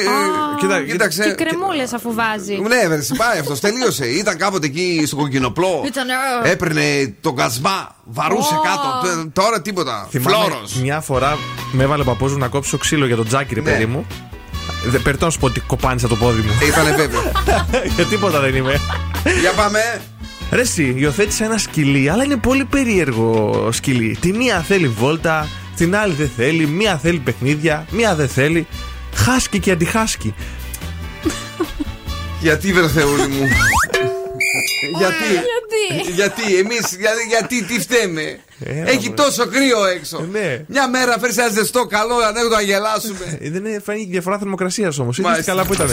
κοίτα, 0.60 0.84
κοίταξε. 0.84 1.24
Και 1.38 1.44
κρεμούλες 1.44 1.94
αφού 1.94 2.14
βάζει. 2.14 2.54
Ναι, 2.56 2.82
βέβαια, 2.88 3.02
πάει 3.18 3.40
αυτός. 3.40 3.60
Τελείωσε. 3.60 4.06
Ήταν 4.06 4.38
κάποτε 4.38 4.66
εκεί 4.66 5.04
στο 5.08 5.16
κοκκινοπλό. 5.16 5.84
Ήταν, 5.86 6.08
ε, 6.44 6.52
Έπαιρνε 6.52 7.16
τον 7.22 7.36
κασμά, 7.36 7.96
βαρούσε 8.04 8.54
Ω. 8.56 8.62
κάτω. 8.62 9.16
Τε- 9.24 9.34
Τώρα 9.34 9.62
τίποτα. 9.62 10.08
Θυμάμαι 10.12 10.36
Φλόρο. 10.36 10.62
Μια 10.82 11.00
φορά 11.02 11.38
με 11.72 11.84
έβαλε 11.84 12.02
ο 12.02 12.06
παππούς 12.06 12.32
μου 12.32 12.38
να 12.38 12.48
κόψω 12.48 12.78
ξύλο 12.78 13.06
για 13.06 13.16
τον 13.16 13.28
τζάκι, 13.28 13.54
ρε 13.54 13.62
Ναι. 13.62 13.72
παιδί 13.72 13.86
μου. 13.86 14.06
Δεν 14.86 15.02
περτώ 15.02 15.26
να 15.26 15.32
σου 15.32 15.40
πω 15.40 15.46
ότι 15.46 15.60
κοπάνισα 15.60 16.08
το 16.08 16.16
πόδι 16.16 16.42
μου. 16.42 16.52
Ήτανε 16.68 16.96
βέβαιο. 16.96 17.32
Για 17.96 18.06
τίποτα 18.12 18.40
δεν 18.40 18.56
είμαι. 18.56 18.80
Για 19.42 19.52
πάμε. 19.52 20.02
Ρε 20.52 20.62
εσύ, 20.62 20.94
υιοθέτησα 20.98 21.46
ένα 21.46 21.58
σκυλί, 21.58 22.10
αλλά 22.10 22.24
είναι 22.24 22.38
πολύ 22.38 22.66
περίεργο 22.66 23.70
σκυλί. 23.72 24.18
Τη 24.20 24.34
μία 24.34 24.60
θέλει 24.60 24.88
βόλτα, 24.88 25.48
την 25.76 25.96
άλλη 25.96 26.14
δεν 26.14 26.32
θέλει, 26.36 26.66
μία 26.66 26.98
θέλει 26.98 27.20
παιχνίδια, 27.20 27.86
μία 27.92 28.16
δεν 28.16 28.28
θέλει. 28.28 28.68
Χάσκι 29.14 29.60
και 29.60 29.72
αντιχάσκι. 29.72 30.34
Γιατί 32.42 32.74
βρε 32.74 32.88
Θεούλη 32.88 33.28
μου. 33.28 33.48
γιατί; 34.98 35.30
Γιατί; 35.32 36.12
Γιατί, 36.12 36.56
εμείς, 36.58 36.96
γιατί, 37.00 37.24
γιατί, 37.28 37.64
τι 37.64 37.80
φταίμε; 37.80 38.40
Έχει 38.86 39.12
τόσο 39.12 39.46
κρύο 39.48 39.86
έξω. 39.86 40.28
ναι. 40.32 40.64
Μια 40.68 40.90
μέρα 40.90 41.20
φέρει 41.20 41.34
ένα 41.38 41.48
ζεστό 41.50 41.86
καλό 41.86 42.16
ανέκδοτο 42.16 42.56
να 42.56 42.62
γελάσουμε. 42.62 43.38
Ε, 43.42 43.50
Δεν 43.50 43.66
είναι- 43.66 43.82
φάνηκε 43.86 44.10
διαφορά 44.12 44.38
θερμοκρασίας 44.38 45.00
όμως. 45.00 45.18
Είδες 45.18 45.32
Μάλιστα. 45.32 45.52
καλά 45.52 45.66
που 45.66 45.74
ήταν. 45.74 45.88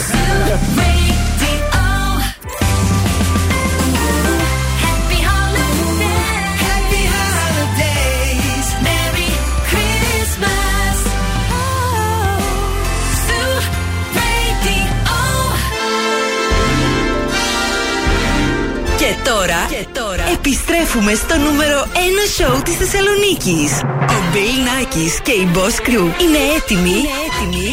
Τώρα, 19.49 19.67
και 19.71 19.87
τώρα 20.01 20.25
επιστρέφουμε 20.37 21.13
στο 21.15 21.37
νούμερο 21.37 21.79
1 21.93 21.97
σοου 22.37 22.59
της 22.67 22.77
Θεσσαλονίκης. 22.81 23.71
Ο 24.17 24.19
Μπιλ 24.31 24.57
Νάκης 24.69 25.15
και 25.27 25.35
η 25.43 25.47
Boss 25.55 25.77
Crew 25.87 26.07
είναι 26.25 26.41
έτοιμοι, 26.57 26.97
είναι 27.03 27.15
έτοιμοι 27.27 27.67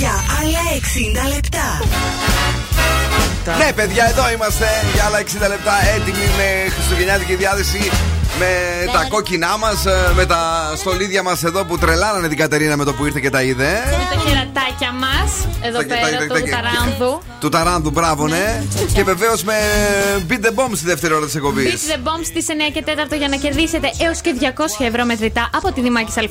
για 0.00 0.14
άλλα 0.38 0.62
60 1.26 1.34
λεπτά. 1.34 1.68
Ναι, 3.58 3.72
παιδιά, 3.72 4.04
εδώ 4.12 4.24
είμαστε 4.34 4.66
για 4.94 5.04
άλλα 5.04 5.18
60 5.18 5.48
λεπτά 5.54 5.74
έτοιμοι 5.96 6.26
με 6.38 6.70
χριστουγεννιάτικη 6.74 7.34
διάθεση. 7.34 7.90
Με 8.38 8.84
τα 8.92 9.06
κόκκινά 9.08 9.56
μας, 9.58 9.84
με 10.16 10.26
τα 10.26 10.72
στολίδια 10.76 11.22
μας 11.22 11.44
εδώ 11.44 11.64
που 11.64 11.78
τρελάνανε 11.78 12.28
την 12.28 12.38
Κατερίνα 12.38 12.76
με 12.76 12.84
το 12.84 12.92
που 12.92 13.04
ήρθε 13.06 13.20
και 13.20 13.30
τα 13.30 13.42
είδε. 13.42 13.72
Με 13.86 14.16
τα 14.16 14.20
χερατάκια 14.28 14.92
μας, 14.92 15.30
εδώ 15.66 15.78
Τα- 15.78 15.86
τα- 15.86 15.94
τα- 15.94 16.00
πέρα, 16.06 16.16
τα- 16.18 16.26
του 16.34 16.50
τα- 16.50 16.56
Ταράνδου. 16.56 17.20
Του 17.40 17.48
Ταράνδου, 17.48 17.90
μπράβο, 17.90 18.28
ναι. 18.28 18.62
Και 18.94 19.02
βεβαίως 19.04 19.42
με 19.44 19.54
Beat 20.28 20.40
the 20.46 20.52
Bomb 20.58 20.70
στη 20.74 20.86
δεύτερη 20.86 21.14
ώρα 21.14 21.24
της 21.24 21.34
εκπομπής. 21.34 21.72
Beat 21.72 21.92
the 21.94 21.98
Bomb 22.08 22.22
στις 22.30 22.44
9 22.48 22.70
και 22.74 22.82
4 22.82 23.16
για 23.16 23.28
να 23.28 23.36
κερδίσετε 23.36 23.90
έως 23.98 24.20
και 24.20 24.30
200 24.38 24.84
ευρώ 24.84 25.04
μετρητά 25.04 25.50
από 25.54 25.72
τη 25.72 25.80
Δημάκης 25.80 26.16
ΑΕ. 26.16 26.24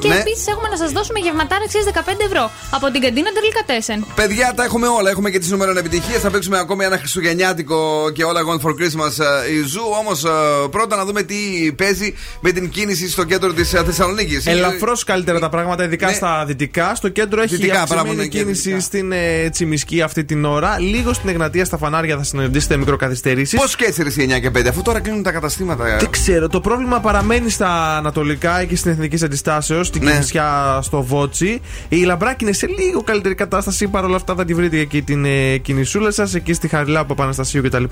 Και 0.00 0.08
Ναι. 0.08 0.14
επίσης 0.14 0.46
έχουμε 0.46 0.68
να 0.68 0.76
σας 0.76 0.90
δώσουμε 0.92 1.18
γευματάρα 1.18 1.62
αξία 1.64 1.82
15 1.92 2.24
ευρώ 2.28 2.50
από 2.70 2.86
την 2.90 3.00
καντίνα 3.00 3.30
Ντελικατέσεν. 3.36 4.06
Παιδιά, 4.14 4.52
τα 4.56 4.64
έχουμε 4.64 4.86
όλα. 4.88 5.10
Έχουμε 5.10 5.30
και 5.30 5.38
τις 5.38 5.50
νούμερο 5.50 5.70
επιτυχίες. 5.78 6.20
Θα 6.20 6.30
παίξουμε 6.30 6.58
ακόμη 6.58 6.84
ένα 6.84 6.98
χριστουγεννιάτικο 6.98 8.10
και 8.16 8.24
All 8.24 8.40
I 8.48 8.50
Want 8.50 8.60
for 8.66 8.72
Christmas 8.80 9.14
ε, 9.46 9.52
is 9.52 9.62
You. 9.72 9.82
Όμως 10.00 10.24
πρώτα 10.70 10.96
να 10.96 11.04
δούμε 11.04 11.22
τι 11.22 11.37
παίζει 11.76 12.14
με 12.40 12.50
την 12.52 12.68
κίνηση 12.68 13.10
στο 13.10 13.24
κέντρο 13.24 13.52
της 13.52 13.70
Θεσσαλονίκης. 13.70 14.46
Ελαφρώς 14.46 15.04
καλύτερα 15.04 15.38
τα 15.38 15.48
πράγματα, 15.48 15.84
ειδικά 15.84 16.06
Ναι. 16.06 16.12
στα 16.12 16.44
δυτικά. 16.46 16.94
Στο 16.94 17.08
κέντρο 17.08 17.42
έχει 17.42 17.56
Δυτικά, 17.56 17.80
αυξημένη 17.80 18.04
μπράβο, 18.06 18.20
ναι, 18.22 18.26
και 18.28 18.38
κίνηση 18.38 18.60
δυτικά. 18.62 18.80
στην 18.80 19.12
ε, 19.12 19.48
Τσιμισκή 19.50 20.02
αυτή 20.02 20.24
την 20.24 20.44
ώρα. 20.44 20.78
Λίγο 20.78 21.12
στην 21.12 21.28
Εγνατία 21.28 21.64
στα 21.64 21.76
φανάρια 21.78 22.16
θα 22.16 22.22
συναντήσετε 22.22 22.76
μικροκαθυστερήσεις. 22.76 23.58
Πώς 23.60 23.76
και 23.76 23.84
έτσι 23.84 24.02
ρε, 24.02 24.08
εσύ, 24.08 24.26
9 24.30 24.40
και 24.40 24.50
5, 24.50 24.68
αφού 24.68 24.82
τώρα 24.82 25.00
κλείνουν 25.00 25.22
τα 25.22 25.30
καταστήματα. 25.32 25.86
ε. 25.88 25.96
Δεν 25.98 26.10
ξέρω. 26.10 26.48
Το 26.48 26.60
πρόβλημα 26.60 27.00
παραμένει 27.00 27.50
στα 27.50 27.96
ανατολικά 27.96 28.64
και 28.64 28.76
στην 28.76 28.90
Εθνική 28.90 29.24
Αντιστάσεως, 29.24 29.86
στην 29.86 30.04
Ναι. 30.04 30.10
Κινησιά 30.10 30.78
στο 30.82 31.02
Βότση. 31.02 31.60
Η 31.88 31.96
Λαμπράκη 31.96 32.44
είναι 32.44 32.52
σε 32.52 32.66
λίγο 32.66 33.02
καλύτερη 33.02 33.34
κατάσταση. 33.34 33.86
Παρ' 33.88 34.04
όλα 34.04 34.16
αυτά 34.16 34.34
θα 34.34 34.44
τη 34.44 34.54
βρείτε 34.54 34.78
εκεί 34.78 35.02
την 35.02 35.24
ε, 35.24 35.56
κινησούλα 35.56 36.10
σας, 36.10 36.34
εκεί 36.34 36.52
στη 36.52 36.68
Χαριλά 36.68 37.04
Παπαναστασίου 37.04 37.62
κτλ. 37.62 37.84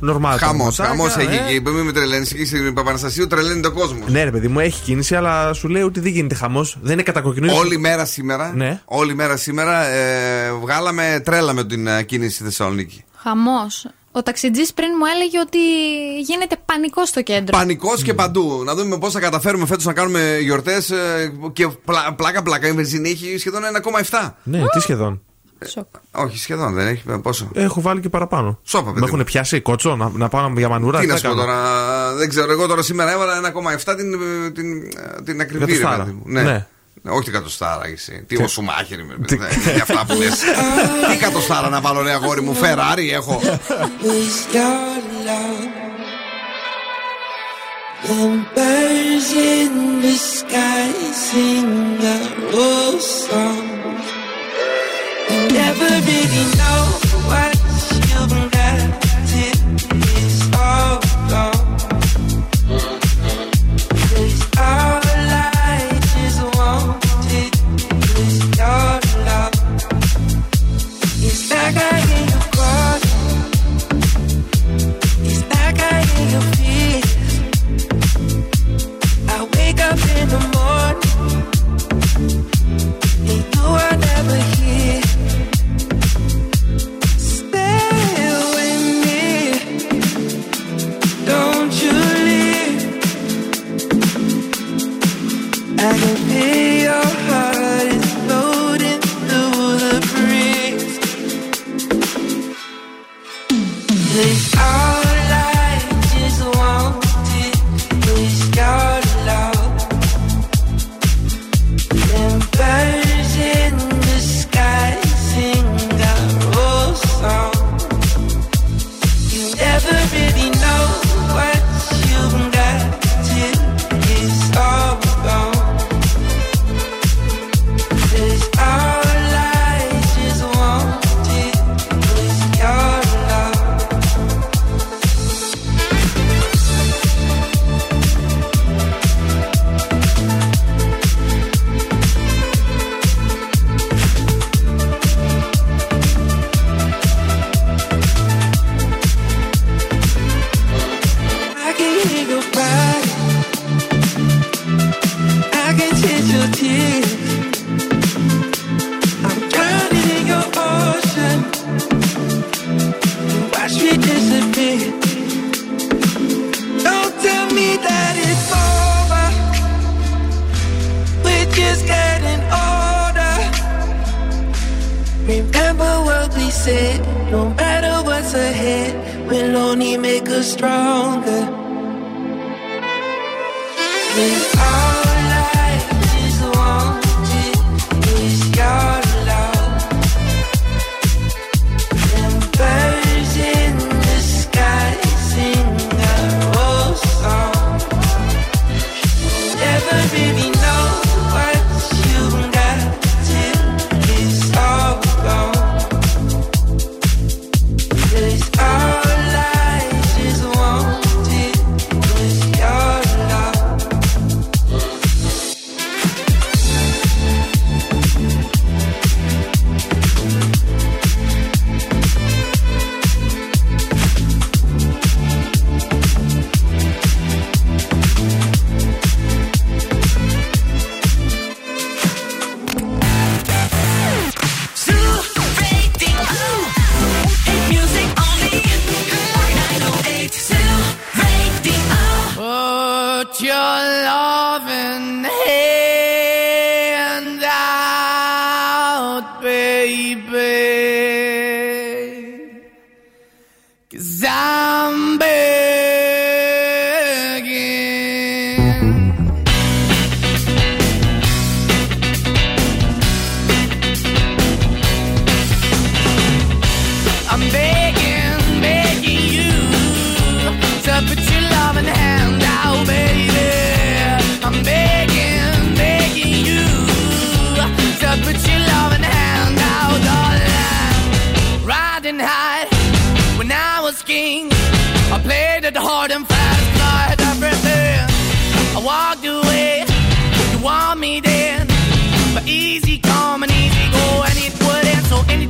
Νορμάλ. 0.00 0.38
Χαμός, 0.38 0.76
πραγματάκια, 0.76 0.84
χαμός 0.84 1.16
έχει 1.16 1.50
ε. 1.52 1.54
εκεί. 1.54 1.70
Μην 1.70 1.84
με 1.84 1.92
τρελαίνεις. 1.92 2.32
Εκεί 2.32 2.44
στην 2.44 2.74
Παπαναστασίου 2.92 3.26
τρελαίνει 3.26 3.60
τον 3.60 3.72
κόσμος. 3.74 4.08
Ναι, 4.10 4.24
ρε 4.24 4.30
παιδί 4.30 4.48
μου, 4.48 4.60
έχει 4.60 4.82
κίνηση, 4.82 5.14
αλλά 5.14 5.52
σου 5.52 5.68
λέει 5.68 5.82
ότι 5.82 6.00
δεν 6.00 6.12
γίνεται 6.12 6.34
χαμός. 6.34 6.76
Δεν 6.80 6.92
είναι 6.92 7.02
κατακοκκινή. 7.02 7.50
Όλη 7.52 7.78
μέρα 7.78 8.04
σήμερα, 8.04 8.52
Ναι. 8.54 8.80
όλη 8.84 9.14
μέρα 9.14 9.36
σήμερα 9.36 9.84
ε, 9.84 10.52
βγάλαμε 10.52 11.20
τρέλα 11.24 11.52
με 11.52 11.64
την 11.64 11.86
ε, 11.86 12.02
κίνηση 12.02 12.34
στη 12.34 12.44
Θεσσαλονίκη. 12.44 13.04
Χαμός. 13.16 13.86
Ο 14.12 14.22
ταξιτζής 14.22 14.72
πριν 14.74 14.88
μου 14.98 15.04
έλεγε 15.14 15.38
ότι 15.38 15.58
γίνεται 16.26 16.56
πανικός 16.64 17.08
στο 17.08 17.22
κέντρο. 17.22 17.56
Πανικός 17.58 18.02
και 18.02 18.14
παντού. 18.14 18.62
Να 18.64 18.74
δούμε 18.74 18.98
πώς 18.98 19.12
θα 19.12 19.20
καταφέρουμε 19.20 19.66
φέτος 19.66 19.84
να 19.84 19.92
κάνουμε 19.92 20.38
γιορτές 20.42 20.92
και 21.52 21.68
πλα- 21.84 22.14
πλάκα-πλάκα. 22.16 22.66
Η 22.68 22.72
βενζίνη 22.72 23.10
έχει 23.10 23.38
σχεδόν 23.38 23.62
1,7. 23.64 24.36
Ναι, 24.42 24.58
τι 24.72 24.80
σχεδόν. 24.80 25.22
Σοκ. 25.66 25.86
Όχι, 26.12 26.38
σχεδόν 26.38 26.74
δεν 26.74 26.86
έχει. 26.86 27.02
Πόσο; 27.22 27.48
Έχω 27.54 27.80
βάλει 27.80 28.00
και 28.00 28.08
παραπάνω. 28.08 28.58
Σόπα, 28.62 28.84
παιδί 28.84 28.94
Με 28.94 29.00
μου. 29.00 29.06
έχουν 29.14 29.24
πιάσει 29.24 29.60
κότσο 29.60 29.96
να, 29.96 30.10
να 30.14 30.28
πάω 30.28 30.52
για 30.56 30.68
μανούρα. 30.68 30.98
Τι 30.98 31.04
τι 31.06 31.10
να 31.12 31.18
θα 31.18 31.20
σου 31.28 31.34
πω 31.34 31.40
κάνω; 31.40 31.46
τώρα, 31.52 32.14
δεν 32.14 32.28
ξέρω. 32.28 32.52
Εγώ 32.52 32.66
τώρα 32.66 32.82
σήμερα 32.82 33.12
έβαλα 33.12 33.52
1,7 33.84 33.94
την, 33.96 34.18
την, 34.54 34.90
την 35.24 35.40
ακριβή. 35.40 35.64
ρε 35.64 35.72
Εκατοστάρα. 35.72 36.04
παιδί 36.04 36.16
μου. 36.16 36.22
Ναι. 36.26 36.42
Ναι. 36.42 36.66
Όχι 37.10 37.22
την 37.24 37.32
κατοστάρα, 37.32 37.86
εσύ. 37.86 38.24
Τι 38.26 38.36
Τι- 38.36 38.42
ο 38.42 38.48
Σουμάχερ 38.48 38.98
είμαι. 38.98 39.16
ρε, 39.30 39.36
Για 39.72 39.82
αυτά 39.82 40.04
που 40.08 40.14
λες. 40.14 40.40
Τι 41.10 41.16
κατοστάρα 41.16 41.68
να 41.68 41.80
βάλω, 41.80 42.02
ρε 42.02 42.12
αγόρι 42.12 42.40
μου. 42.40 42.54
Φεράρι 42.54 43.10
έχω. 43.12 43.40
With 44.02 44.54
your 44.54 45.00
love, 45.28 45.68
the 48.06 48.44
birds 48.56 49.30
in 49.52 49.72
the 50.04 50.16
sky 50.36 50.88
sing 51.26 51.70
a 52.14 52.18
old 52.66 53.00
song. 53.24 53.66
Never 55.52 55.88
really 56.06 56.44
know 56.56 57.09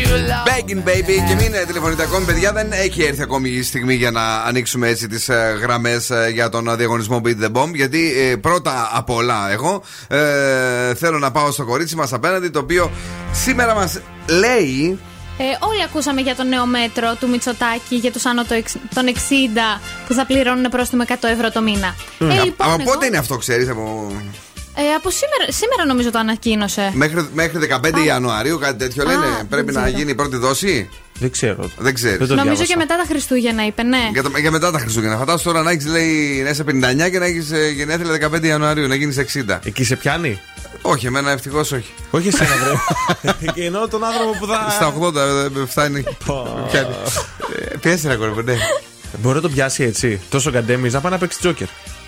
Begging 0.00 0.88
baby 0.88 1.14
και 1.28 1.34
μην 1.34 1.54
ε, 1.54 1.64
τηλεφωνείτε 1.66 2.02
ακόμη, 2.02 2.24
παιδιά. 2.24 2.52
Δεν 2.52 2.72
έχει 2.72 3.02
έρθει 3.02 3.22
ακόμη 3.22 3.48
η 3.50 3.62
στιγμή 3.62 3.94
για 3.94 4.10
να 4.10 4.36
ανοίξουμε 4.36 4.88
έτσι 4.88 5.08
τις 5.08 5.28
γραμμές 5.60 6.10
για 6.32 6.48
τον 6.48 6.68
ε, 6.68 6.74
διαγωνισμό 6.76 7.20
Beat 7.24 7.44
the 7.44 7.52
Bomb. 7.52 7.74
Γιατί 7.74 8.12
ε, 8.30 8.36
πρώτα 8.36 8.90
απ' 8.92 9.10
όλα, 9.10 9.50
εγώ 9.52 9.82
ε, 10.08 10.94
θέλω 10.94 11.18
να 11.18 11.30
πάω 11.30 11.50
στο 11.50 11.64
κορίτσι 11.64 11.96
μας 11.96 12.12
απέναντι, 12.12 12.48
το 12.48 12.58
οποίο 12.58 12.90
σήμερα 13.32 13.74
μας 13.74 14.00
λέει. 14.28 14.98
Ε, 15.38 15.44
όλοι 15.66 15.82
ακούσαμε 15.82 16.20
για 16.20 16.34
το 16.34 16.42
νέο 16.44 16.66
μέτρο 16.66 17.14
του 17.20 17.28
Μητσοτάκη 17.28 17.94
για 17.96 18.12
τους 18.12 18.24
άνω 18.26 18.44
το 18.44 18.54
εξ- 18.54 18.76
των 18.94 19.04
60 19.06 19.80
που 20.06 20.14
θα 20.14 20.26
πληρώνουν 20.26 20.70
πρόστιμο 20.70 21.02
100 21.08 21.14
ευρώ 21.28 21.50
το 21.50 21.62
μήνα. 21.62 21.94
Ε, 22.18 22.24
λοιπόν, 22.24 22.66
Από 22.72 22.82
εγώ, 22.82 22.92
πότε 22.92 23.06
είναι 23.06 23.18
αυτό, 23.18 23.36
ξέρεις, 23.36 23.68
από. 23.68 24.12
Ε, 24.78 24.94
από 24.96 25.10
σήμερα, 25.10 25.44
σήμερα 25.52 25.84
νομίζω 25.86 26.10
το 26.10 26.18
ανακοίνωσε. 26.18 26.90
Μέχρι, 26.94 27.28
μέχρι 27.34 27.68
15 27.84 28.04
Ιανουαρίου, 28.06 28.58
κάτι 28.58 28.78
τέτοιο 28.78 29.04
λένε. 29.04 29.26
Α, 29.26 29.44
Πρέπει 29.48 29.64
δεν 29.72 29.74
να 29.74 29.82
ξέρω. 29.82 29.98
γίνει 29.98 30.10
η 30.10 30.14
πρώτη 30.14 30.36
δόση; 30.36 30.88
Δεν 31.18 31.30
ξέρω. 31.30 31.70
Δεν 31.78 31.94
ξέρεις. 31.94 32.18
Δεν 32.18 32.26
το 32.28 32.34
Νομίζω 32.34 32.54
διάβασα. 32.54 32.72
και 32.72 32.76
μετά 32.76 32.96
τα 32.96 33.04
Χριστούγεννα 33.08 33.66
είπε, 33.66 33.82
ναι. 33.82 34.08
Για, 34.12 34.22
το, 34.22 34.30
για 34.38 34.50
μετά 34.50 34.70
τα 34.70 34.78
Χριστούγεννα. 34.78 35.16
Φαντάσου 35.16 35.44
τώρα 35.44 35.62
να 35.62 35.70
έχεις 35.70 35.86
λέει 35.86 36.40
να 36.42 36.48
είσαι 36.50 36.64
59 36.68 37.10
και 37.10 37.18
να 37.18 37.24
έχεις 37.24 37.52
γενέθλια 37.74 38.28
15 38.30 38.44
Ιανουαρίου, 38.44 38.86
να 38.88 38.94
γίνεις 38.94 39.16
60. 39.48 39.58
Εκεί 39.64 39.84
σε 39.84 39.96
πιάνει; 39.96 40.40
Όχι, 40.82 41.06
εμένα 41.06 41.30
ευτυχώς 41.30 41.72
όχι. 41.72 41.92
Όχι 42.10 42.28
εσένα, 42.28 42.50
βρε. 42.56 43.32
Και 43.54 43.64
Εννοώ 43.64 43.88
τον 43.88 44.04
άνθρωπο 44.04 44.30
που 44.38 44.46
θα. 44.46 44.68
Στα 44.70 44.94
80 45.00 45.14
ε, 45.16 45.66
φτάνει. 45.66 46.04
Πιάνει. 46.70 46.94
Ε, 47.72 47.76
Πιέσε 47.80 48.08
ρε 48.08 48.14
κορυφή, 48.14 48.42
ναι. 48.44 48.56
Μπορεί 49.22 49.34
να 49.34 49.40
το 49.40 49.48
πιάσει 49.48 49.82
έτσι. 49.84 50.20
Τόσο 50.28 50.50
καντέμις 50.50 50.92
να 50.92 51.00
πάει 51.00 51.12
να 51.12 51.18
παίξει 51.18 51.38
τζόκερ. 51.38 51.66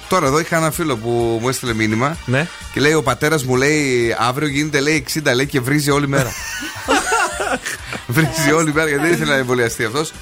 Τώρα 0.08 0.26
εδώ 0.26 0.40
είχα 0.40 0.56
ένα 0.56 0.70
φίλο 0.70 0.96
που 0.96 1.38
μου 1.40 1.48
έστειλε 1.48 1.74
μήνυμα 1.74 2.16
Ναι. 2.24 2.46
και 2.72 2.80
λέει: 2.80 2.94
Ο 2.94 3.02
πατέρας 3.02 3.44
μου 3.44 3.56
λέει 3.56 4.16
αύριο 4.18 4.48
γίνεται 4.48 4.80
λέει 4.80 5.04
60 5.14 5.34
λέει 5.34 5.46
και 5.46 5.60
βρίζει 5.60 5.90
όλη 5.90 6.08
μέρα. 6.08 6.32
βρίζει 8.06 8.52
όλη 8.54 8.72
μέρα 8.72 8.88
γιατί 8.88 9.04
δεν 9.04 9.12
ήθελε 9.12 9.30
να 9.30 9.36
εμβολιαστεί 9.36 9.84
αυτός. 9.84 10.12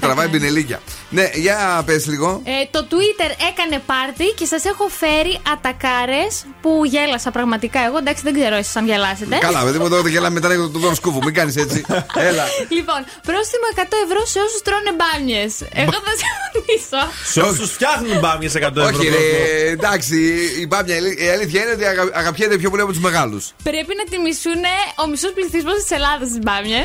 Τραβάει 0.00 0.28
πινελίκια. 0.28 0.80
Ναι, 1.12 1.30
για 1.34 1.82
πες 1.86 2.06
λίγο. 2.06 2.42
Ε, 2.44 2.50
το 2.70 2.86
Twitter 2.90 3.30
έκανε 3.50 3.82
πάρτι 3.86 4.24
και 4.38 4.44
σας 4.44 4.64
έχω 4.64 4.88
φέρει 4.88 5.40
ατακάρες 5.52 6.44
που 6.62 6.70
γέλασα 6.84 7.30
πραγματικά. 7.30 7.80
Εγώ 7.88 7.96
εντάξει 7.98 8.22
δεν 8.22 8.34
ξέρω 8.38 8.54
εσείς 8.56 8.76
αν 8.76 8.86
γελάσετε. 8.86 9.36
Καλά, 9.40 9.60
παιδί 9.64 9.78
μου 9.78 9.84
εδώ 9.84 10.06
γέλαμε 10.08 10.34
μετά 10.40 10.54
για 10.54 10.68
τον 10.72 10.80
Δον 10.80 10.94
Σκούφου. 10.94 11.18
Μην 11.24 11.34
κάνεις 11.34 11.56
έτσι. 11.56 11.84
Έλα. 12.28 12.44
Λοιπόν, 12.68 13.00
πρόστιμο 13.28 13.66
100 13.74 13.82
ευρώ 14.06 14.20
σε 14.32 14.38
όσους 14.46 14.62
τρώνε 14.62 14.92
μπάνιες. 14.98 15.52
Εγώ 15.82 15.96
θα 16.06 16.12
συμφωνήσω. 16.22 17.00
Σε 17.34 17.40
όσους 17.40 17.70
φτιάχνουν 17.76 18.18
μπάμιε 18.18 18.48
100 18.54 18.58
ευρώ. 18.60 18.84
Όχι, 18.84 19.08
ρε, 19.08 19.24
εντάξει, 19.70 20.16
η, 20.62 20.66
μπάμια, 20.68 20.96
η 21.26 21.28
αλήθεια 21.36 21.62
είναι 21.62 21.72
ότι 21.72 21.84
αγα- 21.84 22.10
αγαπιέται 22.20 22.56
πιο 22.56 22.70
πολύ 22.70 22.82
από 22.82 22.92
τους 22.92 23.00
μεγάλους. 23.00 23.44
Πρέπει 23.62 23.92
να 24.00 24.04
τιμήσουν 24.10 24.60
ο 25.02 25.06
μισός 25.10 25.32
πληθυσμός 25.36 25.74
της 25.82 25.90
Ελλάδας 25.98 26.28
τι 26.34 26.38
μπάμιε. 26.38 26.80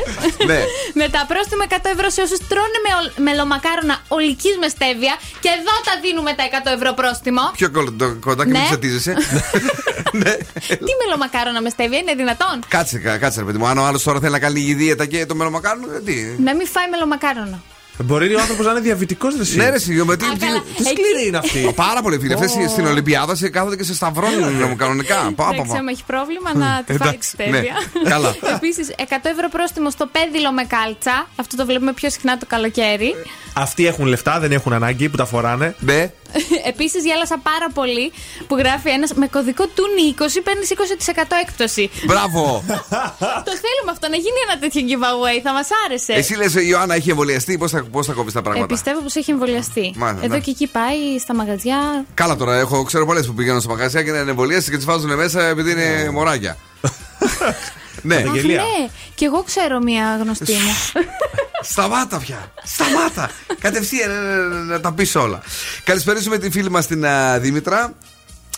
Ναι. 0.50 0.60
με 1.00 1.06
τα 1.14 1.24
πρόστιμα 1.30 1.64
100 1.68 1.76
ευρώ 1.94 2.08
σε 2.16 2.20
όσους 2.26 2.40
τρώνε 2.50 2.78
με 2.86 2.90
ολ- 3.00 3.14
μελομακάρονα 3.28 3.96
ολικής 4.20 4.54
με 4.62 4.68
στέβια. 4.68 5.14
Και 5.42 5.48
εδώ 5.58 5.74
τα 5.88 5.94
δίνουμε 6.02 6.32
τα 6.38 6.44
100 6.70 6.72
ευρώ 6.76 6.90
πρόστιμο. 7.00 7.42
Πιο 7.60 7.68
κο- 7.70 7.92
το 7.92 8.06
κοντάκι 8.26 8.50
Ναι. 8.50 8.58
μην 8.58 8.66
ξετίζεσαι. 8.70 9.12
Τι 10.86 10.92
μελομακάρονα 11.04 11.60
με 11.62 11.68
στέβια 11.68 11.98
είναι 11.98 12.14
δυνατόν; 12.14 12.60
Κάτσε, 12.68 12.98
κα- 12.98 13.18
κάτσε, 13.18 13.38
ρε 13.40 13.46
παιδί 13.46 13.58
μου. 13.58 13.66
Αν 13.66 13.78
ο 13.78 13.84
άλλος 13.84 14.02
τώρα 14.02 14.20
θέλει 14.20 14.32
να 14.32 14.38
κάνει 14.38 14.54
λίγη 14.58 14.74
δίαιτα 14.74 15.06
και 15.06 15.26
το 15.26 15.34
μελομακάρονο, 15.34 15.86
ε, 15.96 16.00
τι. 16.00 16.14
Να 16.42 16.54
μην 16.54 16.66
φάει 16.66 16.88
μελομακάρονα. 16.90 17.62
Μπορεί 18.04 18.34
ο 18.34 18.40
άνθρωπος 18.40 18.64
να 18.66 18.70
είναι 18.70 18.80
διαβητικός, 18.80 19.36
δεν 19.36 19.46
Ναι, 19.56 19.70
ρε, 19.70 19.78
σιγά, 19.78 20.04
με 20.04 20.16
τι. 20.16 20.24
Α, 20.24 20.28
καλά. 20.38 20.62
Τι 20.76 20.82
σκληρή 20.84 21.26
είναι 21.26 21.36
αυτή. 21.38 21.72
Πάρα 21.74 22.02
πολύ 22.02 22.18
φίλοι. 22.18 22.32
Αυτέ 22.32 22.46
στην 22.68 22.86
Ολυμπιάδα 22.86 23.34
σε 23.34 23.48
κάθονται 23.48 23.76
και 23.76 23.82
σε 23.84 23.94
σταυρώνουν 23.94 24.76
κανονικά. 24.76 25.14
Πά, 25.14 25.30
πά, 25.44 25.50
Εντάξει, 25.52 25.72
πά. 25.72 25.78
άμα 25.78 25.90
έχει 25.90 26.04
πρόβλημα 26.06 26.54
να 26.54 26.82
τη 26.86 26.92
φάει 26.92 26.98
τη 26.98 27.04
Εντάξει, 27.08 27.28
στέβια. 27.30 27.74
ναι. 28.02 28.10
Καλά. 28.10 28.36
Επίσης, 28.56 28.88
100 28.98 29.02
ευρώ 29.22 29.48
πρόστιμο 29.50 29.90
στο 29.90 30.06
πέδιλο 30.06 30.52
με 30.52 30.64
κάλτσα. 30.64 31.28
Αυτό 31.36 31.56
το 31.56 31.66
βλέπουμε 31.66 31.92
πιο 31.92 32.10
συχνά 32.10 32.38
το 32.38 32.46
καλοκαίρι. 32.48 33.14
Αυτοί 33.54 33.86
έχουν 33.86 34.06
λεφτά, 34.06 34.38
δεν 34.40 34.52
έχουν 34.52 34.72
ανάγκη 34.72 35.08
που 35.08 35.16
τα 35.16 35.24
φοράνε. 35.24 35.74
Ναι. 35.78 36.10
Επίσης, 36.72 37.04
γέλασα 37.04 37.38
πάρα 37.38 37.68
πολύ 37.74 38.12
που 38.46 38.56
γράφει 38.56 38.88
ένας 38.90 39.12
με 39.14 39.26
κωδικό 39.26 39.66
του 39.66 39.84
20 40.18 40.40
παίρνεις 40.44 40.68
20% 41.16 41.22
έκπτωση. 41.42 41.90
Μπράβο. 42.06 42.64
το 43.48 43.52
θέλουμε 43.64 43.90
αυτό 43.90 44.08
να 44.08 44.16
γίνει 44.16 44.38
ένα 44.48 44.58
τέτοιο 44.58 44.82
giveaway, 44.90 45.40
θα 45.42 45.52
μας 45.52 45.68
άρεσε. 45.86 46.12
Εσύ 46.12 46.34
λες, 46.36 46.54
η 46.54 46.66
Ιωάννα 46.70 46.94
έχει 46.94 47.10
εμβολιαστεί, 47.10 47.58
πώς 47.58 47.70
θα, 47.70 47.82
πώς 47.92 48.06
θα 48.06 48.12
κόβεις 48.12 48.32
τα 48.32 48.38
Ε, 48.38 48.42
πράγματα. 48.42 48.66
πιστεύω 48.66 49.00
πως 49.00 49.14
έχει 49.14 49.30
εμβολιαστεί. 49.30 49.92
Μάλιστα, 49.96 50.24
Εδώ 50.26 50.34
ναι. 50.34 50.40
και 50.40 50.50
εκεί 50.50 50.66
πάει 50.66 51.18
στα 51.20 51.34
μαγαζιά. 51.34 52.04
Καλά 52.14 52.36
τώρα, 52.36 52.58
έχω, 52.58 52.82
ξέρω 52.82 53.06
πολλές 53.06 53.26
που 53.26 53.34
πηγαίνουν 53.34 53.60
στο 53.60 53.70
μαγαζιά 53.70 54.02
και 54.02 54.08
είναι 54.08 54.18
εμβολίαστη 54.18 54.70
και 54.70 54.76
τις 54.76 54.84
βάζουν 54.86 55.14
μέσα 55.14 55.46
επειδή 55.46 55.70
είναι 55.70 56.10
μωράκια. 56.12 56.56
ναι. 58.02 58.14
Αχ, 58.14 58.42
ναι, 58.44 58.88
και 59.14 59.24
εγώ 59.24 59.42
ξέρω 59.42 59.78
μία 59.78 60.18
γνωστή 60.22 60.52
μου. 60.52 61.02
Σταμάτα 61.70 62.18
πια. 62.18 62.52
Σταμάτα. 62.64 63.30
Κατευθείαν 63.58 64.10
ε, 64.10 64.72
να 64.72 64.80
τα 64.80 64.92
πεις 64.92 65.14
όλα. 65.14 65.42
Καλησπέρισουμε 65.84 66.38
τη 66.38 66.50
φίλη 66.50 66.70
μας 66.70 66.86
την 66.86 67.06
α, 67.06 67.38
Δήμητρα. 67.38 67.94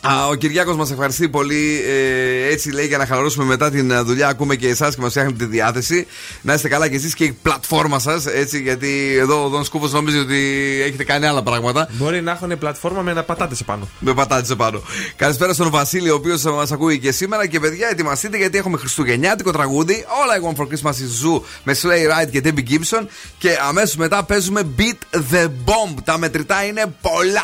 Α, 0.02 0.26
ο 0.26 0.34
Κυριάκος 0.34 0.76
μας 0.76 0.90
ευχαριστεί 0.90 1.28
πολύ. 1.28 1.84
Ε, 1.86 2.52
έτσι 2.52 2.70
λέει 2.70 2.86
για 2.86 2.98
να 2.98 3.06
χαλαρώσουμε 3.06 3.44
μετά 3.44 3.70
την 3.70 3.92
α, 3.92 4.04
δουλειά. 4.04 4.28
Ακούμε 4.28 4.56
και 4.56 4.68
εσάς 4.68 4.94
και 4.94 5.00
μας 5.00 5.10
φτιάχνετε 5.10 5.44
τη 5.44 5.50
διάθεση. 5.50 6.06
Να 6.42 6.54
είστε 6.54 6.68
καλά 6.68 6.88
κι 6.88 6.94
εσείς 6.94 7.14
και 7.14 7.24
η 7.24 7.38
πλατφόρμα 7.42 7.98
σας. 7.98 8.26
Έτσι, 8.26 8.60
γιατί 8.60 9.16
εδώ 9.20 9.44
ο 9.44 9.48
Δον 9.48 9.64
Σκούφο 9.64 9.86
νομίζει 9.86 10.18
ότι 10.18 10.38
έχετε 10.82 11.04
κάνει 11.04 11.26
άλλα 11.26 11.42
πράγματα. 11.42 11.88
Μπορεί 11.92 12.22
να 12.22 12.30
έχουν 12.30 12.58
πλατφόρμα 12.58 13.02
με 13.02 13.12
να 13.12 13.22
πατάτες 13.22 13.58
σε 13.58 13.64
πάνω. 13.64 13.88
Με 13.98 14.14
πατάτησε 14.14 14.54
πάνω. 14.54 14.82
Καλησπέρα 15.16 15.52
στον 15.52 15.70
Βασίλη, 15.70 16.10
ο 16.10 16.14
οποίος 16.14 16.42
μας 16.42 16.72
ακούει 16.72 16.98
και 16.98 17.12
σήμερα. 17.12 17.46
Και 17.46 17.60
παιδιά, 17.60 17.88
ετοιμαστείτε 17.90 18.36
γιατί 18.36 18.58
έχουμε 18.58 18.78
Χριστουγεννιάτικο 18.78 19.50
τραγούδι. 19.50 20.04
All 20.08 20.38
I 20.38 20.48
want 20.48 20.62
for 20.62 20.66
Christmas 20.66 20.92
is 20.92 21.24
Zoo 21.24 21.40
με 21.64 21.76
Slay 21.82 22.22
Ride 22.22 22.30
και 22.30 22.42
Debbie 22.44 22.70
Gibson. 22.70 23.06
Και 23.38 23.50
αμέσως 23.68 23.96
μετά 23.96 24.24
παίζουμε 24.24 24.62
Beat 24.78 25.18
the 25.32 25.44
Bomb. 25.44 25.94
Τα 26.04 26.18
μετρητά 26.18 26.64
είναι 26.64 26.84
πολλά. 27.00 27.42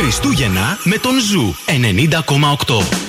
Χριστούγεννα 0.00 0.78
με 0.84 0.98
τον 0.98 1.20
Ζου 1.20 1.54
90,8. 1.66 3.07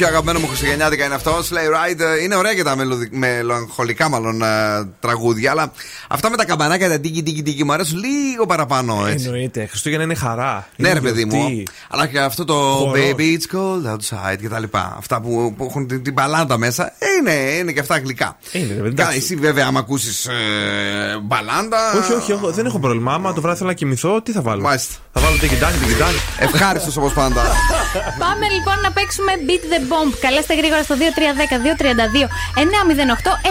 Πιο 0.00 0.08
αγαπημένα 0.08 0.38
μου 0.38 0.46
Χριστουγεννιάτικα 0.46 1.04
είναι 1.04 1.14
αυτό. 1.14 1.38
Sleigh 1.38 1.74
Ride. 1.76 2.00
Ε, 2.18 2.22
Είναι 2.22 2.34
ωραία 2.36 2.54
και 2.54 2.62
τα 2.62 2.76
μελωδι- 2.76 3.12
μελαγχολικά 3.16 4.08
μάλλον 4.08 4.42
ε, 4.42 4.46
τραγούδια. 5.00 5.50
Αλλά 5.50 5.72
αυτά 6.08 6.30
με 6.30 6.36
τα 6.36 6.44
καμπανάκια, 6.44 6.88
τα 6.88 6.98
τίκι 7.00 7.22
τίκι 7.22 7.42
τίκι 7.42 7.64
μου 7.64 7.72
αρέσουν 7.72 7.98
λίγο 7.98 8.46
παραπάνω 8.46 9.06
έτσι. 9.06 9.24
Εννοείται. 9.24 9.66
Χριστούγεννα 9.66 10.04
είναι 10.04 10.14
χαρά. 10.14 10.68
Ναι, 10.76 10.88
Είναι 10.88 10.98
ρε 10.98 11.04
παιδί 11.04 11.24
μου. 11.24 11.36
γιορτή. 11.36 11.66
Αλλά 11.88 12.06
και 12.06 12.18
αυτό 12.20 12.44
το 12.44 12.54
Χορός. 12.54 12.98
Baby 12.98 13.20
It's 13.20 13.56
Cold 13.56 13.92
Outside 13.94 14.36
και 14.40 14.48
τα 14.48 14.58
λοιπά. 14.58 14.94
Αυτά 14.98 15.20
που, 15.20 15.54
που 15.56 15.64
έχουν 15.64 15.86
την, 15.86 16.02
την 16.02 16.14
παλάντα 16.14 16.58
μέσα. 16.58 16.86
ε, 16.86 17.06
Είναι, 17.20 17.32
είναι 17.58 17.72
και 17.72 17.80
αυτά 17.80 17.98
γλυκά. 17.98 18.36
Είναι, 18.52 18.66
ρε 18.66 18.80
παιδί, 18.80 18.94
Καλά, 18.94 19.08
εντάξει. 19.08 19.16
εσύ 19.18 19.36
βέβαια, 19.36 19.66
άμα 19.66 19.78
ακούσεις 19.78 20.26
ε, 20.26 20.32
μπαλάντα. 21.22 21.78
Όχι, 21.98 22.12
όχι, 22.12 22.30
εγώ 22.32 22.50
δεν 22.50 22.66
έχω 22.66 22.78
πρόβλημα. 22.78 23.14
Άμα 23.14 23.32
το 23.32 23.40
βράδυ 23.40 23.56
θέλω 23.56 23.68
να 23.68 23.74
κοιμηθώ, 23.74 24.22
τι 24.22 24.32
θα 24.32 24.42
βάλω; 24.42 24.62
Μάλιστα. 24.62 24.94
Θα 25.12 25.20
βάλω 25.20 25.36
τικιτάκι, 25.36 25.78
τικιτάκι. 25.78 26.16
Ευχάριστος 26.38 26.96
όπως 26.96 27.12
πάντα. 27.12 27.42
Πάμε 28.24 28.46
λοιπόν 28.56 28.76
να 28.80 28.90
παίξουμε 28.92 29.32
Beat 29.46 29.64
the 29.72 29.80
Bomb. 29.90 30.10
Καλέστε 30.20 30.54
γρήγορα 30.54 30.82
στο 30.82 30.94
2310-232-908. 30.98 31.02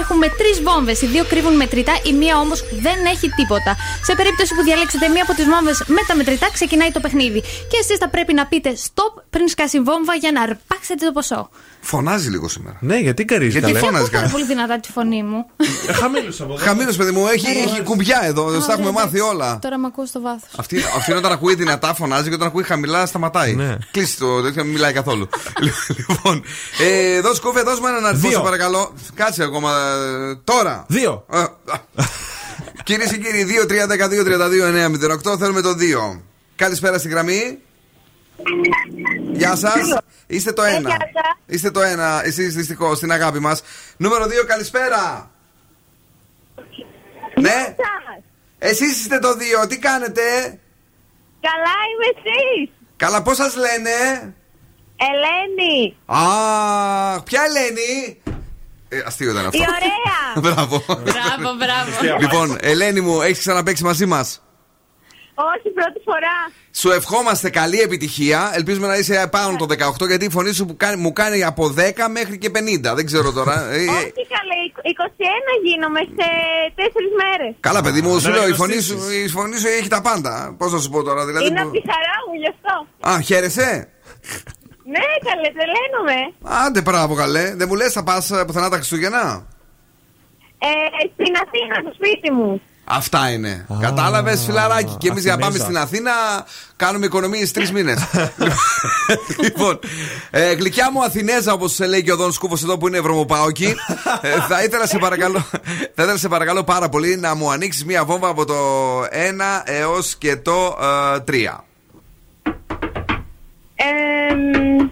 Έχουμε 0.02 0.28
τρεις 0.40 0.58
βόμβες. 0.68 1.02
Οι 1.02 1.08
δύο 1.08 1.24
κρύβουν 1.32 1.56
μετρητά, 1.56 1.94
η 2.10 2.14
μία 2.14 2.40
όμως 2.40 2.60
δεν 2.86 2.98
έχει 3.14 3.30
τίποτα. 3.30 3.76
Σε 4.04 4.16
περίπτωση 4.16 4.56
που 4.56 4.64
διαλέξετε 4.64 5.08
μία 5.08 5.24
από 5.24 5.34
τις 5.34 5.46
βόμβες 5.46 5.84
με 5.88 6.02
τα 6.08 6.16
μετρητά, 6.16 6.48
ξεκινάει 6.54 6.92
το 6.92 7.00
παιχνίδι. 7.00 7.42
Και 7.42 7.78
εσείς 7.82 7.98
θα 7.98 8.10
πρέπει 8.10 8.34
να 8.34 8.46
πείτε 8.46 8.70
stop 8.86 9.14
πριν 9.30 9.48
σκάσει 9.48 9.78
η 9.78 9.82
βόμβα 9.82 10.14
για 10.16 10.32
να 10.32 10.42
αρπάξετε 10.42 11.06
το 11.06 11.12
ποσό. 11.12 11.50
Φωνάζει 11.82 12.30
λίγο 12.30 12.48
σήμερα. 12.50 12.78
Ναι, 12.80 12.96
γιατί 12.98 13.26
καρίζει 13.26 13.52
Γιατί 13.52 13.66
καλέ. 13.68 13.80
φωνάζει 13.80 13.96
Ακούω 13.98 14.10
πάρα 14.10 14.22
καλά. 14.22 14.32
πολύ 14.32 14.46
δυνατά 14.46 14.80
τη 14.80 14.92
φωνή 14.92 15.24
μου. 15.24 15.46
Χαμήλωσα 16.00 16.44
από 16.44 16.54
εδώ. 16.54 16.64
Χαμήλω, 16.66 16.94
παιδί 16.98 17.12
μου, 17.12 17.28
έχει, 17.28 17.48
έχει 17.48 17.82
κουμπιά 17.84 18.20
εδώ. 18.24 18.62
Στα 18.62 18.74
έχουμε 18.74 18.88
Ωραία, 18.88 18.92
μάθει 19.04 19.18
εντάξει. 19.18 19.36
όλα. 19.36 19.60
Τώρα 19.62 19.78
με 19.78 19.88
ακούω 19.88 20.06
στο 20.06 20.22
βάθος. 20.22 20.50
Αυτή, 20.58 20.78
αυτή 20.98 21.12
όταν 21.12 21.32
ακούει 21.32 21.56
δυνατά 21.56 21.94
φωνάζει 21.94 22.30
και 22.30 22.36
όταν 22.36 22.48
ακούει 22.48 22.64
χαμηλά 22.64 23.06
σταματάει. 23.06 23.54
Ναι. 23.56 23.76
Κλείσει 23.92 24.18
το 24.18 24.29
τέτοιο, 24.44 24.64
μην 24.64 24.74
μιλάει 24.74 24.94
καθόλου. 24.94 25.30
λοιπόν, 26.08 26.44
ε, 26.80 27.22
δώσ' 27.22 27.40
κούφια, 27.40 27.64
δώσ' 27.64 27.80
μου 27.80 27.88
έναν 27.88 28.06
αριθμό, 28.06 28.30
Δύο. 28.30 28.38
σε 28.38 28.44
παρακαλώ. 28.44 28.94
Κάτσε 29.14 29.44
ακόμα. 29.44 29.72
ε, 30.32 30.36
Τώρα. 30.44 30.86
Δύο. 30.88 31.26
Κυρίες 32.84 33.10
και 33.12 33.18
κύριοι, 33.18 33.46
2-3-12-32-908 35.32 35.38
θέλουμε 35.40 35.62
το 35.62 35.76
2. 36.16 36.22
Καλησπέρα 36.56 36.98
στη 36.98 37.10
γραμμή. 37.10 37.60
Γεια 39.34 39.56
σας. 39.56 39.98
Είστε 40.28 40.52
το 40.52 40.64
ένα. 40.64 40.98
Είστε 41.46 41.72
το 41.72 41.82
ένα. 41.82 42.22
Εσείς 42.26 42.56
δυστυχώς 42.56 42.98
στην 42.98 43.12
αγάπη 43.12 43.40
μας. 43.40 43.62
Νούμερο 43.98 44.26
2, 44.26 44.46
καλησπέρα. 44.48 45.32
Ναι. 47.40 47.76
Εσείς 48.60 49.00
είστε 49.00 49.20
το 49.20 49.30
2. 49.64 49.68
Τι 49.68 49.78
κάνετε; 49.78 50.22
Καλά 51.42 51.76
είμαι 51.90 52.08
εσείς. 52.16 52.70
Καλά, 53.00 53.22
πώς 53.22 53.36
σας 53.38 53.56
λένε; 53.56 53.90
Ελένη. 54.98 55.96
Α, 56.06 57.24
ποια 57.24 57.42
Ελένη; 57.48 58.22
Ε, 58.90 59.02
αστείο 59.06 59.32
ήταν 59.32 59.46
αυτό. 59.46 59.58
Η 59.58 59.62
ωραία. 59.62 60.42
Μπράβο. 60.44 60.84
Μπράβο, 60.88 61.56
μπράβο. 61.58 62.18
λοιπόν, 62.20 62.58
Ελένη 62.62 63.02
μου, 63.02 63.22
έχεις 63.22 63.40
ξαναπέξει 63.40 63.84
μαζί 63.84 64.06
μας; 64.06 64.42
Όχι, 65.54 65.70
πρώτη 65.80 66.00
φορά. 66.06 66.36
Σου 66.82 66.90
ευχόμαστε 66.92 67.50
καλή 67.50 67.80
επιτυχία. 67.80 68.52
Ελπίζουμε 68.54 68.88
να 68.88 68.96
είσαι 68.98 69.28
πάνω 69.32 69.56
το 69.58 69.66
18 69.70 70.08
γιατί 70.08 70.26
η 70.26 70.30
φωνή 70.30 70.54
σου 70.54 70.66
που 70.66 70.76
κάνει- 70.78 71.02
μου 71.02 71.14
κάνει 71.14 71.44
από 71.44 71.64
10 71.70 72.10
μέχρι 72.10 72.38
και 72.38 72.50
50. 72.50 72.96
Δεν 72.96 73.06
ξέρω 73.06 73.32
τώρα. 73.32 73.56
Ε, 73.72 73.76
ε, 73.76 73.88
Όχι 73.88 74.24
καλέ, 74.36 74.60
21 74.84 75.52
γίνομαι 75.66 76.00
σε 76.18 76.28
4 76.76 77.08
μέρες. 77.22 77.56
Καλά, 77.60 77.82
παιδί 77.82 78.02
μου, 78.02 78.12
σου 78.14 78.20
δεν 78.20 78.32
λέω 78.32 78.42
η 78.42 78.46
είναι 78.48 78.56
φωνή 78.56 78.74
κοστίσεις. 78.76 79.04
σου, 79.04 79.12
η 79.26 79.28
φωνή 79.28 79.58
σου 79.60 79.68
έχει 79.80 79.88
τα 79.88 80.02
πάντα. 80.02 80.56
Πώς 80.58 80.72
να 80.72 80.80
σου 80.80 80.90
πω 80.90 81.04
τώρα, 81.04 81.26
δηλαδή. 81.26 81.46
Είναι 81.48 81.62
που- 81.62 81.68
από 81.68 81.78
τη 81.78 81.82
χαρά 81.92 82.16
μου 82.28 82.34
γι' 82.42 82.52
αυτό. 82.56 82.74
Α, 83.10 83.22
χαίρεσαι; 83.22 83.70
Ναι, 84.96 85.06
καλέ, 85.28 85.50
τρελαίνομαι. 85.58 86.20
Άντε, 86.66 86.82
μπράβο, 86.82 87.14
καλέ. 87.16 87.54
Δεν 87.56 87.68
μου 87.70 87.76
λες, 87.76 87.92
θα 87.94 88.04
πας 88.04 88.32
πουθενά 88.48 88.70
τα 88.70 88.76
Χριστούγεννα; 88.76 89.46
Ε, 90.62 90.68
στην 91.14 91.34
Αθήνα, 91.44 91.76
στο 91.84 91.92
σπίτι 91.94 92.32
μου. 92.32 92.62
Αυτά 92.92 93.32
είναι. 93.32 93.66
Κατάλαβες, 93.80 94.44
φιλαράκι. 94.46 94.96
Και 94.98 95.08
εμείς 95.08 95.24
για 95.24 95.32
να 95.32 95.38
πάμε 95.38 95.58
Αθηνέζα. 95.58 95.64
στην 95.64 95.78
Αθήνα 95.78 96.12
κάνουμε 96.76 97.06
οικονομίε 97.06 97.48
τρεις 97.48 97.72
μήνες. 97.72 98.08
λοιπόν, 99.44 99.80
ε, 100.30 100.54
γλυκιά 100.54 100.92
μου 100.92 101.04
Αθηνέζα, 101.04 101.54
όπως 101.54 101.74
σε 101.74 101.88
λέει 101.88 102.04
και 102.04 102.12
ο 102.12 102.16
Δόν 102.16 102.32
Σκούφος 102.32 102.64
εδώ 102.64 102.78
που 102.78 102.88
είναι 102.88 102.98
βρωμοπαόκι. 102.98 103.76
ε, 104.22 104.30
θα, 104.48 104.64
ήθελα 104.64 104.88
σε 104.88 104.98
παρακαλώ, 104.98 105.40
θα 105.96 106.04
ήθελα 106.04 106.18
σε 106.18 106.28
παρακαλώ 106.28 106.64
πάρα 106.64 106.90
πολύ 106.90 107.18
να 107.18 107.36
μου 107.36 107.52
ανοίξεις 107.52 107.86
μία 107.86 108.06
βόμβα 108.06 108.28
από 108.28 108.46
το 108.46 108.56
1 109.02 109.06
έως 109.64 110.16
και 110.16 110.36
το 110.36 110.78
ε, 111.16 111.24
3. 111.28 111.64
Ε, 113.76 114.36
μ, 114.36 114.90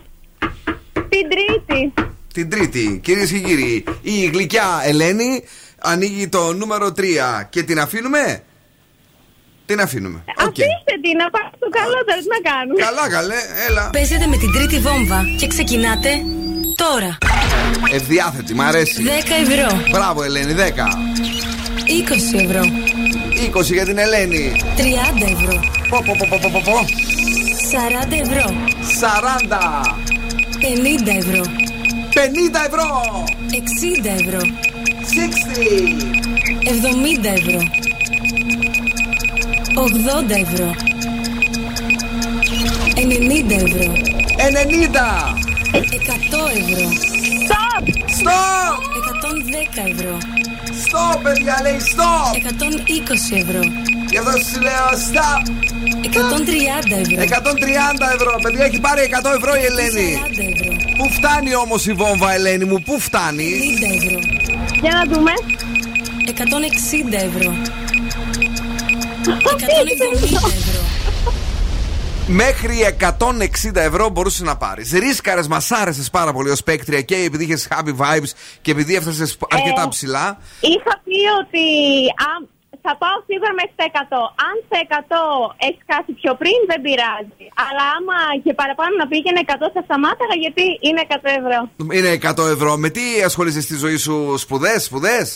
την 1.10 1.30
Τρίτη. 1.30 1.94
Την 2.34 2.50
Τρίτη, 2.50 3.00
κυρίες 3.04 3.32
και 3.32 3.40
κύριοι, 3.40 3.84
η 4.02 4.26
γλυκιά 4.26 4.82
Ελένη 4.84 5.44
ανοίγει 5.92 6.28
το 6.28 6.54
νούμερο 6.54 6.88
3 6.88 7.02
και 7.50 7.64
την 7.64 7.80
αφήνουμε; 7.80 8.44
Την 9.66 9.80
αφήνουμε. 9.82 10.24
Οκ. 10.28 10.46
Αφήστε 10.48 10.94
την, 11.04 11.16
να 11.22 11.30
πάω 11.30 11.50
στο 11.60 11.68
καλό 11.78 11.98
τώρα, 12.08 12.20
τι 12.24 12.28
να 12.36 12.40
κάνουμε. 12.52 12.80
Καλά, 12.86 13.06
καλέ, 13.10 13.40
έλα. 13.68 13.90
Παίζετε 13.90 14.28
με 14.28 14.38
την 14.38 14.52
τρίτη 14.52 14.80
βόμβα 14.80 15.20
και 15.40 15.48
ξεκινάτε 15.48 16.12
τώρα. 16.84 17.18
Ευδιάθετη, 17.92 18.54
μ' 18.54 18.62
αρέσει. 18.62 19.04
10 19.04 19.10
ευρώ. 19.46 19.82
Μπράβο, 19.92 20.24
Ελένη, 20.24 20.54
10. 20.54 20.60
20 21.88 22.40
ευρώ. 22.46 22.62
20 23.60 23.74
για 23.74 23.86
την 23.86 23.98
Ελένη. 23.98 24.52
30 24.78 24.82
ευρώ. 25.36 25.60
Πω, 25.90 25.98
πω, 26.06 26.14
πω, 26.20 26.28
πω, 26.30 26.40
πω, 26.42 26.50
πω, 26.54 26.62
πω. 26.66 26.78
40 27.72 28.16
ευρώ. 28.26 28.46
40. 29.00 29.60
50 30.60 31.18
ευρώ. 31.18 31.42
50 32.14 32.66
ευρώ. 32.68 32.88
60 33.52 34.10
ευρώ. 34.20 34.40
60. 35.14 35.98
70 36.64 37.26
ευρώ. 37.26 37.60
80 39.76 40.30
ευρώ. 40.30 40.76
90 42.96 43.52
ευρώ. 43.52 43.94
90. 44.38 45.36
100 45.72 46.50
ευρώ. 46.60 46.90
Stop! 47.48 47.84
Stop! 48.20 48.76
110 49.78 49.92
ευρώ. 49.92 50.18
Stop, 50.84 51.20
παιδιά, 51.24 51.60
λέει 51.62 51.78
stop. 51.94 52.36
120 52.36 53.38
ευρώ. 53.42 53.60
Γι' 54.10 54.18
αυτό 54.18 54.32
σου 54.32 54.62
λέω 54.62 54.90
stop. 55.10 55.42
130 56.04 56.92
ευρώ. 56.92 57.22
130 57.22 58.14
ευρώ. 58.16 58.40
Παιδιά, 58.42 58.66
έχει 58.66 58.80
πάρει 58.80 59.10
100 59.24 59.32
ευρώ 59.38 59.56
η 59.56 59.66
Ελένη. 59.66 60.20
40 60.26 60.60
ευρώ. 60.60 60.77
Πού 60.98 61.10
φτάνει 61.10 61.56
όμως 61.56 61.86
η 61.86 61.94
βόμβα, 61.94 62.34
Ελένη 62.34 62.66
μου, 62.66 62.82
πού 62.82 63.00
φτάνει; 63.00 63.44
50 63.44 63.96
ευρώ. 64.06 64.20
Για 64.82 64.92
να 64.94 65.16
δούμε. 65.16 65.32
160 66.28 67.14
ευρώ. 67.14 67.52
170 69.28 69.32
ευρώ. 70.54 70.82
Μέχρι 72.28 72.76
160 73.70 73.76
ευρώ 73.76 74.10
μπορούσες 74.10 74.42
να 74.42 74.58
πάρεις. 74.58 74.92
Ρίσκαρες, 74.92 75.48
μα 75.48 75.62
άρεσε 75.70 76.10
πάρα 76.12 76.34
πολύ 76.34 76.50
ως 76.50 76.64
παίκτρια 76.64 77.02
και 77.02 77.16
επειδή 77.16 77.44
είχες 77.44 77.68
happy 77.72 77.96
vibes 77.98 78.30
και 78.62 78.72
επειδή 78.72 78.96
έφτασες 78.96 79.38
αρκετά 79.50 79.82
Ε, 79.82 79.88
ψηλά. 79.90 80.38
Είχα 80.60 81.02
πει 81.04 81.16
ότι 81.42 81.66
α, 82.08 82.57
θα 82.86 82.94
πάω 83.02 83.18
σίγουρα 83.28 83.52
μέχρι 83.60 83.76
τα 83.82 83.86
100. 84.02 84.22
Αν 84.48 84.56
σε 84.70 84.78
100 84.90 84.94
έχεις 85.68 85.84
κάτι 85.94 86.12
πιο 86.22 86.32
πριν, 86.42 86.58
δεν 86.72 86.80
πειράζει. 86.86 87.46
Αλλά 87.68 87.84
άμα 87.98 88.18
και 88.44 88.54
παραπάνω 88.62 88.94
να 89.02 89.08
πήγαινε 89.12 89.40
100, 89.46 89.54
θα 89.76 89.82
σταμάταγα 89.88 90.36
γιατί 90.44 90.66
είναι 90.88 91.02
100 91.08 91.30
ευρώ. 91.42 91.60
Είναι 91.98 92.12
100 92.32 92.46
ευρώ. 92.56 92.72
Με 92.84 92.90
τι 92.96 93.04
ασχολείσαι 93.30 93.62
στη 93.68 93.76
ζωή 93.84 93.98
σου, 94.06 94.16
σπουδές, 94.38 94.80
σπουδές; 94.90 95.28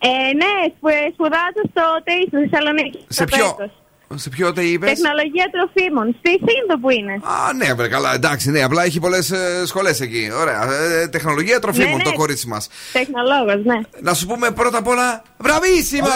Ε, 0.00 0.08
ναι, 0.40 0.52
σπου- 0.76 1.08
σπουδάζω 1.14 1.62
στο 1.72 1.84
ΤΕΙ 2.06 2.22
στη 2.30 2.36
Θεσσαλονίκη. 2.48 2.98
Σε 3.08 3.12
στο 3.12 3.24
ποιο, 3.24 3.46
Πέκος. 3.56 3.72
Σε 4.14 4.28
ποιο 4.28 4.52
ΤΕΙ 4.52 4.62
είπες; 4.62 4.88
Τεχνολογία 4.88 5.46
τροφίμων. 5.52 6.16
Στη 6.18 6.30
Σύνδο 6.30 6.78
που 6.80 6.90
είναι. 6.90 7.12
Α, 7.12 7.52
ναι, 7.52 7.74
βρε, 7.74 7.88
καλά, 7.88 8.14
εντάξει, 8.14 8.50
ναι, 8.50 8.62
απλά 8.62 8.84
έχει 8.84 9.00
πολλές 9.00 9.30
ε, 9.30 9.62
σχολές 9.66 10.00
εκεί. 10.00 10.30
Ωραία. 10.40 10.72
Ε, 10.72 11.08
τεχνολογία 11.08 11.58
τροφίμων, 11.58 11.90
Ναι, 11.90 11.96
ναι. 11.96 12.02
το 12.02 12.12
κορίτσι 12.12 12.46
μας. 12.48 12.68
Τεχνολόγος, 12.92 13.64
ναι. 13.64 13.80
Να 14.00 14.14
σου 14.14 14.26
πούμε 14.26 14.50
πρώτα 14.50 14.78
απ' 14.78 14.86
όλα, 14.86 15.22
μπραβίσιμο! 15.38 16.06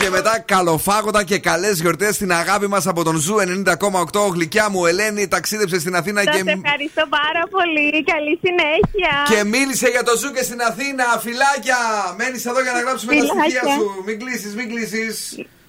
Και 0.00 0.10
μετά 0.10 0.38
καλοφάγοντα 0.44 1.24
και 1.24 1.38
καλές 1.38 1.80
γιορτές 1.80 2.14
στην 2.14 2.32
αγάπη 2.32 2.66
μας 2.66 2.86
από 2.86 3.04
τον 3.04 3.16
Zoo 3.16 3.36
90,8. 3.38 4.32
Γλυκιά 4.32 4.68
μου, 4.70 4.86
Ελένη, 4.86 5.28
ταξίδεψε 5.28 5.78
στην 5.80 5.94
Αθήνα 5.96 6.20
Σας 6.24 6.34
και, 6.34 6.38
ευχαριστώ 6.40 7.04
πάρα 7.18 7.42
πολύ. 7.56 8.04
Καλή 8.12 8.34
συνέχεια. 8.44 9.12
και 9.30 9.44
μίλησε 9.44 9.88
για 9.88 10.02
το 10.02 10.12
Zoo 10.20 10.30
και 10.36 10.42
στην 10.42 10.60
Αθήνα. 10.70 11.04
Φιλάκια! 11.24 11.80
Μένεις 12.18 12.44
εδώ 12.46 12.60
για 12.62 12.72
να 12.72 12.80
γράψουμε 12.80 13.12
τα 13.14 13.18
Φιλάκια. 13.20 13.42
στοιχεία 13.42 13.62
σου. 13.76 13.84
Μην 14.06 14.16
κλείσεις, 14.22 14.52
μην 14.58 14.66
κλείσεις. 14.72 15.14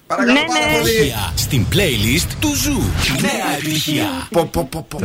Παρακαλώ 0.06 0.32
Ναι, 0.38 0.44
πάρα 0.46 0.66
ναι. 0.66 0.72
πολύ. 0.78 0.90
Επιτυχία 0.90 1.32
στην 1.44 1.62
playlist 1.72 2.30
του 2.40 2.50
Zoo. 2.62 2.78
Νέα 3.26 3.48
επιτυχία. 3.58 4.08
Πο, 4.30 4.42
πο, 4.44 4.62
πο, 4.72 4.80
πο, 4.88 4.98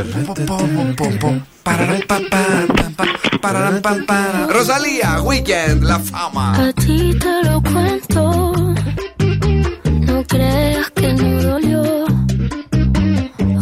creas 10.35 10.89
que 10.91 11.13
no 11.13 11.29
dolió 11.49 11.83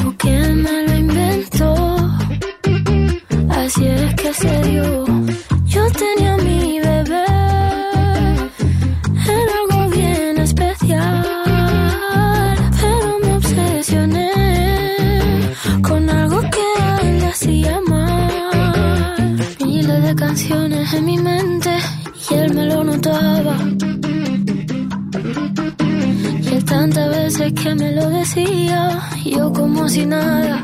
o 0.06 0.18
que 0.22 0.36
me 0.64 0.76
lo 0.88 0.94
inventó. 1.06 1.72
Así 3.50 3.86
es 3.86 4.16
que 4.16 4.34
se 4.34 4.54
dio. 4.70 5.06
Yo 5.74 5.84
tenía 6.02 6.34
mi 6.38 6.80
bebé, 6.88 7.26
era 9.38 9.54
algo 9.62 9.80
bien 9.98 10.38
especial, 10.48 11.26
pero 12.80 13.10
me 13.24 13.32
obsesioné 13.40 14.32
con 15.88 16.10
algo 16.10 16.40
que 16.56 16.68
a 16.82 17.02
él 17.08 17.20
le 17.20 17.28
hacía 17.28 17.76
mal. 17.94 19.38
Miles 19.66 20.04
de 20.08 20.16
canciones 20.16 20.94
en 20.94 21.06
mi 21.06 21.18
mente 21.18 21.72
y 22.30 22.34
él 22.34 22.54
me 22.56 22.66
lo 22.66 22.84
notaba. 22.84 23.73
que 27.52 27.76
me 27.76 27.92
lo 27.92 28.10
decía, 28.10 29.02
yo 29.26 29.52
como 29.52 29.90
si 29.90 30.06
nada. 30.06 30.64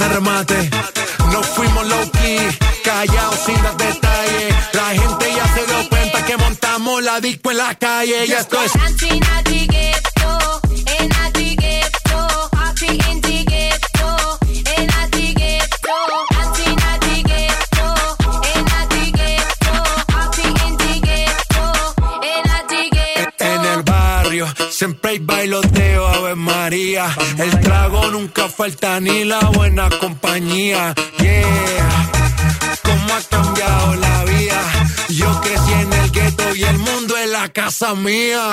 remate. 0.00 0.70
No 1.32 1.42
fuimos 1.42 1.86
low 1.86 2.10
key, 2.12 2.38
callados 2.82 3.38
sin 3.44 3.62
dar 3.62 3.76
detalles. 3.76 4.54
La 4.72 4.88
gente 4.90 5.26
ya 5.36 5.54
se 5.54 5.66
dio 5.66 5.88
cuenta 5.88 6.24
que 6.24 6.36
montamos 6.36 7.02
la 7.02 7.20
disco 7.20 7.50
en 7.50 7.58
la 7.58 7.74
calle. 7.74 8.26
Y 8.26 8.32
esto 8.32 8.62
es. 8.62 8.72
siempre 24.82 25.12
hay 25.12 25.18
bailoteo, 25.20 26.08
Ave 26.08 26.34
María. 26.34 27.06
El 27.38 27.60
trago 27.60 28.10
nunca 28.10 28.48
falta 28.48 28.98
ni 28.98 29.22
la 29.22 29.38
casa 37.52 37.94
mía. 37.94 38.44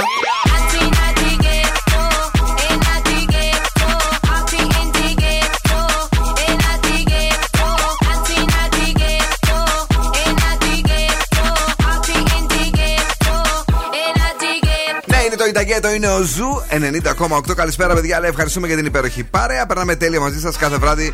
Ναι, 15.80 15.80
το 15.80 15.90
είναι 15.90 16.08
ο 16.08 16.22
Zoo 16.22 16.64
90,8. 16.70 17.56
Καλησπέρα, 17.56 17.94
παιδιά. 17.94 18.20
Ευχαριστούμε 18.24 18.68
για 18.68 18.76
την 18.76 18.86
υπέροχη 18.86 19.24
παρέα. 19.24 19.66
Περνάμε 19.66 19.96
τέλεια 19.96 20.20
μαζί 20.20 20.40
σας 20.40 20.58
κάθε 20.58 20.78
βράδυ. 20.78 21.14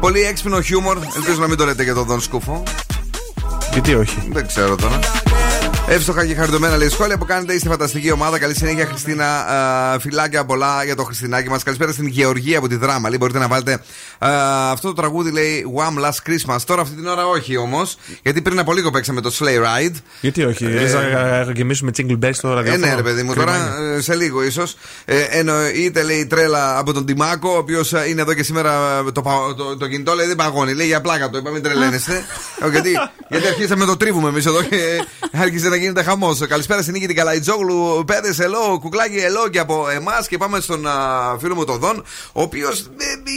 Πολύ 0.00 0.22
έξυπνο 0.22 0.60
χιούμορ. 0.60 0.98
Ελπίζω 1.16 1.40
να 1.40 1.46
μην 1.46 1.56
το 1.56 1.64
λέτε 1.64 1.82
για 1.82 1.94
τον 1.94 2.04
Δον 2.04 2.20
Σκούφο. 2.20 2.62
Γιατί 3.72 3.94
όχι; 3.94 4.28
Δεν 4.32 4.46
ξέρω 4.46 4.76
τώρα. 4.76 5.23
Εύστοχα 5.88 6.26
και 6.26 6.34
χαριτωμένα 6.34 6.76
λέει 6.76 6.88
σχόλια 6.88 7.18
που 7.18 7.24
κάνετε. 7.24 7.54
Είστε 7.54 7.68
φανταστική 7.68 8.10
ομάδα. 8.10 8.38
Καλή 8.38 8.54
συνέχεια, 8.54 8.86
Χριστίνα. 8.86 9.46
Α, 9.46 9.98
Φιλάκια 9.98 10.44
πολλά 10.44 10.84
για 10.84 10.96
το 10.96 11.04
Χριστινάκι 11.04 11.48
μας. 11.48 11.62
Καλησπέρα 11.62 11.92
στην 11.92 12.06
Γεωργία 12.06 12.58
από 12.58 12.68
τη 12.68 12.76
Δράμα. 12.76 13.08
Λέει, 13.08 13.18
μπορείτε 13.20 13.38
να 13.38 13.48
βάλετε 13.48 13.72
α, 13.72 13.78
αυτό 14.18 14.88
το 14.88 14.92
τραγούδι 14.94 15.30
λέει 15.30 15.64
One 15.76 16.04
Last 16.04 16.30
Christmas. 16.30 16.56
Τώρα 16.66 16.82
αυτή 16.82 16.94
την 16.96 17.06
ώρα 17.06 17.26
όχι 17.26 17.56
όμως. 17.56 17.96
Γιατί 18.22 18.42
πριν 18.42 18.58
από 18.58 18.72
λίγο 18.72 18.90
παίξαμε 18.90 19.20
το 19.20 19.34
Sleigh 19.38 19.62
Ride. 19.62 19.94
Γιατί 20.20 20.44
όχι, 20.44 20.64
Ε, 20.64 20.90
ε, 21.40 21.44
να 21.44 21.52
γεμίσουμε 21.54 21.90
jingle 21.96 22.18
bells 22.24 22.30
στο 22.34 22.48
Ε, 22.48 22.54
ραδιόφωνο. 22.54 22.86
ναι, 22.86 22.94
ρε 22.94 23.02
παιδί 23.02 23.22
μου, 23.22 23.34
τώρα 23.34 23.76
ε, 23.96 24.00
σε 24.00 24.14
λίγο 24.14 24.42
ίσως. 24.42 24.76
Ε, 25.04 25.20
εννοείται 25.20 26.02
λέει 26.02 26.18
η 26.18 26.26
τρέλα 26.26 26.78
από 26.78 26.92
τον 26.92 27.06
Τιμάκο, 27.06 27.48
ο 27.54 27.56
οποίος 27.56 27.92
είναι 28.08 28.20
εδώ 28.20 28.34
και 28.34 28.42
σήμερα 28.42 29.02
ε, 29.06 29.10
το, 29.12 29.22
πα- 29.22 29.54
το, 29.56 29.76
το 29.76 29.88
κινητό 29.88 30.14
λέει 30.14 30.26
δεν 30.26 30.36
παγώνει. 30.36 30.74
Λέει 30.74 30.86
για 30.86 31.00
πλάκα 31.00 31.30
το 31.30 31.38
είπα, 31.38 31.50
μην 31.50 31.62
τρελαίνεστε. 31.62 32.24
Ε, 32.64 32.68
γιατί, 32.70 32.90
γιατί 33.28 33.46
αρχίσαμε 33.46 33.80
να 33.84 33.90
το 33.90 33.96
τρίβουμε 33.96 34.28
εμείς 34.28 34.46
εδώ 34.46 34.62
και 34.62 35.04
άρχισε 35.32 35.68
να 35.68 35.76
γίνεται 35.76 36.02
χαμός. 36.02 36.38
Καλησπέρα 36.48 36.80
στην 36.80 36.92
νίκη 36.92 37.06
την 37.06 37.16
Καλαϊτζόγλου. 37.16 38.04
Πέδε, 38.06 38.44
ελό, 38.44 38.78
κουκλάκι, 38.80 39.16
ελό 39.16 39.48
και 39.48 39.58
από 39.58 39.88
εμάς 39.88 40.28
και 40.28 40.36
πάμε 40.38 40.60
στον 40.60 40.86
α, 40.86 40.92
φίλο 41.40 41.54
μου 41.54 41.64
τον 41.64 41.78
Δον, 41.78 42.04
ο 42.32 42.42
οποίος 42.42 42.80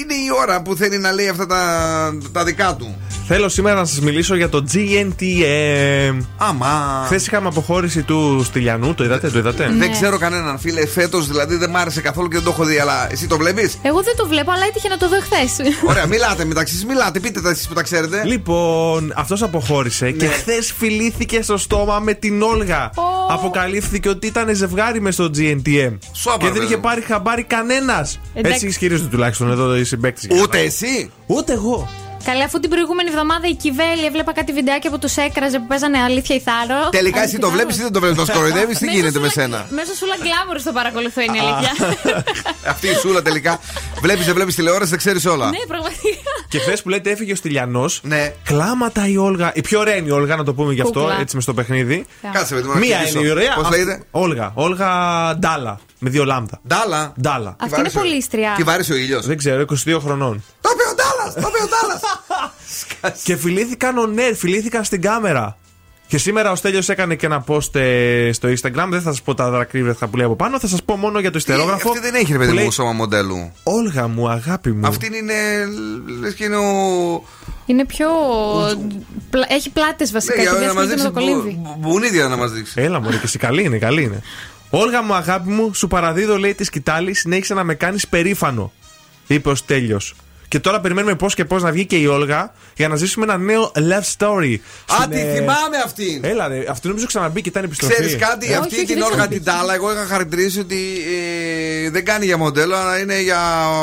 είναι 0.02 0.14
η 0.14 0.28
ώρα 0.42 0.62
που 0.68 0.76
θέλει 0.76 0.98
να 0.98 1.12
λέει 1.12 1.28
αυτά 1.28 1.46
τα, 1.46 2.18
τα 2.32 2.44
δικά 2.44 2.76
του. 2.76 2.96
Θέλω 3.30 3.50
σήμερα 3.50 3.76
να 3.76 3.86
σας 3.86 4.00
μιλήσω 4.00 4.36
για 4.36 4.50
το 4.50 4.64
GNTM. 4.74 6.26
Αμά. 6.38 7.04
Χθες 7.06 7.28
είχαμε 7.28 7.48
αποχώρηση 7.48 8.04
του 8.04 8.42
Στυλιανού, 8.46 8.94
το 8.94 9.04
είδατε, 9.04 9.30
το 9.30 9.38
είδατε; 9.38 9.72
Δεν 9.78 9.92
ξέρω 9.92 10.18
κανέναν 10.18 10.60
φίλε, 10.60 10.88
φέτος 10.88 11.28
δηλαδή 11.28 11.56
δεν 11.56 11.70
μ' 11.70 11.76
άρεσε 11.76 12.02
καθόλου 12.02 12.28
και 12.28 12.36
δεν 12.36 12.44
το 12.44 12.50
έχω 12.50 12.64
δει, 12.64 12.78
αλλά 12.80 13.12
εσύ 13.12 13.28
το 13.28 13.38
βλέπεις; 13.38 13.78
Εγώ 13.82 14.02
δεν 14.02 14.16
το 14.16 14.28
βλέπω, 14.28 14.52
αλλά 14.52 14.66
έτυχε 14.66 14.88
να 14.88 14.98
το 14.98 15.10
δω 15.10 15.16
χθες. 15.22 15.74
Ωραία, 15.86 16.06
μιλάτε 16.06 16.46
μεταξύ 16.46 16.74
σας, 16.74 16.86
μιλάτε, 16.86 17.20
πείτε 17.20 17.42
τα 17.42 17.50
εσείς 17.50 17.68
που 17.68 17.74
τα 17.74 17.82
ξέρετε. 17.82 18.22
Λοιπόν, 18.26 19.14
αυτός 19.16 19.42
αποχώρησε 19.42 20.12
και 20.12 20.26
Ναι. 20.26 20.32
χθες 20.32 20.74
φιλήθηκε 20.78 21.42
στο 21.42 21.58
στόμα 21.58 22.00
με 22.00 22.14
την 22.14 22.42
Όλγα. 22.42 22.92
Αποκαλύφθηκε 23.30 24.10
ότι 24.10 24.28
ήταν 24.28 24.56
ζευγάρι 24.56 25.02
μες 25.02 25.14
στο 25.14 25.30
GNTM. 25.38 25.98
Σώπα, 26.12 26.38
και 26.38 26.44
δεν 26.44 26.54
βέβαια. 26.54 26.64
είχε 26.64 26.78
πάρει 26.78 27.02
χαμπάρι 27.02 27.44
κανένας. 27.44 28.20
Εντάξει. 28.34 28.54
Έτσι 28.54 28.68
ισχυρίζονται 28.68 29.10
τουλάχιστον 29.10 29.52
εδώ 29.52 29.78
οι 29.78 29.84
συμπαίκτες. 29.84 30.42
Ούτε 30.42 30.57
εσύ. 30.60 31.12
Ούτε 31.28 31.54
εγώ. 31.54 31.88
Καλά, 32.30 32.44
αφού 32.44 32.60
την 32.60 32.70
προηγούμενη 32.70 33.10
εβδομάδα 33.10 33.48
η 33.48 33.56
Κιβέλη 33.56 34.06
έβλεπα 34.06 34.34
κάτι 34.34 34.52
βιντεάκια 34.54 34.90
που 34.90 35.00
τους 35.00 35.16
έκραζε 35.16 35.60
που 35.60 35.68
παίζανε 35.68 35.98
αλήθεια 35.98 36.36
ή 36.36 36.40
θάρρο. 36.40 36.90
Τελικά 36.90 37.22
εσύ 37.24 37.38
το 37.40 37.50
βλέπεις 37.50 37.78
ή 37.78 37.82
δεν 37.82 37.92
το 37.92 38.00
βλέπεις, 38.00 38.18
το 38.18 38.26
σκοροϊδεύει, 38.26 38.76
τι 38.78 38.88
γίνεται 38.88 39.20
με 39.20 39.30
σένα; 39.30 39.66
Μέσα 39.70 39.94
σου 39.96 40.06
Γκλάμουρ 40.22 40.62
το 40.64 40.72
παρακολουθώ, 40.72 41.22
είναι 41.22 41.38
η 41.38 41.40
αλήθεια. 41.40 41.72
Αυτή 42.74 42.88
η 42.88 42.94
σούλα 42.94 43.22
τελικά. 43.22 43.60
Βλέπεις, 44.02 44.26
δεν 44.26 44.34
βλέπεις 44.34 44.56
τηλεόραση, 44.56 44.90
δεν 44.90 44.98
ξέρεις 45.00 45.26
όλα. 45.26 45.50
ναι, 45.50 45.58
πραγματικά. 45.68 46.00
Και 46.50 46.60
χθες 46.60 46.82
που 46.82 46.90
λέτε 46.90 47.10
έφυγε 47.12 47.32
ο 47.32 47.36
Στυλιανός. 47.36 48.00
Ναι. 48.04 48.34
Κλάματα 48.44 49.08
η 49.08 49.18
Όλγα. 49.18 49.52
Η 49.56 49.62
πιο 49.62 49.80
ωραία 49.80 49.96
είναι 49.96 50.08
η 50.08 50.12
Όλγα, 50.12 50.36
να 50.36 50.44
το 50.44 50.54
πούμε 50.54 50.74
γι' 50.74 50.82
αυτό, 50.82 51.00
Κούκλα. 51.00 51.20
έτσι 51.20 51.36
μες 51.36 51.44
στο 51.44 51.54
παιχνίδι. 51.54 52.06
Κάτσε 52.32 52.54
με 52.54 52.62
το 52.62 52.68
να 52.68 52.76
Μία 52.76 52.88
ξεκινήσω. 52.96 53.20
είναι 53.20 53.28
η 53.28 53.32
ωραία. 53.32 53.54
Πώς 53.54 53.64
αυτή- 53.64 53.78
λέγεται; 53.78 54.04
Όλγα. 54.12 54.52
Όλγα 54.54 54.88
Ντάλα. 55.40 55.80
Με 56.00 56.10
δύο 56.10 56.26
λάμδα. 56.26 56.60
Ντάλα. 56.68 57.14
Ντάλα. 57.22 57.56
Αυτή 57.60 57.80
είναι 57.80 57.90
πολύ 57.90 58.22
στριά. 58.22 58.54
Τι 58.58 58.64
βάρεσε 58.64 58.94
ο 58.94 58.96
ήλιος. 58.96 59.26
Δεν 59.26 59.38
ξέρω, 59.38 59.62
22 59.86 60.00
χρονών. 60.00 60.44
Το 60.62 60.70
είπε 60.74 60.84
ο 60.84 60.96
Ντάλλα! 60.96 60.97
Το 61.34 61.40
είπε 61.48 61.64
ο 61.64 61.68
Ντάλλα! 61.68 62.00
Και 63.24 63.36
φιλήθηκαν 63.36 63.98
ο 63.98 64.06
Νέρ, 64.06 64.36
φιλήθηκαν 64.36 64.84
στην 64.84 65.02
κάμερα. 65.02 65.58
Και 66.08 66.18
σήμερα 66.18 66.52
ο 66.52 66.56
Στέλιος 66.56 66.90
έκανε 66.90 67.16
και 67.16 67.26
ένα 67.26 67.44
post 67.48 67.76
ε, 67.76 68.30
στο 68.34 68.50
Instagram. 68.50 68.88
Δεν 68.90 69.02
θα 69.02 69.10
σας 69.12 69.22
πω 69.22 69.34
τα 69.34 69.50
δακρύβρεχα 69.50 70.08
που 70.08 70.18
λέει 70.18 70.26
από 70.26 70.36
πάνω, 70.36 70.60
θα 70.60 70.68
σας 70.68 70.84
πω 70.84 70.96
μόνο 70.96 71.20
για 71.20 71.32
το 71.32 71.38
ιστερόγραφο. 71.38 71.90
Αυτή 71.90 72.02
δεν 72.02 72.16
έχει 72.16 72.32
ρε 72.32 72.38
παιδί 72.38 72.50
που 72.50 72.56
μου 72.56 72.60
λέει, 72.62 72.72
σώμα 72.72 72.92
μοντέλου. 72.92 73.52
Όλγα 73.64 74.08
μου, 74.08 74.30
αγάπη 74.30 74.72
μου. 74.72 74.88
Αυτή 74.88 75.06
είναι. 75.18 75.34
λες 76.20 76.34
και 76.34 76.44
είναι 76.44 76.56
ο. 76.56 76.72
Είναι 77.66 77.86
πιο. 77.86 78.08
πλα- 79.30 79.46
Έχει 79.50 79.70
πλάτες 79.70 80.12
βασικά. 80.12 80.36
Ναι, 80.36 80.42
και 80.42 80.48
για 80.50 80.58
δεν 80.60 80.68
να 80.68 80.74
μας 80.74 80.84
ασχολείται 80.84 81.04
με 81.10 81.10
δείξει. 81.20 81.28
το 81.30 81.42
κολύμβι. 81.42 81.60
μπου- 81.64 81.92
Μπουνίδια 81.92 82.28
να 82.28 82.36
μας 82.36 82.52
δείξει. 82.52 82.74
Έλα 82.82 83.00
μου, 83.00 83.10
και 83.10 83.20
εσύ 83.24 83.38
καλή 83.38 83.64
είναι, 83.64 83.78
καλή 83.78 84.02
είναι. 84.04 84.22
Όλγα 84.70 85.02
μου, 85.04 85.14
αγάπη 85.14 85.50
μου, 85.50 85.74
σου 85.74 85.88
παραδίδω, 85.88 86.38
λέει 86.38 86.54
τη 86.54 86.64
σκητάλη, 86.64 87.14
συνέχισε 87.14 87.54
να 87.54 87.64
με 87.64 87.74
κάνεις 87.74 88.08
περήφανο. 88.08 88.72
Είπε 89.28 89.50
ο 89.50 89.56
Στέλιος. 89.56 90.16
Και 90.48 90.60
τώρα 90.60 90.82
περιμένουμε 90.82 91.16
πώς 91.16 91.36
και 91.36 91.46
πώς 91.46 91.64
να 91.64 91.72
βγει 91.72 91.86
και 91.86 91.96
η 91.98 92.06
Όλγα 92.06 92.54
για 92.76 92.88
να 92.88 92.96
ζήσουμε 92.96 93.26
ένα 93.26 93.38
νέο 93.38 93.72
love 93.76 94.16
story. 94.18 94.56
Α, 94.94 94.96
Στην, 95.02 95.10
τη 95.10 95.20
ε, 95.20 95.34
θυμάμαι 95.34 95.78
αυτή. 95.86 96.20
Έλα, 96.24 96.48
ρε, 96.48 96.64
αυτή 96.70 96.88
νομίζω 96.88 97.06
ξαναμπήκε, 97.06 97.50
ήταν 97.50 97.64
επιστροφή. 97.64 97.94
Ξέρεις 97.94 98.16
κάτι, 98.16 98.46
Όχι, 98.46 98.54
αυτή 98.54 98.76
όχι, 98.76 98.86
την 98.86 98.96
δεν 98.96 99.04
Όλγα 99.04 99.16
ξέρω. 99.16 99.30
την 99.30 99.44
Τάλα, 99.44 99.74
εγώ 99.74 99.92
είχα 99.92 100.06
χαρακτηρίσει 100.06 100.60
ότι 100.60 100.78
ε, 101.86 101.90
δεν 101.90 102.06
κάνει 102.06 102.26
για 102.26 102.38
μοντέλο, 102.38 102.76
αλλά 102.76 103.00
είναι 103.00 103.22
για 103.22 103.40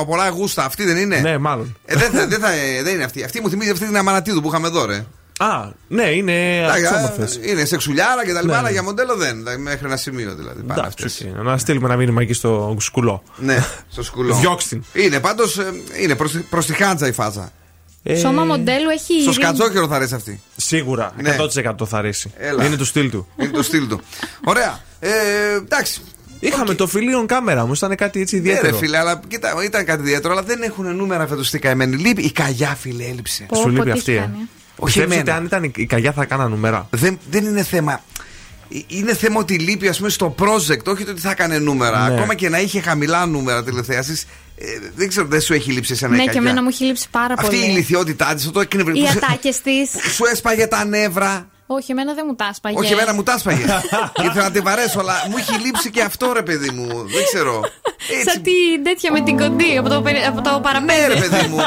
πολλά 0.07 0.28
γούστα. 0.28 0.65
Αυτή 0.65 0.85
δεν 0.85 0.97
είναι; 0.97 1.20
Ναι, 1.20 1.39
μάλλον. 1.39 1.77
Ε, 1.85 1.97
δεν, 1.97 2.11
θα, 2.11 2.27
δεν, 2.27 2.41
θα, 2.41 2.51
ε, 2.51 2.82
δεν 2.82 2.95
είναι 2.95 3.05
αυτή. 3.05 3.24
Αυτή 3.24 3.41
μου 3.41 3.51
θυμίζει 3.51 3.70
αυτή 3.70 3.86
την 3.86 3.97
Αμανατίδου 3.97 4.41
που 4.41 4.49
είχαμε 4.49 4.66
εδώ, 4.66 4.85
ρε. 4.85 5.05
Α, 5.39 5.69
ναι, 5.89 6.02
είναι 6.02 6.59
Εντάξει, 6.59 6.86
αξιόμορφες. 6.86 7.36
ε, 7.36 7.51
Είναι 7.51 7.65
σεξουλιάρα 7.65 8.24
και 8.24 8.32
τα 8.32 8.40
λοιπά, 8.40 8.52
Ναι, 8.52 8.59
αλλά 8.59 8.66
ναι. 8.66 8.73
για 8.73 8.82
μοντέλο 8.82 9.16
δεν. 9.16 9.36
Δηλαδή, 9.36 9.62
Μέχρι 9.62 9.86
ένα 9.86 9.97
σημείο 9.97 10.35
δηλαδή. 10.35 10.62
Πάνε 10.62 10.81
Εντάξει, 10.81 11.05
αυτές. 11.06 11.27
οκ. 11.39 11.44
να 11.44 11.59
στείλουμε 11.59 11.86
ένα 11.86 11.97
μήνυμα 11.97 12.23
εκεί 12.23 12.32
στο 12.32 12.77
σκουλό. 12.81 13.23
Ναι, 13.36 13.65
στο 13.93 14.02
σκουλό. 14.02 14.35
Διώξ' 14.35 14.69
την. 14.69 14.85
Είναι 14.93 15.20
πάντως. 15.20 15.61
Είναι 16.02 16.15
προς 16.15 16.32
τη, 16.32 16.39
προς 16.39 16.66
τη 16.66 16.73
χάντζα 16.73 17.06
η 17.06 17.12
φάτσα. 17.12 17.52
Ε, 18.02 18.16
Σώμα 18.19 18.44
μοντέλου 18.44 18.89
έχει. 18.89 19.02
Στο 19.05 19.12
ειρήνη. 19.15 19.32
σκατζόκερο 19.35 19.86
θα 19.89 19.94
αρέσει 19.94 20.15
αυτή. 20.15 20.40
Σίγουρα, 20.56 21.12
Ναι. 21.20 21.36
100% 21.39 21.86
θα 21.86 21.98
αρέσει. 21.98 22.31
Έλα. 22.39 22.65
Είναι 22.65 22.77
του 22.77 22.85
στυλ 22.85 23.11
του. 23.11 23.27
Είναι 23.36 23.51
το 23.51 23.62
στυλ 23.62 23.89
του. 23.89 24.01
Ωραία. 24.44 24.81
Ε, 25.01 25.11
εντάξει. 25.56 26.01
Είχαμε 26.40 26.74
το 26.74 26.86
φιλίον 26.86 27.27
κάμερα 27.27 27.66
μου, 27.66 27.73
ήταν 27.73 27.94
κάτι 27.97 28.20
έτσι 28.20 28.36
Ναι, 28.36 28.43
ρε 28.43 28.48
ιδιαίτερο. 28.48 28.77
φίλε, 28.77 28.98
αλλά 28.98 29.20
κοίτα, 29.28 29.65
ήταν 29.65 29.85
κάτι 29.85 30.02
ιδιαίτερο, 30.02 30.32
αλλά 30.32 30.43
δεν 30.43 30.62
έχουν 30.62 30.97
νούμερα 30.97 31.27
φέτος 31.27 31.51
τι 31.51 31.59
καημένοι. 31.59 31.97
Λείπει 31.97 32.23
η 32.23 32.32
καγιά, 32.32 32.74
φίλε, 32.81 33.05
έλειψε. 33.05 33.44
Πω, 33.48 33.56
Σου 33.56 33.62
πω, 33.62 33.69
λείπει 33.69 33.85
τι 33.85 33.90
αυτή, 33.90 34.12
έχει 34.12 34.20
ε. 34.23 34.31
Κάνει. 34.76 34.88
Όχι 34.88 34.92
Πιστέψτε 34.98 35.20
εμένα. 35.20 35.36
αν 35.36 35.44
ήταν 35.44 35.64
η- 35.64 35.72
η 35.76 35.86
καγιά 35.86 36.12
θα 36.12 36.24
κάνα 36.24 36.48
νούμερα. 36.48 36.86
Δεν, 36.90 37.18
δεν 37.30 37.44
είναι 37.44 37.62
θέμα. 37.62 37.92
Ε, 38.74 38.78
Είναι 38.86 39.14
θέμα 39.14 39.40
ότι 39.40 39.55
λείπει, 39.59 39.88
ας 39.88 39.96
πούμε, 39.96 40.09
στο 40.09 40.34
project, 40.38 40.84
όχι 40.84 41.05
το 41.05 41.10
ότι 41.10 41.20
θα 41.20 41.30
έκανε 41.30 41.59
νούμερα. 41.59 42.09
Ναι. 42.09 42.14
Ακόμα 42.14 42.34
και 42.34 42.48
να 42.48 42.60
είχε 42.60 42.80
χαμηλά 42.80 43.26
νούμερα 43.26 43.64
τηλεθέαση, 43.64 44.20
ε, 44.56 44.64
δεν 44.96 45.09
ξέρω, 45.09 45.26
δεν 45.26 45.40
σου 45.40 45.52
έχει 45.55 45.72
λείψει 45.72 45.92
εσένα 45.92 46.14
η 46.14 46.16
Ναι, 46.16 46.22
και 46.22 46.26
καγιά. 46.26 46.40
εμένα 46.42 46.62
μου 46.62 46.68
έχει 46.68 46.84
λείψει 46.84 47.06
πάρα 47.10 47.34
Αυτή 47.38 47.56
η 47.56 47.59
πολύ. 47.59 47.70
ηλικιότητά 47.70 48.34
της, 48.34 48.46
αυτό 48.46 48.60
εκνευρι... 48.60 48.98
Οι 48.98 49.02
που 49.02 49.06
σου- 49.10 49.16
ατάκες 49.24 49.60
της. 49.60 49.90
Σου 50.14 50.24
έσπαγε 50.32 50.66
τα 50.66 50.84
νεύρα. 50.84 51.48
Όχι, 51.78 51.90
εμένα 51.92 52.14
δεν 52.14 52.24
μου 52.28 52.34
τα 52.34 52.44
άσπαγε. 52.46 52.78
Όχι, 52.78 52.92
εμένα 52.92 53.14
μου 53.14 53.22
τα 53.22 53.32
έσπαγε. 53.32 53.64
Ήθελα 54.26 54.42
να 54.42 54.51
την 54.51 54.62
βαρέσω, 54.64 54.98
αλλά 55.01 55.14
μου 55.30 55.36
έχει 55.38 55.52
λείψει 55.64 55.90
και 55.90 56.02
αυτό, 56.02 56.32
ρε 56.32 56.42
παιδί 56.42 56.70
μου. 56.70 56.86
Δεν 56.86 57.22
ξέρω. 57.32 57.60
Σαν 58.32 58.42
την 58.42 58.84
τέτοια 58.84 59.12
με 59.12 59.20
την 59.20 59.38
κοντή 59.38 59.76
από 59.78 59.88
το, 59.88 60.01
περι- 60.02 60.26
από 60.26 60.40
το 60.42 60.51
Ναι, 60.52 60.60
παραπέντε. 60.60 61.06
ρε 61.06 61.14
παιδί 61.14 61.46
μου. 61.48 61.59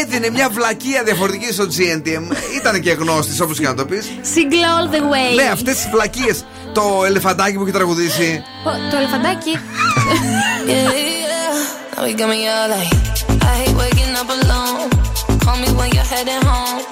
Έδινε 0.00 0.30
μια 0.30 0.48
βλακεία 0.48 1.02
διαφορετική 1.02 1.52
στο 1.52 1.64
GNTM. 1.64 2.24
Ήταν 2.60 2.80
και 2.80 2.90
γνώστης, 2.92 3.40
όπως 3.40 3.58
και 3.58 3.66
να 3.66 3.74
το 3.74 3.84
πεις. 3.84 4.06
Single 4.34 4.64
all 4.72 4.94
the 4.94 4.98
way. 5.00 5.34
Ναι, 5.34 5.48
αυτές 5.52 5.74
τις 5.76 5.88
βλακίε. 5.90 6.34
Το 6.72 7.02
ελεφαντάκι 7.06 7.56
που 7.56 7.62
έχει 7.62 7.72
τραγουδήσει. 7.72 8.42
Ω, 8.66 8.70
Το 8.90 8.96
ελεφαντάκι. 8.96 9.50
Yeah, 10.66 10.70
yeah. 10.70 11.96
Now 11.96 12.04
we 12.06 12.14
got 12.20 12.28
me 12.34 12.40
all 12.54 12.68
like, 12.74 12.92
I 13.48 13.52
hate 13.60 13.74
waking 13.80 14.14
up 14.20 14.28
alone. 14.38 14.88
Call 15.44 15.56
me 15.62 15.68
when 15.78 15.88
you're 15.94 16.10
heading 16.14 16.42
home. 16.50 16.91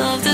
of 0.00 0.27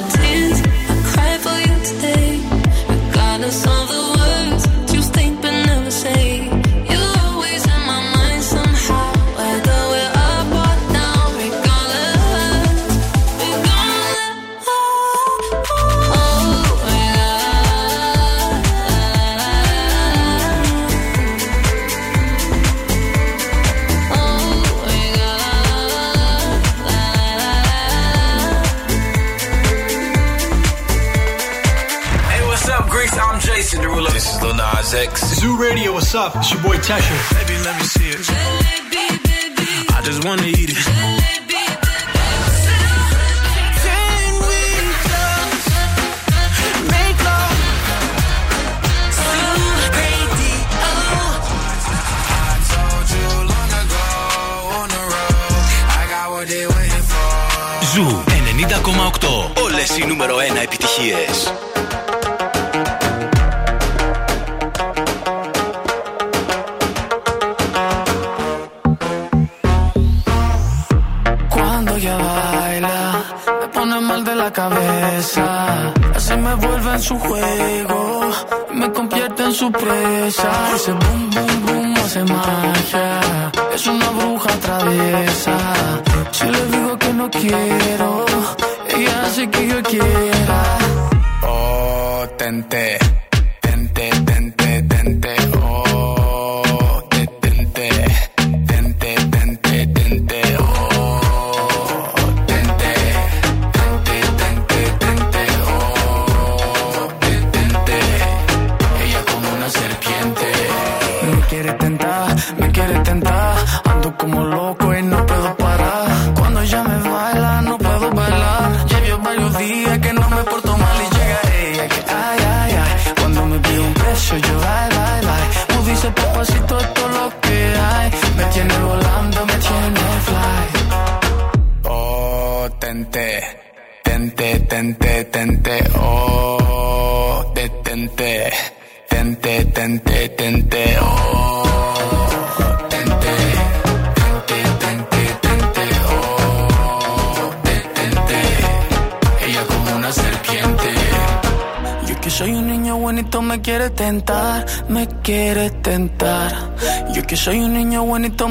Tasher. 36.84 37.33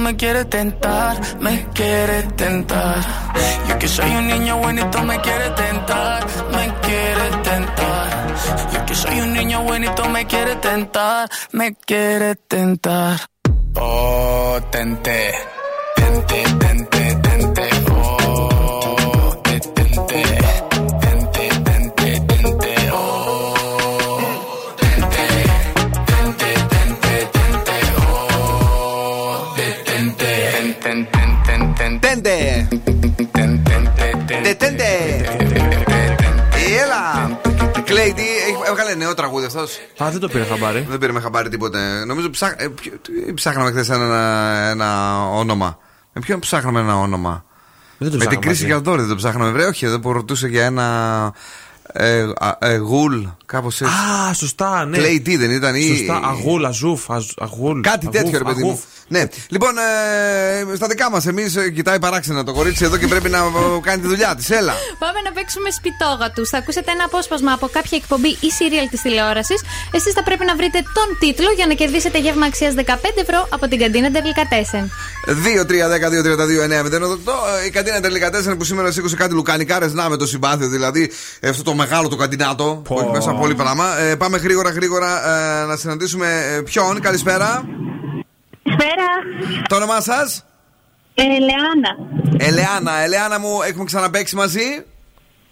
Me 0.03 0.17
quiere 0.17 0.43
tentar, 0.43 1.17
me 1.39 1.65
quiere 1.73 2.23
tentar. 2.35 2.97
Yo 3.69 3.79
que 3.79 3.87
soy 3.87 4.11
un 4.11 4.27
niño 4.27 4.57
bonito 4.57 5.01
me 5.03 5.17
quiere 5.21 5.49
tentar, 5.51 6.25
me 6.51 6.73
quiere 6.81 7.27
tentar. 7.41 8.09
Yo 8.73 8.85
que 8.85 8.95
soy 8.95 9.21
un 9.21 9.33
niño 9.33 9.63
bonito 9.63 10.09
me 10.09 10.27
quiere 10.27 10.55
tentar, 10.57 11.29
me 11.53 11.73
quiere 11.75 12.35
tentar. 12.35 13.32
Έβγαλε 38.73 38.95
νέο 38.95 39.13
τραγούδι 39.13 39.45
αυτός. 39.45 39.77
Α, 40.03 40.09
δεν 40.11 40.19
το 40.19 40.27
πήρα 40.27 40.45
χαμπάρι. 40.45 40.85
Δεν 40.89 40.99
πήραμε 40.99 41.19
χαμπάρι 41.19 41.49
τίποτε. 41.49 42.05
Νομίζω 42.05 42.29
ψάχ... 42.29 42.53
ε, 42.57 42.67
ποιο- 42.67 42.99
τι- 43.01 43.33
ψάχναμε 43.33 43.71
χθες 43.71 43.89
ένα, 43.89 44.49
ένα 44.69 45.19
όνομα. 45.29 45.77
Με 46.13 46.21
ποιον 46.21 46.39
ψάχναμε 46.39 46.79
ένα 46.79 46.97
όνομα; 46.99 47.45
Δεν 47.97 48.11
το 48.11 48.17
Με 48.17 48.19
την 48.19 48.19
ψάχναμε 48.19 48.35
κρίση 48.45 48.49
μαζί. 48.61 48.65
Γιαλδόρη 48.65 48.99
δεν 49.01 49.09
το 49.09 49.15
ψάχναμε. 49.15 49.51
Βρε, 49.51 49.65
όχι, 49.65 49.85
εδώ 49.85 49.99
που 49.99 50.13
ρωτούσε 50.13 50.47
για 50.47 50.65
ένα. 50.65 51.33
Ε, 51.93 52.25
α, 52.37 52.57
ε, 52.59 52.75
γουλ, 52.77 53.23
κάπως 53.45 53.81
έτσι. 53.81 53.93
Α, 54.29 54.33
σωστά, 54.33 54.85
ναι. 54.85 54.97
Κλέι 54.97 55.21
τι 55.21 55.37
δεν 55.37 55.51
ήταν, 55.51 55.75
ή. 55.75 55.95
Σωστά, 55.97 56.19
αγούλ, 56.23 56.65
αζούφ, 56.65 57.09
αζ- 57.11 57.41
αγούλ. 57.41 57.79
Κάτι 57.81 58.05
αγούφ, 58.07 58.21
τέτοιο, 58.21 58.37
ρε 58.37 58.43
παιδί 58.43 58.61
μου. 58.63 58.67
αγούφ. 58.69 58.81
Ναι. 59.07 59.23
Λοιπόν, 59.49 59.73
ε, 59.77 60.75
στα 60.75 60.87
δικά 60.87 61.09
μας, 61.11 61.25
εμείς 61.25 61.55
κοιτάει 61.75 61.99
παράξενα 61.99 62.43
το 62.43 62.53
κορίτσι 62.53 62.83
εδώ 62.85 62.97
και 62.97 63.07
πρέπει 63.07 63.29
να 63.29 63.37
ε, 63.37 63.41
κάνει 63.87 64.01
τη 64.01 64.07
δουλειά 64.07 64.35
της. 64.35 64.49
Έλα. 64.49 64.73
Πάμε 64.99 65.19
να 65.25 65.31
παίξουμε 65.31 65.69
σπιτόγατου. 65.71 66.45
Θα 66.47 66.57
ακούσετε 66.57 66.91
ένα 66.91 67.03
απόσπασμα 67.03 67.51
από 67.51 67.67
κάποια 67.73 67.97
εκπομπή 68.01 68.27
ή 68.27 68.49
serial 68.59 68.87
της 68.91 69.01
τηλεόρασης. 69.01 69.61
Εσείς 69.91 70.13
θα 70.13 70.23
πρέπει 70.23 70.45
να 70.45 70.55
βρείτε 70.55 70.79
τον 70.97 71.07
τίτλο 71.19 71.49
για 71.55 71.65
να 71.67 71.73
κερδίσετε 71.73 72.19
γεύμα 72.19 72.45
αξίας 72.45 72.73
15 72.77 72.81
ευρώ 73.21 73.47
από 73.49 73.67
την 73.67 73.79
καντίνα 73.79 74.09
Ντεβλικατέσεν. 74.11 74.91
2-3-10-2-32-9-08. 75.27 77.65
Η 77.67 77.69
καντίνα 77.69 77.99
τελικά 78.01 78.29
4 78.53 78.57
που 78.57 78.63
σήμερα 78.63 78.91
σήκωσε 78.91 79.15
κάτι 79.15 79.33
λουκανικάρες 79.33 79.93
να 79.93 80.09
με 80.09 80.17
το 80.17 80.27
συμπάθειο. 80.27 80.67
Δηλαδή 80.69 81.11
αυτό 81.49 81.63
το 81.63 81.73
μεγάλο 81.73 82.07
το 82.07 82.15
καντινάτο 82.15 82.81
που 82.83 82.99
έχει 82.99 83.09
μέσα 83.11 83.32
πολύ 83.35 83.55
πράγμα. 83.55 83.97
Ε, 83.99 84.15
πάμε 84.15 84.37
γρήγορα 84.37 84.69
γρήγορα 84.69 85.35
ε, 85.61 85.65
να 85.65 85.75
συναντήσουμε 85.75 86.27
ε, 86.57 86.61
ποιον. 86.61 86.99
Καλησπέρα. 87.01 87.65
Καλησπέρα. 88.63 89.05
Το 89.67 89.75
όνομά 89.75 90.01
σας; 90.01 90.45
Ελεάνα. 91.13 91.97
Ελεάνα, 92.37 92.99
Ελεάνα 93.03 93.39
μου, 93.39 93.61
έχουμε 93.67 93.83
ξαναπέξει 93.83 94.35
μαζί; 94.35 94.83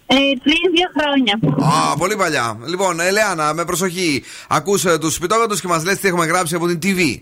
Ε, 0.06 0.14
πριν 0.42 0.56
δύο 0.74 0.88
χρόνια. 1.00 1.38
Α, 1.72 1.96
πολύ 1.96 2.16
παλιά. 2.16 2.58
Λοιπόν, 2.66 3.00
Ελεάνα, 3.00 3.54
με 3.54 3.64
προσοχή. 3.64 4.24
Ακούσε 4.48 4.98
τους 4.98 5.14
σπιτόγατου 5.14 5.56
και 5.56 5.68
μας 5.68 5.84
λες 5.84 5.98
τι 5.98 6.08
έχουμε 6.08 6.26
γράψει 6.26 6.54
από 6.54 6.66
την 6.66 6.78
TV. 6.82 7.20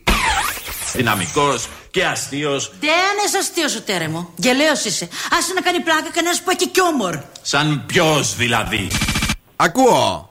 Δυναμικός 0.93 1.69
και 1.91 2.05
αστείος. 2.05 2.73
Δεν 2.81 2.91
είσαι 3.27 3.39
αστείος 3.39 3.77
ο 3.77 3.81
τέρεμο. 3.82 4.32
Γελαίος 4.37 4.85
είσαι. 4.85 5.09
Άσε 5.39 5.53
να 5.55 5.61
κάνει 5.61 5.81
πλάκα 5.81 6.11
κανένας 6.15 6.43
που 6.43 6.51
έχει 6.51 6.69
κι 6.69 6.81
όμορ. 6.81 7.16
Σαν 7.43 7.82
ποιος 7.87 8.37
δηλαδή. 8.37 8.89
Ακούω. 9.57 10.30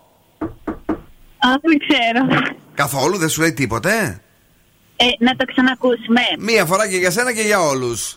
Α, 1.40 1.50
δεν 1.62 1.78
ξέρω. 1.88 2.46
Καθόλου 2.74 3.18
δεν 3.18 3.30
σου 3.30 3.42
λέει 3.42 3.54
τίποτε; 3.54 4.22
Ε, 4.96 5.06
να 5.20 5.36
το 5.36 5.46
ξανακούσουμε. 5.46 6.22
Μία 6.40 6.66
φορά 6.66 6.90
και 6.90 6.98
για 6.98 7.12
σένα 7.12 7.34
και 7.34 7.42
για 7.42 7.60
όλους. 7.60 8.16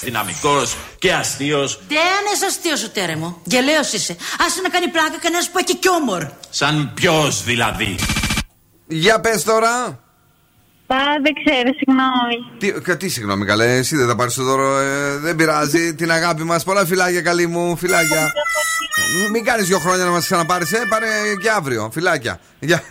Δυναμικός 0.00 0.76
και 0.98 1.12
αστείος. 1.12 1.80
Δεν 1.88 1.98
είσαι 2.34 2.46
αστείος 2.46 2.84
ο 2.84 2.90
τέρεμο. 2.90 3.40
Γελαίος 3.44 3.92
είσαι. 3.92 4.16
Άσε 4.46 4.60
να 4.60 4.68
κάνει 4.68 4.88
πλάκα 4.88 5.18
κανένας 5.20 5.50
που 5.50 5.58
έχει 5.58 5.76
κι 5.76 5.88
όμορ. 5.88 6.26
Σαν 6.50 6.92
ποιος 6.94 7.44
δηλαδή. 7.44 7.94
Για 8.86 9.20
πες 9.20 9.44
τώρα. 9.44 10.00
Α, 10.86 10.96
δεν 11.22 11.32
ξέρω, 11.44 11.70
συγγνώμη. 11.76 12.50
Τι, 12.58 12.80
κα- 12.80 12.96
τι 12.96 13.08
συγγνώμη, 13.08 13.44
καλέ, 13.44 13.76
εσύ 13.76 13.96
δεν 13.96 14.06
θα 14.08 14.16
πάρεις 14.16 14.34
το 14.34 14.42
δώρο. 14.42 14.78
ε, 14.78 15.16
δεν 15.16 15.36
πειράζει. 15.36 15.94
την 16.00 16.10
αγάπη 16.10 16.42
μας. 16.42 16.64
Πολλά 16.64 16.84
φυλάκια, 16.86 17.22
καλή 17.22 17.46
μου. 17.46 17.76
Φυλάκια. 17.76 18.32
Μην 19.32 19.44
κάνεις 19.44 19.66
δύο 19.66 19.78
χρόνια 19.78 20.04
να 20.04 20.10
μας 20.10 20.24
ξαναπάρεις, 20.24 20.72
ε, 20.72 20.82
πάρε 20.88 21.06
και 21.42 21.50
αύριο. 21.50 21.90
Φυλάκια. 21.92 22.40
Γεια. 22.60 22.82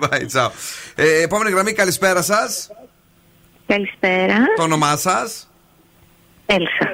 Bye, 0.00 0.26
ciao. 0.32 0.48
Ε, 0.94 1.22
επόμενη 1.22 1.50
γραμμή, 1.50 1.72
καλησπέρα 1.72 2.22
σας. 2.22 2.68
Καλησπέρα. 3.66 4.36
Το 4.56 4.62
όνομά 4.62 4.96
σας. 4.96 5.48
Έλσα. 6.46 6.92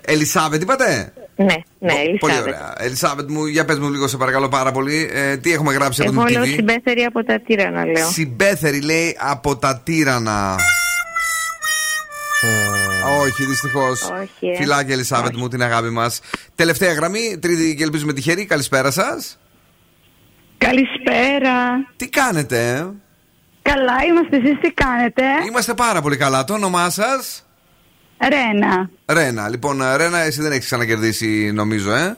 Ελισάβετ, 0.00 0.62
είπατε; 0.62 1.12
Ναι, 1.38 1.44
ναι, 1.78 1.92
Πολύ 2.18 2.32
Ελισάβετ. 2.32 2.40
ωραία. 2.42 2.74
Ελισάβετ 2.78 3.30
μου, 3.30 3.46
για 3.46 3.64
πες 3.64 3.78
μου 3.78 3.90
λίγο, 3.90 4.06
σε 4.08 4.16
παρακαλώ 4.16 4.48
πάρα 4.48 4.72
πολύ. 4.72 5.10
Ε, 5.12 5.36
τι 5.36 5.52
έχουμε 5.52 5.72
γράψει 5.72 6.02
από 6.02 6.12
Εγώ 6.12 6.24
την 6.24 6.34
λέω 6.34 6.42
TV. 6.44 6.54
συμπέθερη 6.54 7.02
από 7.02 7.24
τα 7.24 7.40
τύρανα, 7.40 7.84
λέω. 7.86 8.08
Συμπέθερη 8.10 8.80
λέει 8.80 9.16
από 9.20 9.56
τα 9.56 9.80
τύρανα. 9.84 10.56
Όχι, 13.20 13.44
δυστυχώς. 13.44 14.02
Όχι, 14.02 14.46
ε. 14.52 14.56
Φιλάκια, 14.56 14.94
Ελισάβετ 14.94 15.36
μου, 15.36 15.48
την 15.48 15.62
αγάπη 15.62 15.90
μας. 15.90 16.20
Τελευταία 16.54 16.92
γραμμή, 16.92 17.38
τρίτη 17.40 17.74
και 17.76 17.82
ελπίζουμε 17.82 18.12
τυχερή. 18.12 18.46
Καλησπέρα 18.46 18.90
σας. 18.90 19.38
Καλησπέρα. 20.58 21.54
Τι 21.96 22.08
κάνετε, 22.08 22.68
ε; 22.68 22.86
Καλά 23.62 23.94
είμαστε, 24.08 24.36
εσείς 24.36 24.58
τι 24.60 24.70
κάνετε; 24.70 25.22
Είμαστε 25.48 25.74
πάρα 25.74 26.00
πολύ 26.00 26.16
καλά. 26.16 26.44
Το 26.44 26.54
όνομά 26.54 26.90
σας; 26.90 27.45
Ρένα. 28.18 28.90
Ρένα. 29.06 29.48
Λοιπόν, 29.48 29.80
ε, 29.82 29.96
Ρένα, 29.96 30.18
εσύ 30.18 30.42
δεν 30.42 30.52
έχεις 30.52 30.64
ξανακερδίσει, 30.64 31.50
νομίζω, 31.54 31.92
ε; 31.92 32.16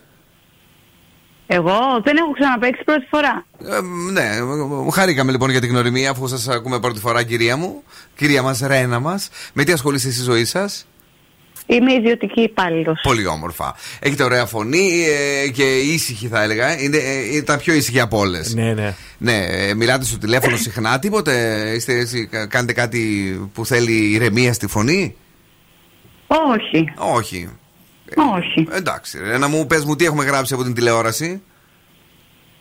Εγώ; 1.46 1.78
Δεν 2.04 2.16
έχω 2.16 2.30
ξαναπέξει 2.32 2.84
πρώτη 2.84 3.06
φορά. 3.10 3.46
Ε, 3.64 3.80
ναι, 4.12 4.22
ε, 4.22 4.90
χαρήκαμε 4.92 5.30
λοιπόν 5.32 5.50
για 5.50 5.60
την 5.60 5.68
γνωριμία, 5.70 6.10
αφού 6.10 6.28
σας 6.28 6.48
ακούμε 6.48 6.80
πρώτη 6.80 7.00
φορά, 7.00 7.22
κυρία 7.22 7.56
μου. 7.56 7.82
Κυρία 8.16 8.42
μας, 8.42 8.60
Ρένα 8.60 8.98
μας. 9.00 9.28
Με 9.52 9.64
τι 9.64 9.72
ασχολείστε 9.72 10.10
στη 10.10 10.22
ζωή 10.22 10.44
σας; 10.44 10.86
Είμαι 11.66 11.92
ιδιωτική 11.92 12.40
υπάλληλος. 12.40 13.00
Πολύ 13.02 13.26
όμορφα. 13.26 13.74
Έχετε 14.00 14.22
ωραία 14.24 14.46
φωνή 14.46 15.04
ε, 15.44 15.48
και 15.48 15.76
ήσυχη 15.76 16.28
θα 16.28 16.42
έλεγα. 16.42 16.66
ε. 16.68 16.82
Είναι, 16.82 16.96
ε, 16.96 17.32
είναι 17.32 17.42
τα 17.42 17.56
πιο 17.56 17.74
ήσυχη 17.74 18.00
από 18.00 18.18
όλες. 18.18 18.54
Ναι, 18.54 18.72
ναι. 18.74 18.94
Ναι, 19.18 19.36
ε, 19.48 19.74
μιλάτε 19.74 20.04
στο 20.04 20.18
τηλέφωνο 20.18 20.56
συχνά, 20.56 20.98
τίποτε. 20.98 21.32
Είστε 21.76 21.98
έτσι, 21.98 22.26
κα- 22.26 22.46
κάνετε 22.46 22.72
κάτι 22.72 23.00
που 23.54 23.66
θέλει 23.66 23.92
ηρεμία 23.92 24.52
στη 24.52 24.66
φωνή; 24.66 25.16
Όχι. 26.28 26.92
Όχι. 26.96 27.48
Όχι. 28.36 28.68
Ε, 28.70 28.76
εντάξει. 28.76 29.18
ρε, 29.18 29.38
να 29.38 29.48
μου 29.48 29.66
πες 29.66 29.84
μου 29.84 29.96
τι 29.96 30.05
έχουμε 30.05 30.24
γράψει 30.24 30.55
από 30.55 30.62
την 30.62 30.74
τηλεόραση. 30.74 31.42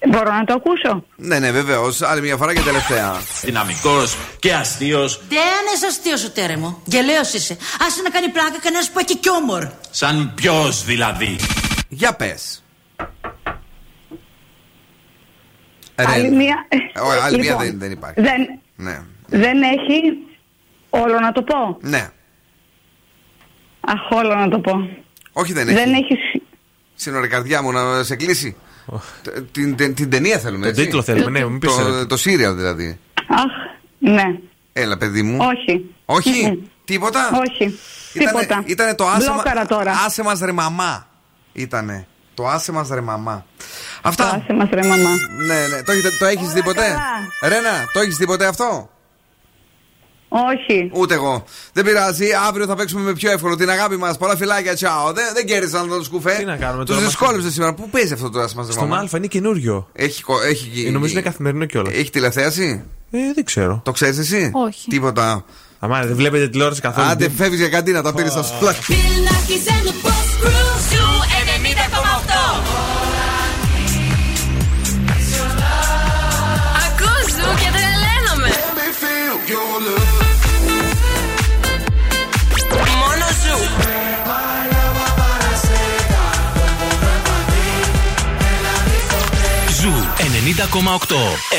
Μπορώ 0.09 0.31
να 0.31 0.43
το 0.43 0.53
ακούσω; 0.53 1.03
Ναι, 1.15 1.39
ναι, 1.39 1.51
βεβαίως. 1.51 2.01
Άλλη 2.01 2.21
μια 2.21 2.37
φορά 2.37 2.53
και 2.53 2.61
τελευταία. 2.61 3.13
Δυναμικός 3.41 4.17
και 4.39 4.53
αστείος. 4.53 5.21
Δεν 5.29 5.39
είσαι 5.75 5.85
αστείος 5.87 6.25
ο 6.25 6.31
τέρεμο. 6.31 6.81
Γελαίος 6.85 7.33
είσαι. 7.33 7.57
Άσε 7.87 8.01
να 8.01 8.09
κάνει 8.09 8.29
πλάκα 8.29 8.59
κανένας 8.61 8.91
που 8.91 8.99
έχει 8.99 9.17
κι 9.17 9.29
όμορ. 9.29 9.67
Σαν 9.89 10.31
ποιος 10.35 10.83
δηλαδή. 10.85 11.35
Για 11.89 12.13
πες. 12.15 12.63
Άλλη 15.95 16.21
Ρεν. 16.21 16.35
μία. 16.35 16.65
Ε, 16.69 16.99
όχι, 16.99 17.19
άλλη 17.23 17.37
μία 17.39 17.51
Λοιπόν, 17.51 17.65
δεν, 17.65 17.79
δεν 17.79 17.91
υπάρχει. 17.91 18.21
Δεν, 18.21 18.59
Ναι. 18.75 19.01
δεν 19.27 19.61
έχει. 19.61 20.01
Όλο 20.89 21.19
να 21.19 21.31
το 21.31 21.41
πω. 21.41 21.77
ναι. 21.81 22.09
Αχ, 23.87 24.11
όλο 24.11 24.35
να 24.35 24.49
το 24.49 24.59
πω. 24.59 24.89
Όχι, 25.31 25.53
δεν 25.53 25.67
έχει. 25.67 25.77
Δεν 25.77 25.93
έχει. 25.93 26.13
σ- 26.13 26.41
Σύνορα 26.95 27.27
καρδιά 27.27 27.61
μου 27.61 27.71
να 27.71 28.03
σε 28.03 28.15
κλείσει. 28.15 28.55
Τε- 29.21 29.43
την, 29.51 29.75
την, 29.75 29.93
την 29.95 30.09
ταινία 30.09 30.39
θέλουμε, 30.39 30.61
Τον 30.61 30.69
έτσι. 30.69 30.83
τίτλο 30.83 31.01
θέλουμε, 31.01 31.39
ναι, 31.39 31.45
μην 31.45 31.59
πεις, 31.59 31.75
Το, 31.75 31.97
ρε. 31.97 32.05
το 32.05 32.15
serial 32.15 32.55
δηλαδή. 32.55 32.99
Αχ, 33.29 33.43
ναι. 33.99 34.23
Έλα, 34.73 34.97
παιδί 34.97 35.21
μου. 35.21 35.37
Όχι. 35.41 35.85
Όχι; 36.05 36.45
Μμμ. 36.45 36.57
Τίποτα; 36.85 37.29
Όχι. 37.49 37.79
Τίποτα. 38.13 38.63
Ήτανε 38.65 38.95
το 38.95 39.07
άσε, 39.07 39.31
Μπλόκαρα 39.31 39.65
τώρα. 39.65 39.91
άσε 40.05 40.23
μας 40.23 40.39
ρε 40.39 40.51
μαμά. 40.51 41.07
Ήτανε. 41.53 42.07
Το 42.33 42.47
άσε 42.47 42.71
μας 42.71 42.89
ρε 42.89 43.01
μαμά. 43.01 43.45
Αυτά. 44.01 44.23
Το 44.23 44.29
άσε 44.41 44.53
μας, 44.53 44.69
ρε 44.73 44.87
μαμά. 44.87 45.09
Ναι, 45.47 45.67
ναι. 45.75 45.81
Το, 45.83 45.91
έχετε- 45.91 46.17
το 46.19 46.25
έχεις 46.25 46.53
δει 46.53 46.63
ποτέ; 46.63 46.81
καλά. 46.81 47.53
Ρένα, 47.55 47.85
το 47.93 47.99
έχεις 47.99 48.17
δει 48.17 48.25
ποτέ 48.25 48.45
αυτό; 48.47 48.89
Όχι. 50.29 50.89
Ούτε 50.93 51.13
εγώ. 51.13 51.43
Δεν 51.73 51.85
πειράζει. 51.85 52.25
Αύριο 52.47 52.65
θα 52.65 52.75
παίξουμε 52.75 53.01
με 53.01 53.13
πιο 53.13 53.31
εύκολο 53.31 53.55
την 53.55 53.69
αγάπη 53.69 53.97
μας. 53.97 54.17
Πολλά 54.17 54.35
φιλάκια, 54.35 54.75
τσάω. 54.75 55.13
Δεν, 55.13 55.25
δεν 55.33 55.45
κέρδισαν 55.45 55.87
το 55.89 56.03
σκουφέ. 56.03 56.35
Τι 56.39 56.45
να 56.45 56.55
κάνουμε 56.55 56.85
Τους 56.85 56.95
τώρα, 56.95 57.05
μας- 57.05 57.15
δυσκόλεψε 57.17 57.51
σήμερα. 57.51 57.73
Πού 57.73 57.89
παίζει 57.89 58.13
αυτό 58.13 58.29
το 58.29 58.39
άσε 58.39 58.55
μας 58.55 58.65
ρε 58.65 58.71
Στον 58.71 58.87
μαμά. 58.87 59.01
Α 59.01 59.07
είναι 59.17 59.27
καινούριο. 59.27 59.87
Έχει, 59.93 60.23
κο- 60.23 60.41
έχει, 60.41 60.83
Ε, 60.87 60.91
νομίζω 60.91 61.11
είναι 61.11 61.21
καθημερινό 61.21 61.65
κιόλας. 61.65 61.93
έχει 61.93 62.09
τηλεθέαση; 62.09 62.83
Ε, 63.11 63.17
δεν 63.35 63.43
ξέρω. 63.43 63.81
Το 63.83 63.91
ξέρεις 63.91 64.17
εσύ; 64.17 64.51
Όχι. 64.53 64.89
Τίποτα. 64.89 65.45
Αμά, 65.79 66.01
δεν 66.05 66.15
βλέπετε 66.15 66.47
τηλεόραση 66.47 66.81
καθόλου. 66.81 67.07
Άντε, 67.07 67.29
φεύγεις 67.29 67.59
για 67.59 67.69
καντίνα, 67.69 68.01
τα 68.01 68.13
πήρες 68.13 68.31
στα 68.31 68.43
σούλα. 68.43 68.75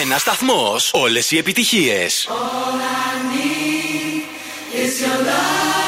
Ένα 0.02 0.19
σταθμός. 0.19 0.90
Όλες 0.93 1.31
οι 1.31 1.36
επιτυχίες. 1.39 2.28
When 5.09 5.88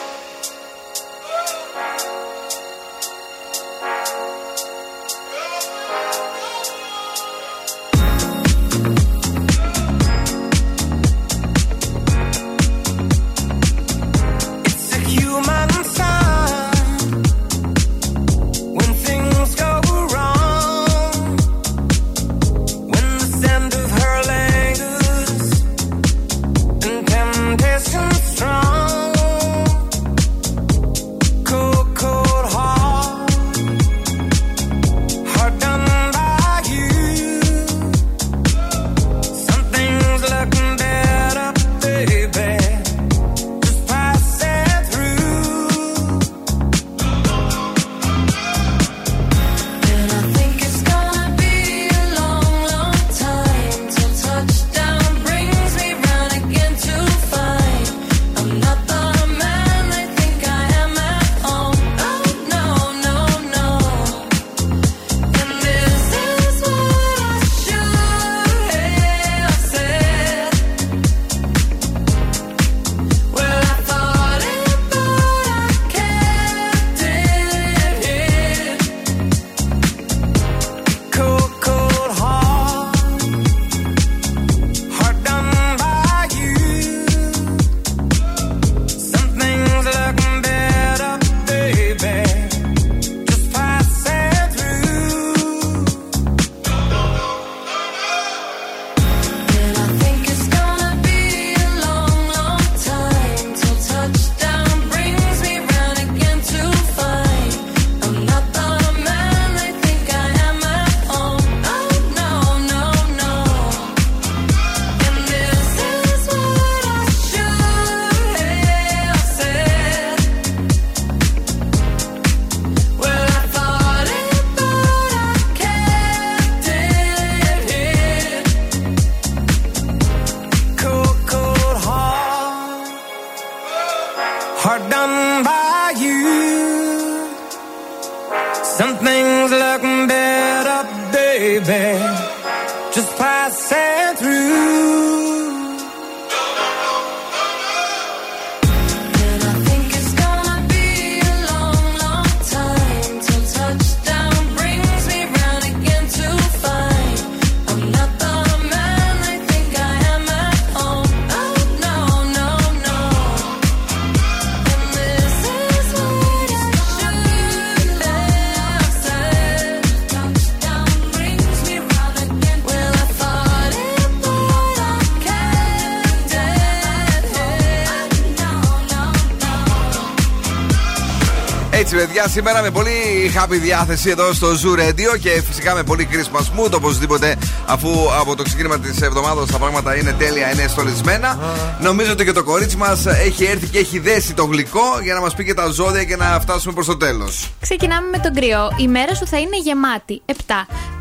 Έτσι, 181.93 182.05
παιδιά, 182.05 182.27
σήμερα 182.27 182.61
με 182.61 182.71
πολύ 182.71 182.91
happy 183.35 183.59
διάθεση 183.61 184.09
εδώ 184.09 184.33
στο 184.33 184.47
Zoo 184.47 184.79
Radio 184.79 185.19
και 185.19 185.41
φυσικά 185.47 185.73
με 185.75 185.83
πολύ 185.83 186.07
Christmas 186.11 186.59
mood 186.59 186.71
οπωσδήποτε, 186.71 187.37
αφού 187.65 187.89
από 188.19 188.35
το 188.35 188.43
ξεκίνημα 188.43 188.79
της 188.79 189.01
εβδομάδας 189.01 189.51
τα 189.51 189.57
πράγματα 189.57 189.95
είναι 189.95 190.11
τέλεια, 190.11 190.51
είναι 190.51 190.67
στολισμένα. 190.67 191.39
Νομίζω 191.81 192.11
ότι 192.11 192.25
και 192.25 192.31
το 192.31 192.43
κορίτσι 192.43 192.77
μας 192.77 193.05
έχει 193.05 193.43
έρθει 193.43 193.67
και 193.67 193.77
έχει 193.77 193.99
δέσει 193.99 194.33
το 194.33 194.43
γλυκό 194.45 194.99
για 195.03 195.13
να 195.13 195.21
μας 195.21 195.35
πει 195.35 195.45
και 195.45 195.53
τα 195.53 195.67
ζώδια 195.67 196.03
και 196.03 196.15
να 196.15 196.39
φτάσουμε 196.39 196.73
προς 196.73 196.85
το 196.85 196.97
τέλος. 196.97 197.49
Ξεκινάμε 197.61 198.07
με 198.11 198.17
τον 198.17 198.33
κρυό. 198.33 198.75
Η 198.77 198.87
μέρα 198.87 199.15
σου 199.15 199.27
θα 199.27 199.39
είναι 199.39 199.57
γεμάτη. 199.63 200.21
7. 200.25 200.33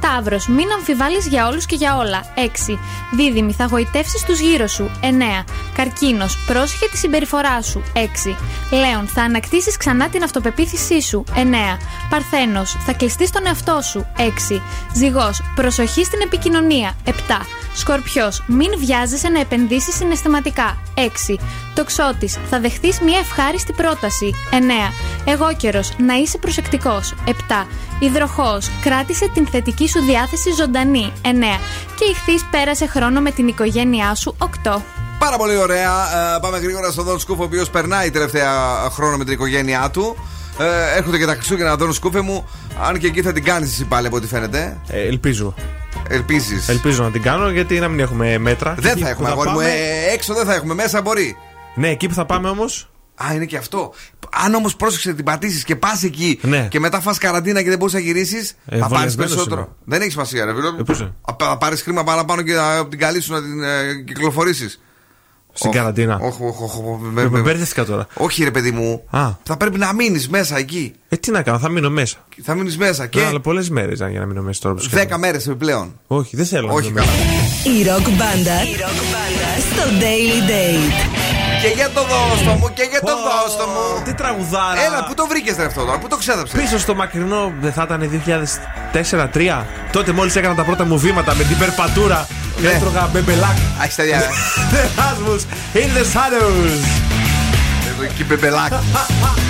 Ταύρος. 0.00 0.46
Μην 0.48 0.72
αμφιβάλλεις 0.72 1.26
για 1.26 1.46
όλους 1.46 1.66
και 1.66 1.76
για 1.76 1.96
όλα. 1.96 2.24
6. 2.34 2.78
Δίδυμη. 3.16 3.52
Θα 3.52 3.64
γοητεύσεις 3.70 4.22
τους 4.22 4.40
γύρω 4.40 4.66
σου. 4.66 4.90
9. 5.00 5.44
Καρκίνος. 5.76 6.38
Πρόσεχε 6.46 6.88
τη 6.90 6.96
συμπεριφορά 6.96 7.62
σου. 7.62 7.82
6. 7.92 8.36
Λέων. 8.70 9.08
Θα 9.14 9.22
ανακτήσεις 9.22 9.76
ξανά 9.76 10.08
την 10.08 10.22
αυτοπεποίθησή 10.80 11.00
σου. 11.08 11.24
9. 11.34 11.78
Παρθένος. 12.10 12.76
Θα 12.86 12.92
κλειστείς 12.92 13.28
στον 13.28 13.46
εαυτό 13.46 13.80
σου. 13.82 14.06
6. 14.16 14.62
Ζυγός. 14.94 15.42
Προσοχή 15.54 16.04
στην 16.04 16.20
επικοινωνία. 16.20 16.94
7. 17.04 17.12
Σκορπιός. 17.74 18.44
Μην 18.46 18.70
βιάζεσαι 18.78 19.28
να 19.28 19.40
επενδύσεις 19.40 19.94
συναισθηματικά. 19.94 20.78
6. 20.94 21.38
Τοξότης. 21.74 22.38
Θα 22.50 22.60
δεχθείς 22.60 23.00
μια 23.00 23.18
ευχάριστη 23.18 23.72
πρόταση. 23.72 24.34
9. 24.50 24.92
Εγώ 25.24 25.54
καιρο. 25.56 25.80
Να 25.96 26.14
είσαι 26.14 26.38
προσεκτικός. 26.38 27.14
7. 27.26 27.66
Υδροχός. 27.98 28.70
Κράτησε 28.82 29.30
την 29.34 29.46
θετική 29.46 29.88
σου 29.88 30.00
διάθεση 30.00 30.50
ζωντανή. 30.52 31.12
9. 31.22 31.60
Και 31.98 32.04
ηχθεί 32.04 32.46
πέρασε 32.50 32.86
χρόνο 32.86 33.20
με 33.20 33.30
την 33.30 33.48
οικογένειά 33.48 34.14
σου. 34.14 34.36
8. 34.38 34.82
Πάρα 35.18 35.36
πολύ 35.36 35.56
ωραία. 35.56 35.92
Ε, 36.36 36.38
πάμε 36.40 36.58
γρήγορα 36.58 36.90
στον 36.90 37.04
Δον 37.04 37.18
Σκούφ, 37.18 37.38
ο 37.38 37.42
οποίος 37.42 37.70
περνάει 37.70 38.10
τελευταία 38.10 38.52
χρόνο 38.90 39.16
με 39.16 39.24
την 39.24 39.32
οικογένειά 39.32 39.90
του. 39.92 40.16
Ε, 40.60 40.96
έρχονται 40.96 41.18
και 41.18 41.26
τα 41.26 41.34
Χριστούγεννα, 41.34 41.76
Δον 41.76 41.92
Σκούφε 41.92 42.20
μου. 42.20 42.48
Αν 42.82 42.98
και 42.98 43.06
εκεί 43.06 43.22
θα 43.22 43.32
την 43.32 43.44
κάνεις 43.44 43.70
εσύ 43.72 43.84
πάλι 43.84 44.06
από 44.06 44.16
ό,τι 44.16 44.26
φαίνεται. 44.26 44.76
Ε, 44.88 45.00
ελπίζω. 45.06 45.54
Ελπίζεις. 46.08 46.68
Ελπίζω 46.68 47.02
να 47.02 47.10
την 47.10 47.22
κάνω 47.22 47.50
γιατί 47.50 47.78
να 47.78 47.88
μην 47.88 48.00
έχουμε 48.00 48.38
μέτρα. 48.38 48.74
Δεν 48.78 48.90
Εκεί 48.92 49.00
θα 49.00 49.04
που 49.06 49.10
έχουμε, 49.10 49.28
αγόρι 49.28 49.48
μου. 49.48 49.54
πάμε- 49.54 49.70
Ε, 49.70 50.12
έξω 50.12 50.34
δεν 50.34 50.44
θα 50.46 50.54
έχουμε, 50.54 50.74
μέσα 50.74 51.00
μπορεί. 51.02 51.36
Ναι, 51.74 51.88
εκεί 51.88 52.08
που 52.08 52.14
θα 52.14 52.26
πάμε 52.26 52.48
όμως. 52.48 52.90
Α, 53.14 53.34
είναι 53.34 53.44
και 53.44 53.56
αυτό. 53.56 53.92
Αν 54.44 54.54
όμως 54.54 54.76
πρόσεξε 54.76 55.12
την 55.12 55.24
πατήσεις 55.24 55.64
και 55.64 55.76
πας 55.76 56.02
εκεί 56.02 56.38
Ναι. 56.42 56.66
και 56.70 56.80
μετά 56.80 57.00
φας 57.00 57.18
καραντίνα 57.18 57.62
και 57.62 57.68
δεν 57.68 57.78
μπορείς 57.78 57.94
να 57.94 58.00
γυρίσεις, 58.00 58.50
Ε, 58.50 58.78
θα 58.78 58.88
πάρεις 58.88 58.88
βολευμένος 58.88 59.16
περισσότερο. 59.16 59.60
είμαι. 59.60 59.74
Δεν 59.84 60.00
έχεις 60.00 60.12
σημασία, 60.12 60.44
ρε 60.44 60.54
φίλο. 60.54 60.72
πώς 60.84 60.98
είναι; 61.00 61.12
Α, 61.20 61.34
Θα 61.38 61.58
πάρεις 61.58 61.82
χρήμα 61.82 62.04
παραπάνω 62.04 62.42
και 62.42 62.52
να 62.52 62.86
την 62.88 62.98
καλή 62.98 63.20
σου 63.20 63.32
να 63.32 63.42
την 63.42 63.62
ε, 63.62 63.94
κυκλοφορήσεις. 64.06 64.80
Στην 65.60 65.70
καραντίνα. 65.70 66.18
Όχι, 66.22 66.42
όχι, 66.42 66.62
όχι. 66.62 66.82
Με 67.12 67.28
με 67.28 67.40
μπέρδευτηκα 67.40 67.84
τώρα. 67.84 68.06
Όχι, 68.14 68.44
ρε 68.44 68.50
παιδί 68.50 68.70
μου. 68.70 69.02
Α. 69.10 69.28
Θα 69.42 69.56
πρέπει 69.56 69.78
να 69.78 69.92
μείνεις 69.94 70.28
μέσα 70.28 70.56
εκεί. 70.58 70.92
Ε, 71.08 71.16
τι 71.16 71.30
να 71.30 71.42
κάνω, 71.42 71.58
θα 71.58 71.68
μείνω 71.68 71.90
μέσα. 71.90 72.16
Θα 72.42 72.54
μείνεις 72.54 72.76
μέσα 72.78 73.06
Και... 73.06 73.18
και 73.20 73.26
Αλλά 73.26 73.40
πολλές 73.40 73.70
μέρες 73.70 73.98
για 73.98 74.20
να 74.20 74.26
μείνω 74.26 74.42
μέσα 74.42 74.60
τώρα. 74.62 74.74
που 74.74 74.80
σκέφτομαι. 74.80 75.04
δέκα 75.04 75.18
μέρες 75.18 75.46
επιπλέον. 75.46 76.00
Όχι, 76.06 76.36
δεν 76.36 76.46
θέλω 76.46 76.66
να 76.66 76.72
Όχι 76.72 76.88
μείνω 76.88 77.00
μέσα. 77.04 77.12
καλά. 77.64 77.78
Η 77.78 77.82
ροκ 77.82 78.08
μπάντα 78.16 78.58
στο 79.72 79.82
Daily 80.00 80.50
Date. 80.50 81.19
Και 81.60 81.68
για 81.74 81.90
το 81.90 82.00
δώστο 82.00 82.50
μου, 82.50 82.72
και 82.72 82.82
για 82.90 83.00
το 83.00 83.12
δώστο 83.16 83.64
μου. 83.66 84.02
Τι 84.04 84.14
τραγουδάρα. 84.14 84.82
Έλα, 84.86 85.04
πού 85.04 85.14
το 85.14 85.26
βρήκες 85.26 85.58
αυτό 85.58 85.84
τώρα, 85.84 85.98
πού 85.98 86.08
το 86.08 86.16
ξέδαψε. 86.16 86.56
Πίσω 86.56 86.78
στο 86.78 86.94
μακρινό, 86.94 87.52
δεν 87.60 87.72
θα 87.72 87.82
ήταν 87.82 88.22
2004-3. 89.32 89.64
Τότε 89.92 90.12
μόλις 90.12 90.36
έκανα 90.36 90.54
τα 90.54 90.62
πρώτα 90.62 90.84
μου 90.84 90.98
βήματα 90.98 91.34
με 91.34 91.44
την 91.44 91.58
περπατούρα. 91.58 92.26
Ναι. 92.60 92.68
Έτρωγα 92.68 93.08
μπεμπελάκ. 93.12 93.56
Αχ, 93.82 93.94
τα. 93.94 94.04
The 94.04 94.82
Rasmus 95.00 95.42
in 95.74 95.88
the 95.96 96.04
Shadows. 96.14 96.80
Εδώ 97.90 98.02
εκεί 98.02 98.24
μπεμπελάκ. 98.24 98.72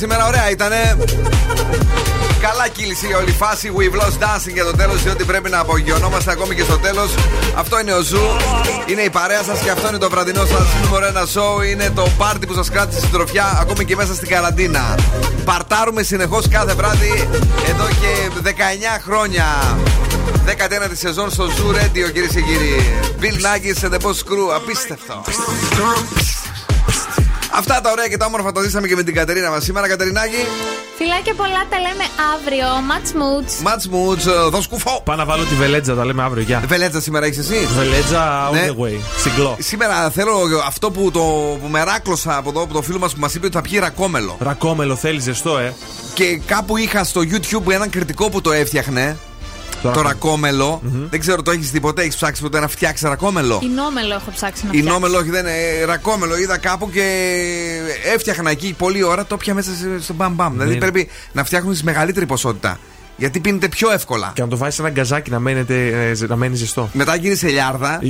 Σήμερα, 0.00 0.26
ωραία 0.26 0.50
ήτανε. 0.50 0.96
Καλά 2.40 2.68
κύλησε 2.68 3.06
η 3.06 3.12
όλη 3.12 3.32
φάση. 3.32 3.72
We've 3.76 3.96
lost 4.00 4.18
dancing 4.24 4.52
για 4.52 4.64
το 4.64 4.74
τέλος, 4.76 5.02
διότι 5.02 5.24
πρέπει 5.24 5.50
να 5.50 5.58
απογειωνόμαστε 5.58 6.30
ακόμη 6.30 6.54
και 6.54 6.62
στο 6.62 6.78
τέλος. 6.78 7.14
Αυτό 7.54 7.80
είναι 7.80 7.92
ο 7.92 8.00
Zoo. 8.00 8.22
Είναι 8.86 9.02
η 9.02 9.10
παρέα 9.10 9.42
σας 9.42 9.60
και 9.60 9.70
αυτό 9.70 9.88
είναι 9.88 9.98
το 9.98 10.10
βραδινό 10.10 10.44
σας 10.44 10.66
νούμερο 10.82 11.06
ένα 11.06 11.24
show. 11.34 11.64
Είναι 11.70 11.90
το 11.94 12.08
πάρτι 12.18 12.46
που 12.46 12.54
σας 12.54 12.70
κράτησε 12.70 12.98
συντροφιά 12.98 13.58
ακόμη 13.60 13.84
και 13.84 13.96
μέσα 13.96 14.14
στην 14.14 14.28
καραντίνα. 14.28 14.94
Παρτάρουμε 15.44 16.02
συνεχώς 16.02 16.48
κάθε 16.48 16.74
βράδυ 16.74 17.28
εδώ 17.68 17.86
και 18.00 18.40
19 18.42 19.00
χρόνια. 19.04 19.46
19η 20.46 20.92
σεζόν 20.92 21.30
στο 21.30 21.44
Zoo 21.46 21.74
Radio, 21.74 22.12
κυρίες 22.12 22.32
και 22.34 22.40
κύριοι. 22.40 22.84
Bill 23.20 23.38
Nakis 23.46 23.84
and 23.84 23.92
the 23.94 24.00
Boss 24.06 24.20
Crew. 24.28 24.48
Απίστευτο. 24.56 25.22
Αυτά 27.54 27.80
τα 27.80 27.90
ωραία 27.90 28.08
και 28.08 28.16
τα 28.16 28.26
όμορφα 28.26 28.52
τα 28.52 28.62
ζήσαμε 28.62 28.86
και 28.88 28.94
με 28.96 29.02
την 29.02 29.14
Κατερίνα 29.14 29.50
μας 29.50 29.64
σήμερα, 29.64 29.88
Κατερινάκη. 29.88 30.44
Φιλάκια 30.96 31.34
πολλά 31.34 31.62
τα 31.70 31.76
λέμε 31.78 32.04
αύριο. 32.34 32.66
Match 32.90 33.10
moods. 33.20 33.66
Match 33.68 33.84
moods, 33.94 34.50
δώσ' 34.50 34.66
κουφό. 34.68 35.00
Πάω 35.04 35.16
να 35.16 35.24
βάλω 35.24 35.44
τη 35.44 35.54
βελέτζα, 35.54 35.94
τα 35.94 36.04
λέμε 36.04 36.22
αύριο. 36.22 36.42
Γεια. 36.42 36.62
Βελέτζα 36.66 37.00
σήμερα 37.00 37.26
έχεις 37.26 37.38
εσύ; 37.38 37.68
Βελέτζα 37.76 38.48
all 38.48 38.52
Ναι. 38.52 38.68
the 38.68 38.82
way. 38.84 39.00
Συγκλώ. 39.16 39.56
Σήμερα 39.60 40.10
θέλω 40.10 40.32
αυτό 40.66 40.90
που, 40.90 41.10
το, 41.10 41.20
που 41.62 41.68
με 41.68 41.84
ράκλωσα 41.84 42.36
από 42.36 42.50
εδώ, 42.50 42.62
από 42.62 42.72
το 42.72 42.82
φίλο 42.82 42.98
μας 42.98 43.14
που 43.14 43.20
μας 43.20 43.34
είπε 43.34 43.46
ότι 43.46 43.54
θα 43.54 43.60
πιει 43.62 43.78
ρακόμελο. 43.78 44.36
Ρακόμελο 44.40 44.96
θέλεις 44.96 45.22
ζεστό, 45.22 45.58
ε. 45.58 45.74
Και 46.14 46.40
κάπου 46.46 46.76
είχα 46.76 47.04
στο 47.04 47.20
YouTube 47.20 47.70
έναν 47.72 47.90
κριτικό 47.90 48.28
που 48.30 48.40
το 48.40 48.52
έφτιαχνε. 48.52 49.16
Το 49.82 49.90
Το 49.90 50.00
ρακόμελο. 50.00 50.80
Δεν 51.10 51.20
ξέρω, 51.20 51.42
το 51.42 51.50
έχεις 51.50 51.70
δει 51.70 51.80
ποτέ, 51.80 52.02
έχεις 52.02 52.16
ψάξει 52.16 52.42
ποτέ 52.42 52.60
να 52.60 52.68
φτιάξει 52.68 53.06
ρακόμελο; 53.08 53.60
Ινόμελο 53.62 54.14
έχω 54.14 54.30
ψάξει 54.30 54.64
να 54.64 54.70
Η 54.72 54.76
φτιάξω. 54.76 54.92
νόμελο, 54.98 55.18
όχι 55.18 55.30
δεν 55.30 55.40
είναι. 55.40 55.56
ε, 55.80 55.84
Ρακόμελο 55.84 56.36
είδα 56.38 56.58
κάπου 56.58 56.90
και 56.90 57.04
έφτιαχνα 58.14 58.50
εκεί 58.50 58.74
πολλή 58.78 59.02
ώρα. 59.02 59.26
Το 59.26 59.36
πια 59.36 59.54
μέσα 59.54 59.70
σε- 59.74 60.02
στο 60.02 60.14
μπαμ 60.14 60.34
μπαμ. 60.34 60.52
Δηλαδή 60.52 60.72
Ναι. 60.72 60.78
πρέπει 60.78 61.08
να 61.32 61.44
φτιάχνουν 61.44 61.74
σε 61.74 61.84
μεγαλύτερη 61.84 62.26
ποσότητα. 62.26 62.78
Γιατί 63.20 63.40
πίνεται 63.40 63.68
πιο 63.68 63.90
εύκολα. 63.92 64.32
Και 64.34 64.42
να 64.42 64.48
το 64.48 64.56
βάζεις 64.56 64.74
σε 64.74 64.80
ένα 64.82 64.90
γκαζάκι 64.90 65.30
να, 65.30 65.38
μένετε, 65.38 65.86
ε, 66.08 66.14
ζε- 66.14 66.28
να 66.28 66.36
μένει 66.36 66.56
ζεστό. 66.56 66.90
Μετά 66.92 67.16
γίνει 67.16 67.34
σε 67.34 67.48
λιάρδα. 67.48 68.00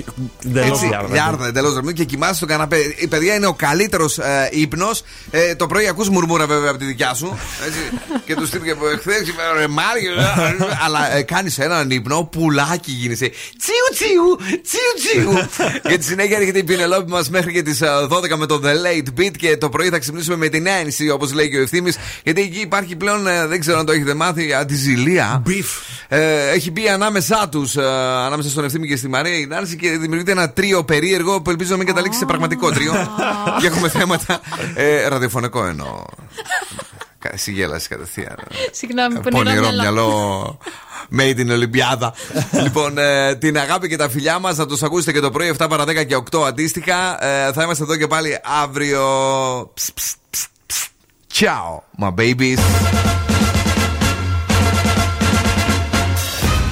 εντελώς 0.46 0.68
Έτσι, 0.70 0.86
λιάρδα, 0.86 1.12
λιάρδα, 1.12 1.46
εντελώς 1.46 1.72
δρομή 1.72 1.92
και 1.92 2.04
κοιμάσαι 2.04 2.34
στο 2.34 2.46
καναπέ. 2.46 2.76
Η 2.96 3.06
παιδιά 3.06 3.34
είναι 3.34 3.46
ο 3.46 3.52
καλύτερος 3.54 4.18
ε, 4.18 4.48
ύπνος. 4.52 5.02
Ε, 5.30 5.54
το 5.54 5.66
πρωί 5.66 5.88
ακούς 5.88 6.08
μουρμούρα 6.08 6.46
βέβαια 6.46 6.70
από 6.70 6.78
τη 6.78 6.84
δικιά 6.84 7.14
σου. 7.14 7.38
Έτσι, 7.66 7.78
και 8.26 8.34
τους 8.34 8.50
τύπους 8.50 8.68
και 8.68 8.96
χθε 8.98 9.12
ρε 9.58 9.66
Μάριο. 9.68 10.12
ε, 10.12 10.76
αλλά 10.84 11.16
ε, 11.16 11.22
κάνεις 11.22 11.58
έναν 11.58 11.90
ύπνο, 11.90 12.28
πουλάκι 12.32 12.90
γίνεσαι. 12.92 13.30
Τσιου 13.58 13.86
τσιου, 13.94 14.58
τσιου 14.62 14.92
τσιου. 15.22 15.48
και 15.90 15.98
τη 15.98 16.04
συνέχεια 16.04 16.36
έρχεται 16.36 16.58
η 16.58 16.64
Πινελόπη 16.64 17.10
μας 17.10 17.30
μέχρι 17.30 17.52
και 17.52 17.62
τις 17.62 17.80
12 17.82 18.36
με 18.38 18.46
το 18.46 18.60
The 18.64 18.68
Late 18.68 19.20
Beat 19.20 19.30
και 19.38 19.56
το 19.56 19.68
πρωί 19.68 19.88
θα 19.88 19.98
ξυπνήσουμε 19.98 20.36
με 20.36 20.48
την 20.48 20.66
ένση 20.66 21.10
όπως 21.10 21.32
λέει 21.32 21.50
και 21.50 21.58
ο 21.58 21.62
ευθύνη. 21.62 21.92
Γιατί 22.24 22.40
εκεί 22.40 22.58
υπάρχει 22.60 22.96
πλέον, 22.96 23.26
ε, 23.26 23.46
δεν 23.46 23.60
ξέρω 23.60 23.78
αν 23.78 23.86
το 23.86 23.92
έχετε 23.92 24.14
μάθει, 24.14 24.54
αντιζηλία. 25.00 25.42
Ε, 26.08 26.48
έχει 26.50 26.70
μπει 26.70 26.88
ανάμεσά 26.88 27.48
τους, 27.48 27.76
ε, 27.76 27.82
ανάμεσα 28.26 28.48
στον 28.48 28.64
ευθύνη 28.64 28.86
και 28.88 28.96
στη 28.96 29.08
Μαρία 29.08 29.38
η 29.38 29.46
Νάνση 29.46 29.76
και 29.76 29.90
δημιουργείται 29.90 30.30
ένα 30.32 30.50
τρίο 30.50 30.84
περίεργο 30.84 31.42
που 31.42 31.50
ελπίζω 31.50 31.70
να 31.70 31.76
μην 31.76 31.86
καταλήξει 31.86 32.18
σε 32.18 32.24
πραγματικό 32.26 32.70
τρίο. 32.70 32.92
και 33.60 33.66
έχουμε 33.66 33.88
θέματα. 33.88 34.40
Ε, 34.74 35.08
ραδιοφωνικό 35.08 35.64
εννοώ. 35.66 36.04
Κα- 37.18 37.30
Εσύ 37.32 37.52
γέλασε 37.52 37.88
κατευθείαν. 37.88 38.36
Συγγνώμη, 38.72 39.14
που 39.20 39.28
Πονηρό 39.30 39.70
μυαλό. 39.80 40.58
Made 41.18 41.38
in 41.40 41.48
Ολυμπιάδα. 41.50 42.14
λοιπόν, 42.62 42.98
ε, 42.98 43.34
την 43.34 43.58
αγάπη 43.58 43.88
και 43.88 43.96
τα 43.96 44.08
φιλιά 44.08 44.38
μας 44.38 44.56
θα 44.56 44.66
τους 44.66 44.82
ακούσετε 44.82 45.12
και 45.12 45.20
το 45.20 45.30
πρωί 45.30 45.54
7 45.58 45.66
παρα 45.68 45.84
10 45.84 46.04
και 46.04 46.16
8 46.16 46.44
αντίστοιχα. 46.46 47.24
Ε, 47.24 47.52
θα 47.52 47.62
είμαστε 47.62 47.82
εδώ 47.84 47.96
και 47.96 48.06
πάλι 48.06 48.38
αύριο. 48.62 49.02
Ψ, 49.74 49.92
ψ, 49.94 50.14
ψ, 50.30 50.46
ψ. 50.66 50.86
Ciao, 51.34 51.82
my 52.02 52.14
babies. 52.14 53.29